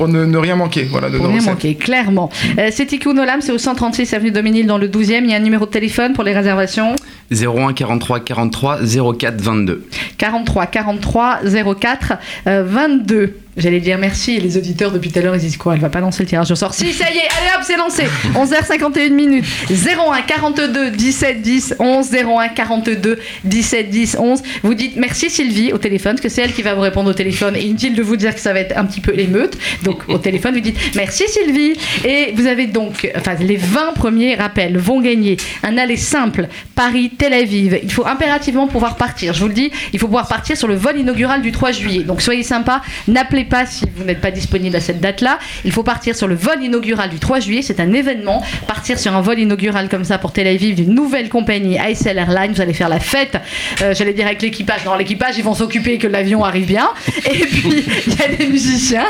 pour 0.00 0.08
ne, 0.08 0.24
ne 0.24 0.38
rien 0.38 0.56
manquer 0.56 0.84
voilà, 0.84 1.10
de 1.10 1.16
Pour 1.18 1.26
nos 1.26 1.32
rien 1.32 1.40
recettes. 1.40 1.52
manquer, 1.52 1.74
clairement. 1.74 2.30
Euh, 2.58 2.70
c'est 2.72 2.86
Tikkun 2.86 3.18
Olam, 3.18 3.42
c'est 3.42 3.52
au 3.52 3.58
136 3.58 4.14
avenue 4.14 4.30
Doménil 4.30 4.66
dans 4.66 4.78
le 4.78 4.88
12e. 4.88 5.24
Il 5.24 5.30
y 5.30 5.34
a 5.34 5.36
un 5.36 5.40
numéro 5.40 5.66
de 5.66 5.70
téléphone 5.70 6.14
pour 6.14 6.24
les 6.24 6.32
réservations 6.32 6.96
01 7.30 7.74
43 7.74 8.20
43 8.20 8.78
04 9.18 9.38
22. 9.42 9.86
43 10.16 10.66
43 10.68 11.40
04 11.78 12.12
euh, 12.46 12.64
22. 12.66 13.34
J'allais 13.56 13.80
dire 13.80 13.98
merci 13.98 14.36
et 14.36 14.40
les 14.40 14.56
auditeurs 14.56 14.92
depuis 14.92 15.10
tout 15.10 15.18
à 15.18 15.22
l'heure 15.22 15.34
ils 15.34 15.40
disent 15.40 15.56
quoi? 15.56 15.74
Elle 15.74 15.80
va 15.80 15.90
pas 15.90 16.00
lancer 16.00 16.22
le 16.22 16.28
tirage 16.28 16.50
au 16.50 16.54
sort. 16.54 16.72
Si 16.72 16.92
ça 16.92 17.10
y 17.10 17.16
est, 17.16 17.20
allez 17.20 17.50
hop 17.56 17.62
c'est 17.64 17.76
lancé 17.76 18.04
11h51 18.34 19.10
minutes 19.12 19.44
01 19.70 20.22
42 20.22 20.90
17 20.90 21.42
10 21.42 21.74
11 21.78 22.10
01 22.12 22.48
42 22.48 23.18
17 23.44 23.90
10 23.90 24.16
11 24.18 24.42
Vous 24.62 24.74
dites 24.74 24.96
merci 24.96 25.30
Sylvie 25.30 25.72
au 25.72 25.78
téléphone 25.78 26.12
parce 26.12 26.22
que 26.22 26.28
c'est 26.28 26.42
elle 26.42 26.52
qui 26.52 26.62
va 26.62 26.74
vous 26.74 26.80
répondre 26.80 27.10
au 27.10 27.14
téléphone 27.14 27.56
et 27.56 27.62
inutile 27.62 27.94
de 27.94 28.02
vous 28.02 28.16
dire 28.16 28.34
que 28.34 28.40
ça 28.40 28.52
va 28.52 28.60
être 28.60 28.76
un 28.78 28.84
petit 28.84 29.00
peu 29.00 29.12
l'émeute. 29.12 29.58
Donc 29.82 30.08
au 30.08 30.18
téléphone 30.18 30.54
vous 30.54 30.60
dites 30.60 30.78
merci 30.94 31.24
Sylvie 31.28 31.74
et 32.04 32.32
vous 32.34 32.46
avez 32.46 32.66
donc 32.66 33.10
enfin 33.16 33.34
les 33.40 33.56
20 33.56 33.94
premiers 33.94 34.36
rappels 34.36 34.78
vont 34.78 35.00
gagner 35.00 35.36
un 35.62 35.76
aller 35.76 35.96
simple 35.96 36.48
Paris 36.74 37.10
Tel 37.18 37.32
Aviv. 37.34 37.78
Il 37.82 37.92
faut 37.92 38.06
impérativement 38.06 38.68
pouvoir 38.68 38.96
partir. 38.96 39.34
Je 39.34 39.40
vous 39.40 39.48
le 39.48 39.54
dis, 39.54 39.70
il 39.92 39.98
faut 39.98 40.06
pouvoir 40.06 40.28
partir 40.28 40.56
sur 40.56 40.68
le 40.68 40.74
vol 40.74 40.98
inaugural 40.98 41.42
du 41.42 41.52
3 41.52 41.72
juillet. 41.72 42.04
Donc 42.04 42.22
soyez 42.22 42.42
sympa, 42.42 42.82
n'appelez 43.08 43.39
pas 43.44 43.66
si 43.66 43.84
vous 43.96 44.04
n'êtes 44.04 44.20
pas 44.20 44.30
disponible 44.30 44.76
à 44.76 44.80
cette 44.80 45.00
date-là. 45.00 45.38
Il 45.64 45.72
faut 45.72 45.82
partir 45.82 46.16
sur 46.16 46.28
le 46.28 46.34
vol 46.34 46.62
inaugural 46.62 47.10
du 47.10 47.18
3 47.18 47.40
juillet. 47.40 47.62
C'est 47.62 47.80
un 47.80 47.92
événement. 47.92 48.42
Partir 48.66 48.98
sur 48.98 49.14
un 49.14 49.20
vol 49.20 49.38
inaugural 49.38 49.88
comme 49.88 50.04
ça 50.04 50.18
pour 50.18 50.32
Tel 50.32 50.46
Aviv 50.46 50.74
d'une 50.74 50.94
nouvelle 50.94 51.28
compagnie 51.28 51.78
ASL 51.78 52.18
Airlines. 52.18 52.52
Vous 52.52 52.60
allez 52.60 52.74
faire 52.74 52.88
la 52.88 53.00
fête. 53.00 53.36
Euh, 53.82 53.94
J'allais 53.94 54.12
dire 54.12 54.26
avec 54.26 54.42
l'équipage. 54.42 54.84
Non, 54.84 54.96
l'équipage, 54.96 55.36
ils 55.38 55.44
vont 55.44 55.54
s'occuper 55.54 55.98
que 55.98 56.06
l'avion 56.06 56.44
arrive 56.44 56.66
bien. 56.66 56.88
Et 57.26 57.38
puis, 57.46 57.84
il 58.06 58.18
y 58.18 58.22
a 58.22 58.28
des 58.28 58.46
musiciens 58.46 59.06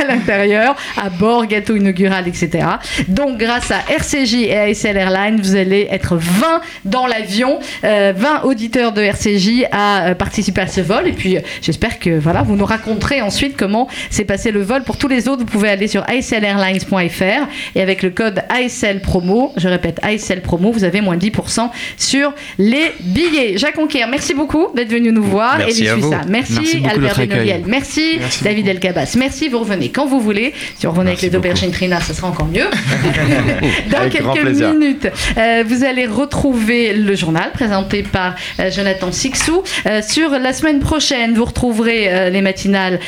à 0.00 0.04
l'intérieur, 0.04 0.76
à 0.96 1.08
bord, 1.10 1.46
gâteau 1.46 1.76
inaugural, 1.76 2.28
etc. 2.28 2.66
Donc, 3.08 3.38
grâce 3.38 3.70
à 3.70 3.80
RCJ 3.88 4.34
et 4.34 4.56
ASL 4.56 4.96
Airlines, 4.96 5.40
vous 5.40 5.56
allez 5.56 5.88
être 5.90 6.16
20 6.16 6.60
dans 6.84 7.06
l'avion, 7.06 7.58
euh, 7.84 8.12
20 8.16 8.42
auditeurs 8.44 8.92
de 8.92 9.02
RCJ 9.02 9.66
à 9.70 10.08
euh, 10.08 10.14
participer 10.14 10.62
à 10.62 10.66
ce 10.66 10.80
vol. 10.80 11.08
Et 11.08 11.12
puis, 11.12 11.36
euh, 11.36 11.40
j'espère 11.60 11.98
que 11.98 12.18
voilà, 12.18 12.42
vous 12.42 12.56
nous 12.56 12.64
raconterez 12.64 13.22
ensuite 13.22 13.56
comment 13.56 13.71
comment 13.72 13.88
s'est 14.10 14.24
passé 14.24 14.50
le 14.50 14.62
vol. 14.62 14.82
Pour 14.82 14.98
tous 14.98 15.08
les 15.08 15.28
autres, 15.28 15.40
vous 15.40 15.46
pouvez 15.46 15.70
aller 15.70 15.88
sur 15.88 16.04
aslairlines.fr 16.08 17.48
et 17.74 17.80
avec 17.80 18.02
le 18.02 18.10
code 18.10 18.42
ASL 18.50 19.00
promo, 19.00 19.52
je 19.56 19.68
répète 19.68 19.98
ASL 20.02 20.42
promo, 20.42 20.70
vous 20.72 20.84
avez 20.84 21.00
moins 21.00 21.16
10% 21.16 21.70
sur 21.96 22.34
les 22.58 22.92
billets. 23.00 23.56
Jacques 23.56 23.72
Conquer, 23.76 24.04
merci 24.10 24.34
beaucoup 24.34 24.68
d'être 24.74 24.90
venu 24.90 25.10
nous 25.12 25.22
voir. 25.22 25.56
Merci 25.56 25.88
à 25.88 25.96
vous. 25.96 26.12
Merci, 26.28 26.82
Albert. 26.88 27.16
Benoliel, 27.16 27.62
merci, 27.66 28.16
Merci 28.18 28.44
David 28.44 28.68
Elkabas, 28.68 29.14
merci, 29.16 29.48
vous 29.48 29.60
revenez 29.60 29.88
quand 29.88 30.06
vous 30.06 30.20
voulez. 30.20 30.52
Si 30.76 30.86
vous 30.86 30.92
revenez 30.92 31.10
Merci 31.10 31.24
avec 31.24 31.32
les 31.32 31.38
aubergines 31.38 31.70
Trina, 31.70 32.00
ça 32.00 32.12
sera 32.12 32.28
encore 32.28 32.46
mieux. 32.46 32.66
Dans 33.90 33.98
Avec 33.98 34.12
quelques 34.12 34.58
minutes, 34.58 35.08
euh, 35.38 35.64
vous 35.66 35.84
allez 35.84 36.06
retrouver 36.06 36.92
le 36.92 37.14
journal 37.14 37.50
présenté 37.52 38.02
par 38.02 38.34
euh, 38.60 38.70
Jonathan 38.70 39.10
Sixou. 39.10 39.62
Euh, 39.86 40.02
sur 40.02 40.30
la 40.30 40.52
semaine 40.52 40.80
prochaine, 40.80 41.34
vous 41.34 41.44
retrouverez 41.44 42.12
euh, 42.12 42.30
les 42.30 42.42
matinales 42.42 42.98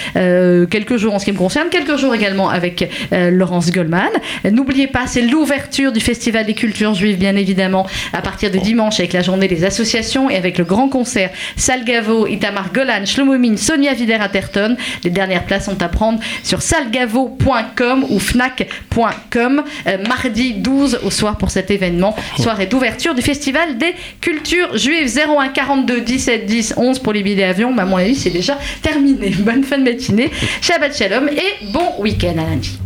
euh, 0.54 0.66
quelques 0.66 0.96
jours 0.96 1.14
en 1.14 1.18
ce 1.18 1.24
qui 1.24 1.32
me 1.32 1.38
concerne, 1.38 1.68
quelques 1.68 1.96
jours 1.96 2.14
également 2.14 2.48
avec 2.48 2.88
euh, 3.12 3.30
Laurence 3.30 3.70
Goldman. 3.70 4.10
N'oubliez 4.50 4.86
pas, 4.86 5.06
c'est 5.06 5.22
l'ouverture 5.22 5.92
du 5.92 6.00
Festival 6.00 6.46
des 6.46 6.54
cultures 6.54 6.94
juives, 6.94 7.18
bien 7.18 7.36
évidemment, 7.36 7.86
à 8.12 8.22
partir 8.22 8.50
de 8.50 8.58
dimanche 8.58 8.98
avec 9.00 9.12
la 9.12 9.22
journée 9.22 9.48
des 9.48 9.64
associations 9.64 10.30
et 10.30 10.36
avec 10.36 10.58
le 10.58 10.64
grand 10.64 10.88
concert 10.88 11.30
Salgavo, 11.56 12.26
Itamar 12.26 12.72
Golan, 12.72 13.04
Shlomo 13.04 13.38
Min, 13.38 13.56
Sonia 13.56 13.94
Vider-Atherton. 13.94 14.76
Les 15.02 15.10
dernières 15.10 15.44
places 15.44 15.66
sont 15.66 15.80
à 15.82 15.88
prendre 15.88 16.20
sur 16.42 16.62
salgavo.com 16.62 18.06
ou 18.08 18.18
fnac.com. 18.18 19.62
Euh, 19.86 19.98
mardi 20.08 20.54
12 20.54 21.00
au 21.04 21.10
soir 21.10 21.36
pour 21.38 21.50
cet 21.50 21.70
événement. 21.70 22.14
Soirée 22.38 22.66
d'ouverture 22.66 23.14
du 23.14 23.22
Festival 23.22 23.78
des 23.78 23.94
cultures 24.20 24.76
juives. 24.76 25.10
01 25.16 25.48
42 25.48 26.00
17 26.00 26.46
10 26.46 26.74
11 26.76 26.98
pour 26.98 27.12
les 27.12 27.22
billets 27.22 27.46
d'avion. 27.46 27.72
Mais 27.72 27.82
à 27.82 27.86
mon 27.86 27.96
avis, 27.96 28.14
c'est 28.14 28.30
déjà 28.30 28.58
terminé. 28.82 29.30
Bonne 29.38 29.64
fin 29.64 29.78
de 29.78 29.84
matinée. 29.84 30.30
Shabbat 30.60 30.96
Shalom 30.96 31.28
et 31.28 31.66
bon 31.72 31.92
week-end 31.98 32.34
à 32.38 32.50
lundi. 32.50 32.78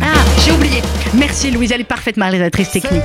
Ah, 0.00 0.06
j'ai 0.44 0.52
oublié. 0.52 0.82
Merci 1.14 1.50
Louise, 1.50 1.72
elle 1.72 1.80
est 1.80 1.84
parfaite 1.84 2.16
ma 2.16 2.26
réalisatrice 2.26 2.70
technique. 2.70 3.02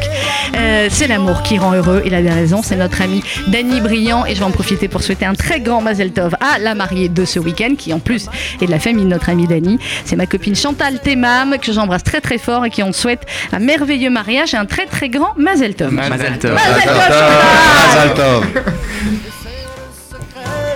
Euh, 0.56 0.88
c'est 0.92 1.08
l'amour 1.08 1.42
qui 1.42 1.58
rend 1.58 1.74
heureux, 1.74 2.04
il 2.06 2.14
a 2.14 2.22
bien 2.22 2.36
raison. 2.36 2.62
C'est 2.62 2.76
notre 2.76 3.02
ami 3.02 3.24
Dany 3.48 3.82
Briand 3.82 4.26
et 4.26 4.36
je 4.36 4.40
vais 4.40 4.46
en 4.46 4.52
profiter 4.52 4.88
pour 4.88 5.02
souhaiter 5.02 5.26
un 5.26 5.34
très 5.34 5.60
grand 5.60 5.82
Mazel 5.82 6.12
Tov 6.12 6.36
à 6.40 6.60
la 6.60 6.76
mariée 6.76 7.10
de 7.10 7.26
ce 7.26 7.40
week-end 7.40 7.76
qui 7.78 7.94
en 7.94 8.00
plus 8.00 8.28
est 8.62 8.66
de 8.66 8.72
la 8.72 8.80
famille 8.80 9.06
de 9.06 9.10
notre 9.10 9.30
ami 9.30 9.48
Dany. 9.48 9.80
C'est 10.06 10.16
ma 10.16 10.26
copine 10.26 10.56
Chantal 10.56 11.00
Temam 11.00 11.58
que 11.58 11.72
j'embrasse 11.72 12.04
très 12.04 12.22
très 12.22 12.38
fort 12.38 12.66
et 12.66 12.70
qui 12.70 12.84
on 12.84 12.92
souhaite 12.92 13.26
un 13.52 13.60
merveilleux 13.60 14.10
mariage 14.10 14.54
et 14.54 14.58
un 14.58 14.66
très 14.66 14.86
très 14.86 15.10
grand 15.10 15.34
Mazel 15.38 15.76
Tov. 15.76 15.92
Mazel 15.92 16.38
tov. 16.40 16.54
Mazel 16.54 16.54
Tov, 16.54 16.54
Mazal 16.54 17.24
Chantal 17.94 18.14
Tov. 18.14 18.46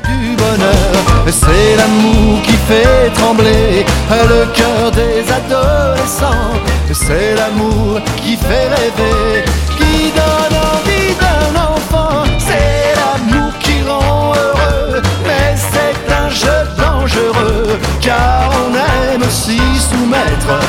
du 0.07 0.35
bonheur. 0.35 0.96
C'est 1.29 1.75
l'amour 1.75 2.41
qui 2.43 2.53
fait 2.53 3.09
trembler 3.13 3.85
le 4.09 4.45
cœur 4.53 4.91
des 4.91 5.29
adolescents. 5.29 6.53
C'est 6.93 7.35
l'amour 7.35 7.99
qui 8.15 8.37
fait 8.37 8.67
rêver, 8.69 9.43
qui 9.77 10.11
donne 10.11 10.57
envie 10.73 11.13
d'un 11.19 11.59
enfant. 11.73 12.23
C'est 12.39 12.95
l'amour 12.95 13.51
qui 13.59 13.83
rend 13.83 14.33
heureux, 14.33 15.01
mais 15.25 15.55
c'est 15.55 16.13
un 16.13 16.29
jeu 16.29 16.67
dangereux, 16.77 17.77
car 18.01 18.49
on 18.63 18.73
aime 19.13 19.29
s'y 19.29 19.57
soumettre, 19.57 20.59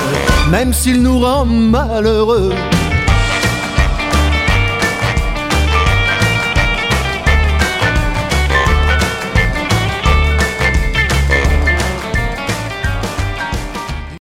même 0.51 0.73
s'il 0.73 1.03
nous 1.03 1.21
rend 1.21 1.45
malheureux. 1.47 2.53